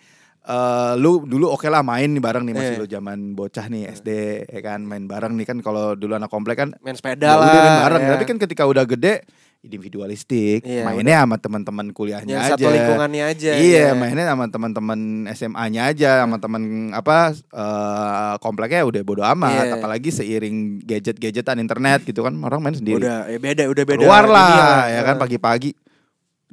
eh 0.43 0.93
lu 0.95 1.23
dulu 1.23 1.47
oke 1.49 1.67
lah 1.67 1.80
main 1.82 2.12
nih 2.12 2.19
bareng 2.19 2.43
nih 2.43 2.54
masih 2.54 2.69
Iya. 2.69 2.80
lu 2.80 2.88
zaman 2.89 3.19
bocah 3.32 3.65
nih 3.65 3.88
SD 3.89 4.10
ya 4.45 4.62
kan 4.62 4.84
main 4.84 5.04
bareng 5.04 5.34
nih 5.34 5.45
kan 5.45 5.58
kalau 5.60 5.95
dulu 5.95 6.13
anak 6.13 6.28
komplek 6.28 6.60
kan 6.60 6.76
Main 6.80 6.93
ya 6.93 6.99
sepeda 6.99 7.28
udah 7.32 7.39
lah. 7.39 7.47
main 7.56 7.80
bareng 7.82 8.02
ya. 8.04 8.10
tapi 8.12 8.23
kan 8.23 8.38
ketika 8.38 8.63
udah 8.63 8.84
gede 8.84 9.23
individualistik 9.63 10.62
Iya, 10.62 10.84
mainnya 10.84 11.23
sama 11.23 11.39
teman-teman 11.39 11.88
kuliahnya 11.89 12.30
yang 12.30 12.43
aja 12.43 12.54
satu 12.54 12.67
lingkungannya 12.67 13.23
aja. 13.26 13.52
Iya, 13.56 13.84
ya. 13.89 13.91
mainnya 13.95 14.26
sama 14.28 14.45
teman-teman 14.47 14.99
SMA-nya 15.32 15.82
aja, 15.88 16.12
sama 16.21 16.38
teman 16.38 16.62
apa 16.91 17.32
eh, 17.34 18.34
kompleknya 18.38 18.84
udah 18.84 19.02
bodo 19.02 19.23
amat, 19.26 19.65
Iya. 19.65 19.73
apalagi 19.80 20.10
seiring 20.12 20.84
gadget-gadgetan 20.84 21.58
internet 21.58 22.04
gitu 22.04 22.21
kan 22.21 22.36
orang 22.38 22.60
main 22.60 22.76
sendiri. 22.76 22.99
Udah, 23.02 23.26
ya 23.26 23.39
beda, 23.39 23.63
udah 23.65 23.84
beda. 23.84 23.99
Keluar 23.99 24.26
lah, 24.28 24.91
ya 24.91 25.02
kan 25.02 25.15
pagi-pagi. 25.17 25.71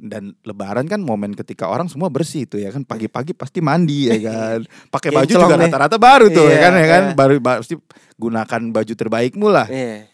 Dan 0.01 0.33
lebaran 0.41 0.89
kan 0.89 0.97
momen 0.97 1.37
ketika 1.37 1.69
orang 1.69 1.85
semua 1.85 2.09
bersih 2.09 2.49
tuh 2.49 2.57
ya 2.57 2.73
kan 2.73 2.81
pagi-pagi 2.81 3.37
pasti 3.37 3.61
mandi 3.61 4.09
ya 4.09 4.17
kan. 4.25 4.59
Pakai 4.89 5.13
baju 5.13 5.29
juga 5.29 5.53
rata-rata 5.53 6.01
baru 6.01 6.25
tuh 6.27 6.47
ya 6.47 6.57
Iya, 6.57 6.59
kan 6.59 6.73
ya 6.73 6.87
kan 6.87 7.03
iya. 7.05 7.13
baru 7.13 7.33
ba- 7.37 7.59
pasti 7.61 7.77
gunakan 8.17 8.61
baju 8.71 8.93
terbaikmu 8.95 9.47
lah. 9.47 9.69
Iya. 9.69 10.09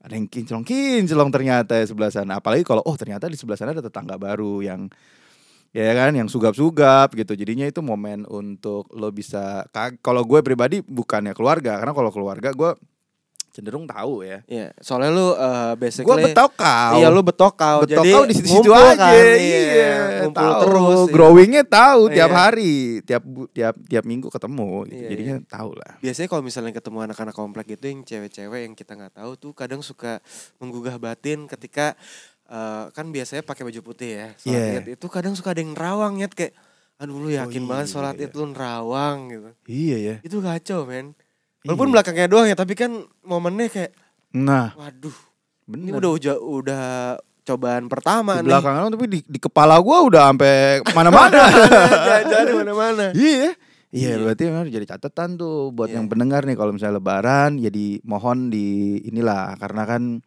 Ada 0.00 0.16
yang 0.16 0.26
kinclong-kinclong 0.32 1.28
ternyata 1.28 1.76
ya 1.76 1.84
sebelah 1.84 2.08
sana. 2.08 2.40
Apalagi 2.40 2.64
kalau 2.64 2.80
oh 2.88 2.96
ternyata 2.96 3.28
di 3.28 3.36
sebelah 3.36 3.60
sana 3.60 3.76
ada 3.76 3.84
tetangga 3.84 4.16
baru 4.16 4.64
yang 4.64 4.88
ya 5.76 5.92
kan 5.92 6.16
yang 6.16 6.26
sugap-sugap 6.26 7.12
gitu. 7.12 7.36
Jadinya 7.36 7.68
itu 7.68 7.84
momen 7.84 8.24
untuk 8.24 8.88
lo 8.96 9.12
bisa 9.12 9.68
kalau 10.00 10.24
gue 10.24 10.40
pribadi 10.40 10.80
bukannya 10.80 11.36
keluarga 11.36 11.76
karena 11.76 11.92
kalau 11.92 12.10
keluarga 12.10 12.50
gue 12.56 12.70
cenderung 13.50 13.84
tahu 13.84 14.22
ya. 14.22 14.40
Iya, 14.46 14.70
soalnya 14.78 15.10
lu 15.10 15.26
uh, 15.34 15.74
basically 15.74 16.06
Gue 16.06 16.30
betokau. 16.30 16.92
Iya, 16.96 17.08
lu 17.10 17.20
betokau. 17.20 17.76
Betokau 17.82 18.22
Jadi 18.24 18.30
di 18.30 18.34
situ-situ 18.38 18.70
aja. 18.70 18.94
kan, 18.94 19.14
iya, 19.36 19.94
ngumpul 20.22 20.40
tahu. 20.48 20.60
terus. 20.62 20.98
iya. 21.02 21.12
Growingnya 21.12 21.62
tahu 21.66 22.00
tiap 22.14 22.30
Iya. 22.30 22.38
hari, 22.38 22.74
tiap 23.02 23.22
tiap 23.50 23.74
tiap 23.90 24.04
minggu 24.06 24.30
ketemu. 24.30 24.70
gitu. 24.86 24.94
Iya, 24.94 25.08
Jadinya 25.10 25.36
tahu 25.50 25.70
lah. 25.74 25.92
Biasanya 25.98 26.28
kalau 26.30 26.42
misalnya 26.46 26.72
ketemu 26.72 26.98
anak-anak 27.10 27.34
komplek 27.34 27.66
gitu 27.74 27.84
yang 27.90 28.00
cewek-cewek 28.06 28.60
yang 28.70 28.74
kita 28.78 28.92
nggak 28.94 29.14
tahu 29.18 29.30
tuh 29.34 29.52
kadang 29.52 29.82
suka 29.82 30.22
menggugah 30.62 30.96
batin 31.02 31.50
ketika 31.50 31.98
eh, 32.46 32.84
kan 32.90 33.06
biasanya 33.10 33.42
pakai 33.42 33.62
baju 33.66 33.80
putih 33.82 34.10
ya. 34.14 34.28
Iya. 34.46 34.62
Id. 34.86 34.98
Itu 34.98 35.06
kadang 35.10 35.34
suka 35.34 35.54
ada 35.54 35.60
yang 35.62 35.74
nerawang 35.74 36.22
ya 36.22 36.30
kayak 36.30 36.54
aduh 37.00 37.16
lu 37.16 37.32
yakin 37.32 37.64
banget 37.64 37.88
iya, 37.88 37.92
sholat 37.96 38.16
iya. 38.20 38.28
itu 38.28 38.38
nerawang 38.44 39.18
gitu. 39.32 39.50
Iya 39.64 39.96
ya. 39.98 40.14
Itu 40.20 40.36
kacau 40.44 40.84
men. 40.84 41.16
Walaupun 41.62 41.86
Iya. 41.86 41.92
belakangnya 41.92 42.26
doang 42.26 42.46
ya 42.48 42.56
tapi 42.56 42.72
kan 42.72 42.90
momennya 43.20 43.68
kayak 43.68 43.92
Nah, 44.30 44.72
waduh 44.74 45.16
bener. 45.66 45.84
ini 45.84 45.90
udah 45.92 46.10
uja, 46.10 46.32
udah 46.34 46.82
cobaan 47.42 47.84
pertama 47.86 48.38
di 48.38 48.46
nih. 48.46 48.48
belakang 48.48 48.88
tapi 48.88 49.06
di, 49.06 49.18
di 49.20 49.38
kepala 49.38 49.74
gua 49.76 50.06
udah 50.06 50.22
sampai 50.30 50.54
mana-mana. 50.94 51.40
Jalan 52.30 52.44
di 52.44 52.54
mana-mana. 52.54 53.04
Iya. 53.10 53.50
Iya, 53.90 54.14
Iya. 54.14 54.22
berarti 54.22 54.42
memang 54.46 54.70
jadi 54.70 54.86
catatan 54.86 55.34
tuh 55.34 55.74
buat 55.74 55.90
Iya. 55.90 55.98
yang 55.98 56.06
pendengar 56.06 56.46
nih 56.46 56.54
kalau 56.54 56.70
misalnya 56.70 56.96
lebaran 56.96 57.58
ya 57.58 57.74
mohon 58.04 58.46
di 58.46 58.66
inilah 59.02 59.58
karena 59.58 59.82
kan 59.82 60.22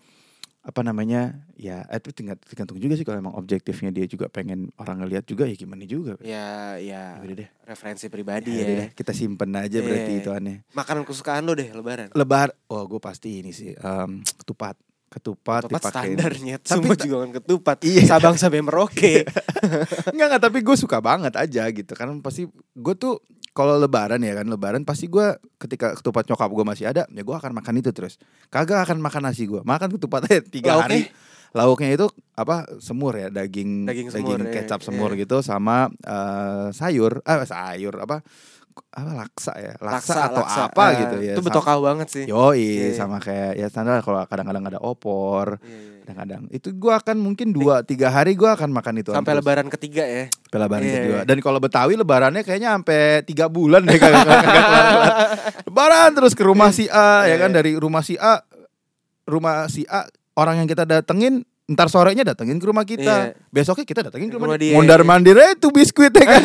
apa 0.64 0.80
namanya 0.80 1.44
ya 1.54 1.84
eh, 1.86 2.00
itu 2.00 2.10
tinggal 2.14 2.40
tergantung 2.40 2.80
juga 2.80 2.96
sih 2.96 3.04
kalau 3.04 3.20
emang 3.20 3.36
objektifnya 3.36 3.92
dia 3.92 4.08
juga 4.08 4.28
pengen 4.28 4.72
orang 4.78 5.04
ngelihat 5.04 5.24
juga 5.24 5.44
ya 5.44 5.54
gimana 5.54 5.84
juga. 5.84 6.16
Ya, 6.20 6.80
ya 6.80 7.20
Udah 7.20 7.36
deh. 7.38 7.50
referensi 7.64 8.08
pribadi 8.08 8.52
Ya, 8.54 8.64
ya. 8.64 8.76
deh, 8.80 8.90
kita 8.92 9.12
simpen 9.12 9.52
aja 9.54 9.78
berarti 9.78 10.12
Iya. 10.14 10.22
itu 10.22 10.30
aneh. 10.32 10.64
Makanan 10.72 11.04
kesukaan 11.04 11.44
lu 11.44 11.52
deh 11.52 11.68
lebaran. 11.68 12.08
Lebar, 12.12 12.56
oh 12.68 12.84
gue 12.86 12.96
pasti 12.98 13.40
ini 13.40 13.52
sih 13.52 13.76
em, 13.76 14.24
ketupat, 14.38 14.80
ketupat, 15.10 15.68
Ketupat 15.68 15.84
standarnya 15.86 16.56
Tapi 16.58 16.80
Semua 16.80 16.96
juga 16.96 17.16
kan 17.22 17.32
ketupat 17.38 17.78
Iya. 17.84 18.02
Sabang 18.08 18.34
sampai 18.34 18.64
Merauke 18.64 19.28
Enggak 20.16 20.28
enggak 20.32 20.42
tapi 20.42 20.60
gue 20.60 20.76
suka 20.76 20.98
banget 20.98 21.36
aja 21.36 21.68
gitu 21.68 21.92
karena 21.92 22.16
pasti 22.18 22.48
gue 22.74 22.94
tuh 22.96 23.20
kalau 23.54 23.78
lebaran 23.78 24.20
ya 24.20 24.34
kan 24.42 24.50
lebaran 24.50 24.82
pasti 24.82 25.06
gue 25.06 25.38
ketika 25.62 25.94
ketupat 25.94 26.26
nyokap 26.26 26.50
gue 26.50 26.66
masih 26.66 26.86
ada 26.90 27.06
ya 27.06 27.22
gue 27.22 27.36
akan 27.38 27.54
makan 27.54 27.80
itu 27.80 27.94
terus 27.94 28.18
kagak 28.50 28.84
akan 28.90 28.98
makan 29.00 29.30
nasi 29.30 29.46
gue 29.46 29.62
makan 29.62 29.94
ketupatnya 29.94 30.42
tiga 30.54 30.78
Lauknya? 30.78 30.86
hari 30.90 31.02
lauknya 31.54 31.90
itu 31.94 32.08
apa 32.34 32.66
semur 32.82 33.14
ya 33.14 33.30
daging 33.30 33.86
Daging 33.86 34.10
semur, 34.10 34.42
ya, 34.42 34.50
kecap 34.58 34.82
semur 34.82 35.14
iya. 35.14 35.22
gitu 35.22 35.46
sama 35.46 35.94
eh, 36.02 36.74
sayur 36.74 37.22
ah 37.30 37.46
sayur 37.46 37.94
apa 38.02 38.26
apa 38.90 39.12
laksa 39.16 39.54
ya 39.56 39.74
laksa, 39.78 40.28
atau 40.28 40.42
apa 40.42 40.84
eh, 40.86 40.94
gitu 41.00 41.16
ya 41.20 41.34
Itu 41.34 41.40
Sam- 41.40 41.48
betokau 41.48 41.80
banget 41.82 42.08
sih 42.08 42.24
Yoi, 42.26 42.58
Iya, 42.58 42.86
iya. 42.88 42.94
sama 42.94 43.18
kayak 43.18 43.52
ya 43.56 43.68
standar 43.68 44.00
kalau 44.00 44.22
kadang-kadang 44.24 44.64
ada 44.66 44.80
opor, 44.80 45.58
Iya, 45.58 45.70
iya. 45.70 46.00
kadang-kadang 46.02 46.42
itu 46.50 46.68
gua 46.74 46.98
akan 46.98 47.18
mungkin 47.18 47.48
dua 47.50 47.82
tiga 47.82 48.08
hari 48.08 48.34
gua 48.34 48.54
akan 48.54 48.70
makan 48.70 49.00
itu 49.00 49.10
Sampai 49.10 49.34
lebaran 49.34 49.68
ketiga 49.68 50.04
ya 50.04 50.26
Sampai 50.44 50.60
lebaran 50.60 50.84
kedua. 50.84 51.18
iya. 51.18 51.22
Dan 51.24 51.38
kalau 51.40 51.58
Betawi 51.58 51.94
lebarannya 51.96 52.42
kayaknya 52.42 52.70
sampai 52.72 53.02
tiga 53.24 53.46
bulan 53.48 53.82
deh 53.82 53.96
kelar-kelar. 53.96 54.44
Lebaran 55.68 56.10
terus 56.14 56.34
ke 56.34 56.44
rumah 56.44 56.70
si 56.70 56.86
A 56.88 57.24
ya 57.24 57.34
Iya, 57.34 57.36
kan 57.40 57.50
dari 57.52 57.74
rumah 57.74 58.02
si 58.02 58.14
A 58.16 58.44
rumah 59.24 59.66
si 59.66 59.88
A 59.88 60.04
orang 60.34 60.60
yang 60.60 60.68
kita 60.68 60.84
datengin 60.84 61.46
ntar 61.64 61.88
sorenya 61.88 62.28
datengin 62.28 62.60
ke 62.60 62.66
rumah 62.68 62.84
kita. 62.84 63.32
Iya. 63.32 63.40
Besoknya 63.48 63.88
kita 63.88 64.02
datengin 64.12 64.28
ke 64.28 64.36
rumah 64.36 64.52
rumah 64.52 64.60
dia. 64.60 64.76
Mondar 64.76 65.00
iya. 65.00 65.08
mandir 65.08 65.36
aja 65.40 65.56
tuh 65.56 65.72
biskuit 65.72 66.12
ya 66.12 66.26
kan. 66.28 66.44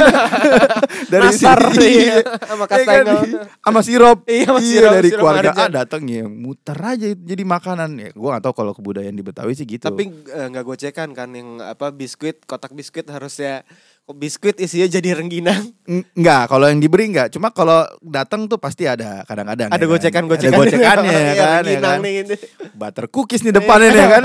dari 1.12 1.22
Nastar, 1.26 1.58
sini, 1.74 1.90
iya. 1.90 2.16
Sama 2.46 2.64
Ya 2.64 2.86
kan? 2.86 3.02
kastengel. 3.02 3.18
sama 3.58 3.80
sirup. 3.82 4.18
Iya, 4.30 4.46
sama 4.46 4.60
sirup, 4.62 4.92
dari 4.94 5.08
sirup 5.10 5.18
keluarga 5.18 5.50
A 5.50 5.54
marjan. 5.58 5.70
dateng 5.74 6.02
ya 6.06 6.24
muter 6.30 6.78
aja 6.78 7.06
jadi 7.18 7.42
makanan 7.42 7.90
ya. 7.98 8.08
Gua 8.14 8.38
gak 8.38 8.44
tahu 8.46 8.54
kalau 8.62 8.72
kebudayaan 8.78 9.16
di 9.18 9.24
Betawi 9.26 9.58
sih 9.58 9.66
gitu. 9.66 9.82
Tapi 9.82 10.06
eh, 10.06 10.46
nggak 10.54 10.64
gocekan 10.64 11.10
kan 11.18 11.34
Yang 11.34 11.66
apa 11.66 11.90
biskuit 11.90 12.46
Kotak 12.46 12.70
biskuit 12.78 13.04
harusnya 13.10 13.66
Biskuit 14.10 14.56
isinya 14.56 14.88
jadi 14.88 15.12
rengginang 15.14 15.68
Eng- 15.84 16.08
Enggak, 16.14 16.48
kalau 16.48 16.64
yang 16.64 16.78
diberi 16.78 17.06
enggak. 17.06 17.28
Cuma 17.28 17.48
kalau 17.48 17.84
datang 18.00 18.44
tuh 18.44 18.56
pasti 18.56 18.84
ada 18.84 19.20
kadang-kadang. 19.22 19.68
Ada 19.68 19.76
ya 19.76 19.84
kan? 19.84 19.92
gocekan-gocekan 20.24 20.48
Ada 20.48 20.58
gocekannya 20.58 21.12
ya 21.28 21.34
kan, 21.34 21.62
ya 21.62 21.78
kan. 21.78 21.98
nih 22.00 22.12
gitu. 22.18 22.34
Butter 22.72 23.06
cookies 23.06 23.42
nih 23.42 23.52
depannya 23.52 23.88
nih 23.90 24.00
ya 24.00 24.08
kan. 24.10 24.24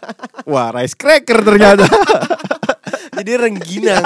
Wah, 0.50 0.70
rice 0.70 0.94
cracker 0.94 1.38
ternyata. 1.40 1.82
Jadi 3.16 3.30
rengginang 3.32 4.02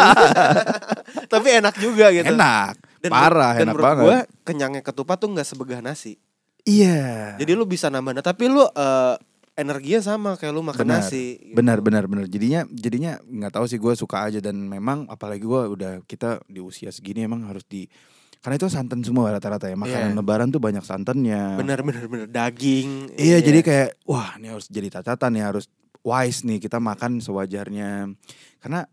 Tapi 1.27 1.49
enak 1.55 1.75
juga 1.77 2.09
gitu 2.09 2.29
enak. 2.29 2.73
Dan- 2.99 3.13
Parah, 3.13 3.53
dan 3.55 3.63
enak 3.63 3.73
menurut 3.73 3.85
banget. 3.85 4.03
gua, 4.03 4.19
kenyangnya 4.43 4.83
ketupat 4.83 5.17
tuh 5.17 5.29
nggak 5.29 5.45
sebegah 5.45 5.79
nasi. 5.79 6.17
Iya. 6.63 7.37
Jadi 7.37 7.53
lu 7.53 7.63
bisa 7.63 7.87
nambah, 7.87 8.19
tapi 8.19 8.45
lu 8.45 8.61
eh, 8.61 9.15
energinya 9.59 10.01
sama 10.01 10.31
kayak 10.35 10.53
lu 10.53 10.63
makan 10.63 10.81
Benar. 10.81 11.03
nasi. 11.03 11.37
gitu. 11.43 11.53
Benar, 11.53 11.79
benar, 11.81 12.07
benar. 12.07 12.25
Jadinya, 12.25 12.63
jadinya 12.65 13.19
nggak 13.21 13.53
tahu 13.53 13.67
sih 13.67 13.77
gue 13.77 13.93
suka 13.93 14.25
aja 14.25 14.39
dan 14.39 14.55
memang 14.63 15.05
apalagi 15.07 15.43
gue 15.43 15.63
udah 15.69 15.93
kita 16.05 16.39
di 16.47 16.59
usia 16.59 16.89
segini 16.89 17.23
emang 17.23 17.43
harus 17.45 17.63
di 17.65 17.91
karena 18.39 18.55
itu 18.55 18.71
santan 18.71 19.03
semua 19.03 19.29
rata-rata 19.29 19.67
ya 19.67 19.75
makanan 19.75 20.15
Iya. 20.15 20.17
lebaran 20.17 20.49
tuh 20.49 20.59
banyak 20.59 20.81
santannya. 20.81 21.59
Bener 21.59 21.83
bener 21.83 22.07
bener 22.07 22.27
daging. 22.29 23.11
Iya, 23.13 23.43
jadi 23.43 23.61
kayak 23.61 23.89
wah 24.05 24.39
ini 24.39 24.47
harus 24.49 24.67
jadi 24.67 24.87
catatan 24.93 25.35
ya 25.35 25.51
harus 25.51 25.67
wise 26.01 26.43
nih 26.43 26.57
kita 26.59 26.79
makan 26.79 27.19
sewajarnya 27.19 28.15
karena 28.59 28.87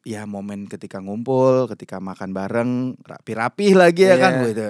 ya 0.00 0.24
momen 0.24 0.64
ketika 0.64 0.96
ngumpul 0.98 1.68
ketika 1.68 2.00
makan 2.00 2.32
bareng 2.32 2.70
rapi-rapi 2.98 3.74
lagi 3.74 4.02
ya 4.04 4.16
Iya. 4.16 4.16
kan 4.16 4.32
gue 4.38 4.50
itu 4.50 4.64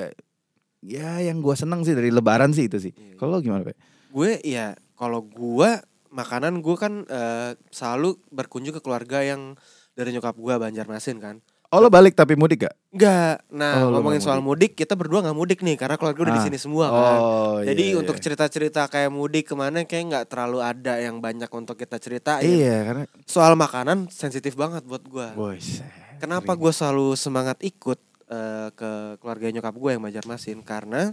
ya 0.89 1.23
yang 1.23 1.39
gue 1.39 1.55
seneng 1.55 1.83
sih 1.83 1.93
dari 1.93 2.11
lebaran 2.11 2.51
sih 2.51 2.67
itu 2.67 2.81
sih 2.81 2.91
Iya. 2.91 3.15
kalau 3.17 3.39
gimana 3.39 3.63
Pe? 3.63 3.79
gue 4.09 4.31
ya 4.43 4.75
kalau 4.97 5.21
gua 5.23 5.85
makanan 6.09 6.59
gue 6.59 6.75
kan 6.75 7.05
eh, 7.05 7.53
selalu 7.69 8.17
berkunjung 8.29 8.73
ke 8.73 8.81
keluarga 8.81 9.21
yang 9.21 9.55
dari 9.93 10.11
nyokap 10.11 10.33
gua 10.35 10.57
Banjarmasin 10.57 11.19
kan. 11.19 11.37
oh 11.67 11.77
lo 11.77 11.91
balik 11.91 12.15
tapi 12.15 12.33
mudik 12.33 12.63
gak? 12.63 12.75
Enggak. 12.89 13.43
Nah, 13.51 13.83
Oh, 13.83 13.91
ngomongin 13.91 14.23
soal 14.23 14.39
mudik, 14.39 14.73
kita 14.73 14.95
berdua 14.95 15.19
nggak 15.21 15.35
mudik 15.35 15.61
nih 15.61 15.75
karena 15.75 15.99
keluarga 15.99 16.21
udah 16.23 16.35
di 16.35 16.41
Ah. 16.41 16.47
sini 16.47 16.57
semua 16.57 16.87
kan. 16.89 17.19
oh 17.19 17.57
Jadi 17.61 17.85
iya, 17.91 17.99
untuk 17.99 18.17
iya. 18.17 18.23
cerita-cerita 18.23 18.87
kayak 18.87 19.11
mudik 19.11 19.45
ke 19.45 19.55
mana 19.55 19.83
kayak 19.83 20.05
nggak 20.07 20.25
terlalu 20.27 20.63
ada 20.63 20.95
yang 20.97 21.19
banyak 21.19 21.51
untuk 21.51 21.75
kita 21.75 21.99
ceritain. 21.99 22.47
iya 22.47 22.87
karena 22.87 23.05
Soal 23.25 23.53
makanan 23.55 24.07
sensitif 24.09 24.55
banget 24.55 24.83
buat 24.83 25.03
gua. 25.05 25.35
boys 25.35 25.83
Kenapa 26.17 26.55
gue 26.55 26.71
selalu 26.71 27.13
semangat 27.13 27.59
ikut 27.61 27.99
eh, 28.27 28.69
ke 28.71 28.91
keluarga 29.19 29.51
nyokap 29.51 29.75
gue 29.75 29.91
yang 29.91 30.01
Banjarmasin 30.01 30.63
karena 30.63 31.13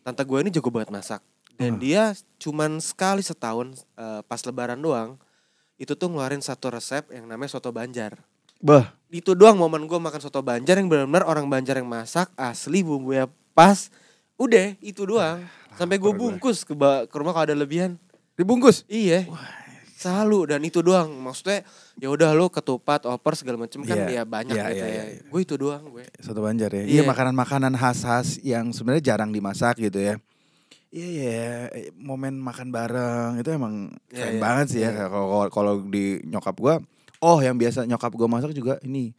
tante 0.00 0.22
gue 0.22 0.38
ini 0.38 0.50
jago 0.50 0.68
banget 0.68 0.90
masak 0.90 1.24
dan 1.62 1.72
Hmm. 1.72 1.80
dia 1.80 2.02
cuman 2.36 2.76
sekali 2.78 3.22
setahun 3.22 3.70
eh, 3.94 4.20
pas 4.22 4.42
lebaran 4.42 4.76
doang 4.76 5.14
itu 5.78 5.94
tuh 5.94 6.06
ngeluarin 6.06 6.38
satu 6.38 6.68
resep 6.68 7.06
yang 7.10 7.24
namanya 7.24 7.50
soto 7.50 7.70
Banjar. 7.70 8.18
bah 8.58 8.94
Itu 9.08 9.34
doang 9.34 9.54
momen 9.54 9.84
gue 9.84 9.98
makan 9.98 10.18
soto 10.18 10.40
Banjar 10.40 10.74
yang 10.74 10.86
benar-benar 10.86 11.22
orang 11.22 11.46
Banjar 11.46 11.76
yang 11.76 11.86
masak 11.86 12.30
asli 12.32 12.80
bumbunya 12.80 13.26
pas. 13.52 13.90
Udah 14.34 14.74
itu 14.78 15.02
doang. 15.02 15.42
Sampai 15.72 15.96
gue 15.96 16.10
bungkus 16.10 16.62
ke, 16.62 16.72
ke 17.06 17.14
rumah 17.14 17.30
kalau 17.30 17.44
ada 17.44 17.54
lebihan. 17.54 17.94
dibungkus 18.32 18.82
Iya. 18.86 19.28
Selalu 19.94 20.50
dan 20.50 20.60
itu 20.62 20.80
doang. 20.80 21.12
Maksudnya 21.12 21.62
ya 21.94 22.08
udah 22.08 22.32
lu 22.32 22.48
ketupat, 22.48 23.04
oper 23.04 23.34
segala 23.34 23.60
macam 23.60 23.82
kan 23.82 23.94
Iya. 24.00 24.08
ya 24.10 24.22
banyak 24.24 24.56
Iya, 24.56 24.66
gitu 24.68 24.74
iya, 24.74 24.82
ya. 24.82 24.90
iya, 24.90 25.04
iya. 25.12 25.22
Gue 25.28 25.40
itu 25.42 25.54
doang 25.54 25.82
gue. 25.88 26.04
Soto 26.18 26.40
Banjar 26.40 26.70
ya. 26.72 26.82
Iya. 26.82 26.88
Iya 26.88 27.02
makanan-makanan 27.04 27.74
khas-khas 27.74 28.40
yang 28.40 28.70
sebenarnya 28.70 29.04
jarang 29.04 29.30
dimasak 29.30 29.78
gitu 29.78 29.98
ya. 29.98 30.14
Iya 30.92 31.08
ya, 31.08 31.50
momen 31.96 32.36
makan 32.36 32.68
bareng 32.68 33.40
itu 33.40 33.48
emang 33.48 33.88
Iya, 34.06 34.28
keren 34.28 34.36
iya. 34.36 34.40
banget 34.40 34.66
sih 34.68 34.80
ya. 34.80 34.90
Iya. 34.92 35.08
Kalau 35.08 35.26
kalau- 35.26 35.50
kalau 35.50 35.74
di 35.82 36.04
nyokap 36.22 36.52
gua, 36.54 36.74
oh 37.18 37.38
yang 37.38 37.56
biasa 37.56 37.82
nyokap 37.82 38.12
gua 38.12 38.28
masak 38.28 38.52
juga 38.52 38.76
ini 38.82 39.16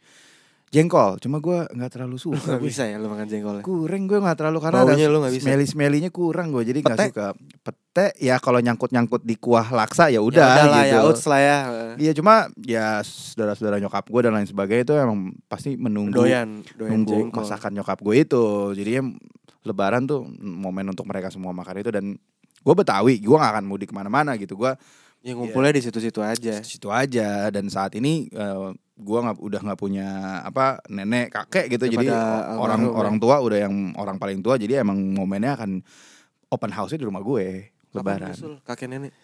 jengkol. 0.70 1.18
Cuma 1.18 1.38
gua 1.38 1.66
nggak 1.68 1.90
terlalu 1.92 2.14
suka. 2.16 2.38
Gak 2.48 2.62
bisa 2.62 2.82
ya 2.84 2.94
lu 2.94 3.06
makan 3.06 3.26
jengkolnya. 3.26 3.62
Kurang 3.62 4.06
gue 4.06 4.18
nggak 4.18 4.34
terlalu 4.36 4.58
karena 4.60 4.82
Baunya 4.82 5.06
lu 5.06 5.18
ada 5.18 5.20
nggak 5.20 5.34
bisa. 5.34 5.44
smelly 5.44 5.66
smellynya 5.66 6.10
kurang 6.10 6.50
gue 6.50 6.62
jadi 6.64 6.78
nggak 6.80 6.98
suka. 7.10 7.28
Pete 7.60 8.06
ya 8.18 8.38
kalau 8.38 8.58
nyangkut 8.58 8.90
nyangkut 8.90 9.22
di 9.22 9.34
kuah 9.34 9.66
laksa 9.68 10.06
ya 10.06 10.18
Ya 10.18 10.20
udah 10.20 10.46
lah 10.64 10.82
gitu. 10.82 10.90
ya 10.90 10.98
outs 11.02 11.24
lah 11.26 11.40
ya. 11.40 11.58
Iya 11.94 12.12
cuma 12.12 12.34
ya 12.60 13.02
saudara-saudara 13.02 13.78
nyokap 13.78 14.02
gue 14.04 14.20
dan 14.20 14.32
lain 14.32 14.46
sebagainya 14.46 14.82
itu 14.84 14.94
emang 14.96 15.18
pasti 15.44 15.74
menunggu 15.74 16.22
Doyan, 16.22 16.62
doyan 16.74 16.90
nunggu 16.90 17.30
jengkol. 17.30 17.38
masakan 17.42 17.70
nyokap 17.72 17.98
gue 17.98 18.14
itu. 18.16 18.44
Jadinya 18.72 19.02
lebaran 19.64 20.04
tuh 20.04 20.22
momen 20.38 20.86
untuk 20.86 21.04
mereka 21.04 21.28
semua 21.28 21.50
makan 21.50 21.80
itu 21.80 21.88
dan 21.88 22.14
gue 22.60 22.74
Betawi, 22.74 23.18
gue 23.18 23.32
gak 23.34 23.52
akan 23.54 23.64
mudik 23.64 23.88
ke 23.88 23.94
mana-mana 23.94 24.36
gitu. 24.36 24.54
Gue 24.54 24.72
Ya 25.20 25.32
ngumpulnya 25.32 25.72
di 25.72 25.80
situ-situ 25.80 26.20
aja. 26.20 26.60
situ 26.60 26.88
aja 26.88 27.48
dan 27.48 27.64
saat 27.66 27.96
ini 27.96 28.28
eh, 28.28 28.68
gue 28.94 29.18
nggak 29.18 29.40
udah 29.40 29.60
nggak 29.64 29.80
punya 29.80 30.08
apa 30.44 30.84
nenek 30.86 31.32
kakek 31.32 31.72
gitu 31.72 31.88
jadi 31.88 32.12
Daripada 32.12 32.54
orang 32.54 32.78
almarhum 32.78 32.84
ya. 32.84 32.92
orang 32.94 33.16
tua 33.16 33.36
udah 33.40 33.58
yang 33.58 33.74
orang 33.96 34.16
paling 34.16 34.38
tua 34.38 34.54
jadi 34.54 34.84
emang 34.84 35.00
momennya 35.10 35.56
akan 35.56 35.80
open 36.46 36.70
house 36.70 36.92
di 36.92 37.00
rumah 37.00 37.18
gue 37.18 37.72
lebaran 37.90 38.36
kakek 38.62 38.84
nenek? 38.86 39.16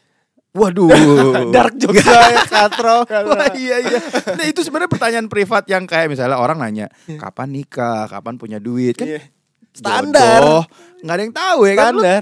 waduh 0.51 0.89
Dark 1.55 1.77
jokes 1.77 2.01
ya 2.01 2.43
katro. 2.45 3.05
Wah, 3.29 3.53
iya 3.55 3.79
iya. 3.79 4.01
Nah 4.35 4.43
itu 4.43 4.65
sebenarnya 4.65 4.89
pertanyaan 4.89 5.29
privat 5.29 5.63
yang 5.67 5.85
kayak 5.85 6.09
misalnya 6.09 6.35
orang 6.35 6.59
nanya 6.59 6.89
Iya. 7.05 7.21
kapan 7.21 7.49
nikah, 7.53 8.09
kapan 8.09 8.35
punya 8.35 8.57
duit 8.57 8.97
kan 8.97 9.05
Iya. 9.07 9.21
Standar. 9.71 10.41
jodoh. 10.43 10.65
nggak 11.01 11.17
ada 11.17 11.23
yang 11.25 11.33
tahu 11.33 11.61
ya 11.65 11.75
kan. 11.81 11.95
Standar. 11.97 12.21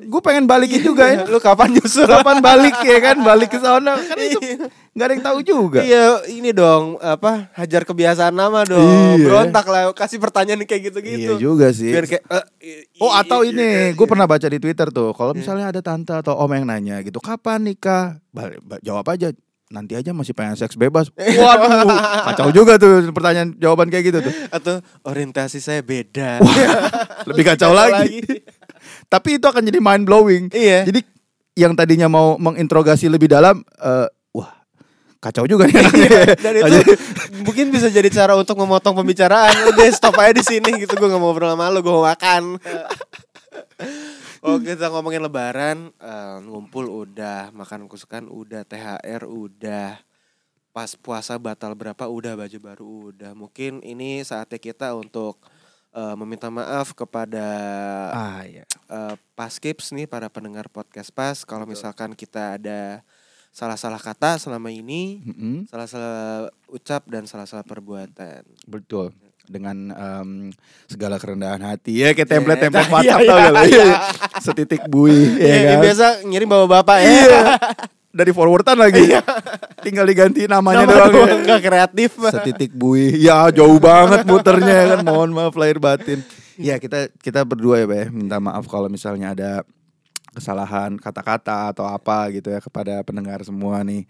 Gue 0.00 0.20
pengen 0.24 0.44
balikin 0.48 0.80
juga 0.80 1.04
ya. 1.12 1.28
Lu 1.28 1.36
kapan 1.36 1.76
nyusul? 1.76 2.08
Kapan 2.08 2.40
balik 2.40 2.80
ya 2.80 2.98
kan 3.04 3.20
balik 3.20 3.52
ke 3.52 3.60
sana 3.60 4.00
kan 4.00 4.16
itu 4.16 4.40
Iya. 4.40 4.64
nggak 4.96 5.04
ada 5.04 5.12
yang 5.12 5.24
tahu 5.26 5.38
juga. 5.44 5.80
Iya, 5.84 6.24
ini 6.32 6.50
dong 6.56 6.96
apa 7.04 7.52
hajar 7.52 7.84
kebiasaan 7.84 8.32
nama 8.32 8.64
dong. 8.64 8.80
Iya. 9.20 9.28
Berontak 9.28 9.66
lah, 9.68 9.92
kasih 9.92 10.16
pertanyaan 10.16 10.64
kayak 10.64 10.88
gitu-gitu. 10.88 11.36
Iya 11.36 11.42
juga 11.42 11.68
sih. 11.74 11.92
Biar 11.92 12.08
kayak 12.08 12.24
eh, 12.62 12.88
Oh 12.96 13.12
atau 13.12 13.44
ini, 13.44 13.60
iya, 13.60 13.84
gue 13.92 14.06
iya. 14.06 14.12
pernah 14.16 14.24
baca 14.24 14.46
di 14.48 14.56
Twitter 14.56 14.88
tuh, 14.88 15.12
kalau 15.12 15.36
misalnya 15.36 15.68
ada 15.68 15.84
tante 15.84 16.14
atau 16.16 16.32
om 16.38 16.48
yang 16.48 16.64
nanya 16.64 17.02
gitu, 17.04 17.20
kapan 17.20 17.60
nikah? 17.60 18.22
Jawab 18.80 19.04
aja, 19.12 19.34
nanti 19.72 19.96
aja 19.96 20.12
masih 20.12 20.36
pengen 20.36 20.56
seks 20.58 20.76
bebas. 20.76 21.08
Waduh, 21.40 21.88
kacau 22.32 22.48
juga 22.52 22.76
tuh 22.76 23.10
pertanyaan 23.14 23.56
jawaban 23.56 23.88
kayak 23.88 24.04
gitu 24.12 24.18
tuh. 24.20 24.34
atau 24.52 24.74
orientasi 25.06 25.58
saya 25.60 25.80
beda. 25.80 26.42
Lebih 27.28 27.44
kacau 27.54 27.72
lagi. 27.72 28.20
Tapi 29.12 29.40
itu 29.40 29.46
akan 29.46 29.62
jadi 29.64 29.78
mind 29.80 30.04
blowing. 30.04 30.44
Iya. 30.52 30.84
Jadi 30.88 31.00
yang 31.54 31.72
tadinya 31.78 32.10
mau 32.10 32.34
menginterogasi 32.36 33.06
lebih 33.06 33.30
dalam, 33.30 33.62
eh, 33.78 34.08
wah 34.34 34.50
kacau 35.22 35.46
juga 35.48 35.70
nih. 35.70 35.76
anaknya. 35.80 36.20
Dan 36.36 36.52
itu 36.82 36.94
mungkin 37.46 37.70
bisa 37.72 37.88
jadi 37.88 38.10
cara 38.10 38.34
untuk 38.36 38.58
memotong 38.58 39.00
pembicaraan. 39.00 39.72
Udah 39.72 39.86
stop 39.94 40.18
aja 40.20 40.34
di 40.34 40.44
sini 40.44 40.82
gitu. 40.82 40.98
Gue 40.98 41.08
gak 41.08 41.20
mau 41.20 41.32
ngobrol 41.32 41.54
sama 41.54 41.70
lu, 41.72 41.80
gue 41.80 41.94
mau 41.94 42.04
makan. 42.04 42.58
Oh 44.44 44.60
kita 44.60 44.92
ngomongin 44.92 45.24
lebaran, 45.24 45.88
eh, 45.96 46.36
ngumpul 46.44 46.84
udah, 46.84 47.48
makan 47.56 47.88
kusukan 47.88 48.28
udah, 48.28 48.60
THR 48.68 49.24
udah, 49.24 49.96
pas 50.68 50.92
puasa 51.00 51.40
batal 51.40 51.72
berapa 51.72 52.04
udah, 52.04 52.36
baju 52.36 52.58
baru 52.60 52.84
udah. 53.08 53.32
Mungkin 53.32 53.80
ini 53.80 54.20
saatnya 54.20 54.60
kita 54.60 54.92
untuk 54.92 55.40
eh, 55.96 56.14
meminta 56.20 56.52
maaf 56.52 56.92
kepada 56.92 57.46
ah 58.12 58.44
ya. 58.44 58.68
eh, 58.68 59.16
Paskips 59.32 59.96
nih 59.96 60.04
para 60.04 60.28
pendengar 60.28 60.68
podcast 60.68 61.08
Pas. 61.08 61.40
Kalau 61.48 61.64
misalkan 61.64 62.12
kita 62.12 62.60
ada 62.60 63.00
salah-salah 63.48 64.02
kata 64.02 64.36
selama 64.36 64.68
ini, 64.68 65.24
Mm-mm, 65.24 65.72
salah-salah 65.72 66.52
ucap 66.68 67.08
dan 67.08 67.24
salah-salah 67.24 67.64
perbuatan. 67.64 68.44
betul. 68.68 69.16
Dengan 69.44 69.76
em, 69.90 70.28
segala 70.84 71.20
kerendahan 71.20 71.60
hati 71.60 72.00
ya 72.00 72.12
kayak 72.12 72.28
template-template 72.28 72.88
Iya, 72.88 72.94
WhatsApp 72.94 73.20
iya, 73.20 73.28
tau 73.28 73.36
gak 73.36 73.52
lu? 73.52 73.60
iya. 73.68 73.86
Setitik 74.44 74.82
bui 74.88 75.18
ya 75.36 75.44
Iya, 75.44 75.58
kan? 75.68 75.78
biasa 75.84 76.06
ngirim 76.24 76.48
bapak-bapak 76.48 76.96
ya. 76.98 77.08
Iya. 77.08 77.40
Dari 78.14 78.30
forwardan 78.30 78.78
lagi. 78.78 79.10
Tinggal 79.82 80.06
diganti 80.06 80.46
namanya 80.46 80.86
Nama 80.86 80.94
doang. 80.94 81.12
doang, 81.12 81.28
ya. 81.34 81.44
nggak 81.44 81.60
kreatif. 81.60 82.10
Setitik 82.30 82.70
bui. 82.70 83.10
Ya 83.18 83.50
jauh 83.50 83.76
banget 83.76 84.22
muternya 84.22 84.94
kan. 84.94 84.98
Mohon 85.02 85.30
maaf 85.34 85.54
lahir 85.58 85.82
batin. 85.82 86.22
Ya 86.54 86.78
kita 86.78 87.10
kita 87.18 87.42
berdua 87.42 87.82
ya, 87.82 87.90
Be. 87.90 88.06
Minta 88.08 88.38
maaf 88.38 88.70
kalau 88.70 88.86
misalnya 88.86 89.34
ada 89.34 89.66
kesalahan 90.30 90.94
kata-kata 90.94 91.70
atau 91.70 91.86
apa 91.86 92.30
gitu 92.30 92.50
ya 92.50 92.62
kepada 92.62 93.02
pendengar 93.02 93.42
semua 93.42 93.82
nih. 93.82 94.06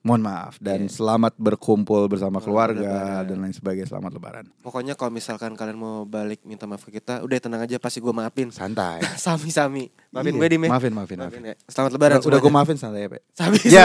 Mohon 0.00 0.20
maaf 0.24 0.56
dan 0.56 0.82
Iya. 0.82 0.90
selamat 0.90 1.32
berkumpul 1.36 2.06
bersama 2.06 2.36
Selamat 2.36 2.42
keluarga 2.42 2.88
Lebaran. 2.88 3.26
dan 3.28 3.36
lain 3.38 3.52
sebagainya. 3.52 3.86
Selamat 3.86 4.10
lebaran. 4.12 4.44
Pokoknya 4.58 4.94
kalau 4.94 5.10
misalkan 5.10 5.52
kalian 5.52 5.76
mau 5.76 6.04
balik 6.04 6.40
minta 6.42 6.64
maaf 6.64 6.80
ke 6.80 6.94
kita, 6.94 7.20
udah 7.20 7.36
tenang 7.36 7.60
aja 7.60 7.76
pasti 7.76 7.98
gue 7.98 8.10
maafin. 8.10 8.48
Santai. 8.48 8.98
Sami-sami. 9.20 9.90
Maafin 10.08 10.32
Iya. 10.32 10.38
gue 10.38 10.46
Dim 10.48 10.62
ya. 10.64 10.68
Maafin, 10.70 10.90
maafin, 10.90 11.18
Maafin 11.18 11.20
maafin. 11.20 11.42
ya. 11.52 11.54
Selamat 11.68 11.90
lebaran 11.92 12.16
Udah, 12.16 12.26
udah 12.26 12.38
gue 12.40 12.50
maafin 12.50 12.74
santai 12.74 13.02
ya, 13.02 13.08
Pe. 13.08 13.18
Sami. 13.30 13.58
Ya. 13.68 13.84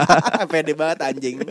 Pede 0.54 0.72
banget 0.72 0.98
anjing. 1.02 1.36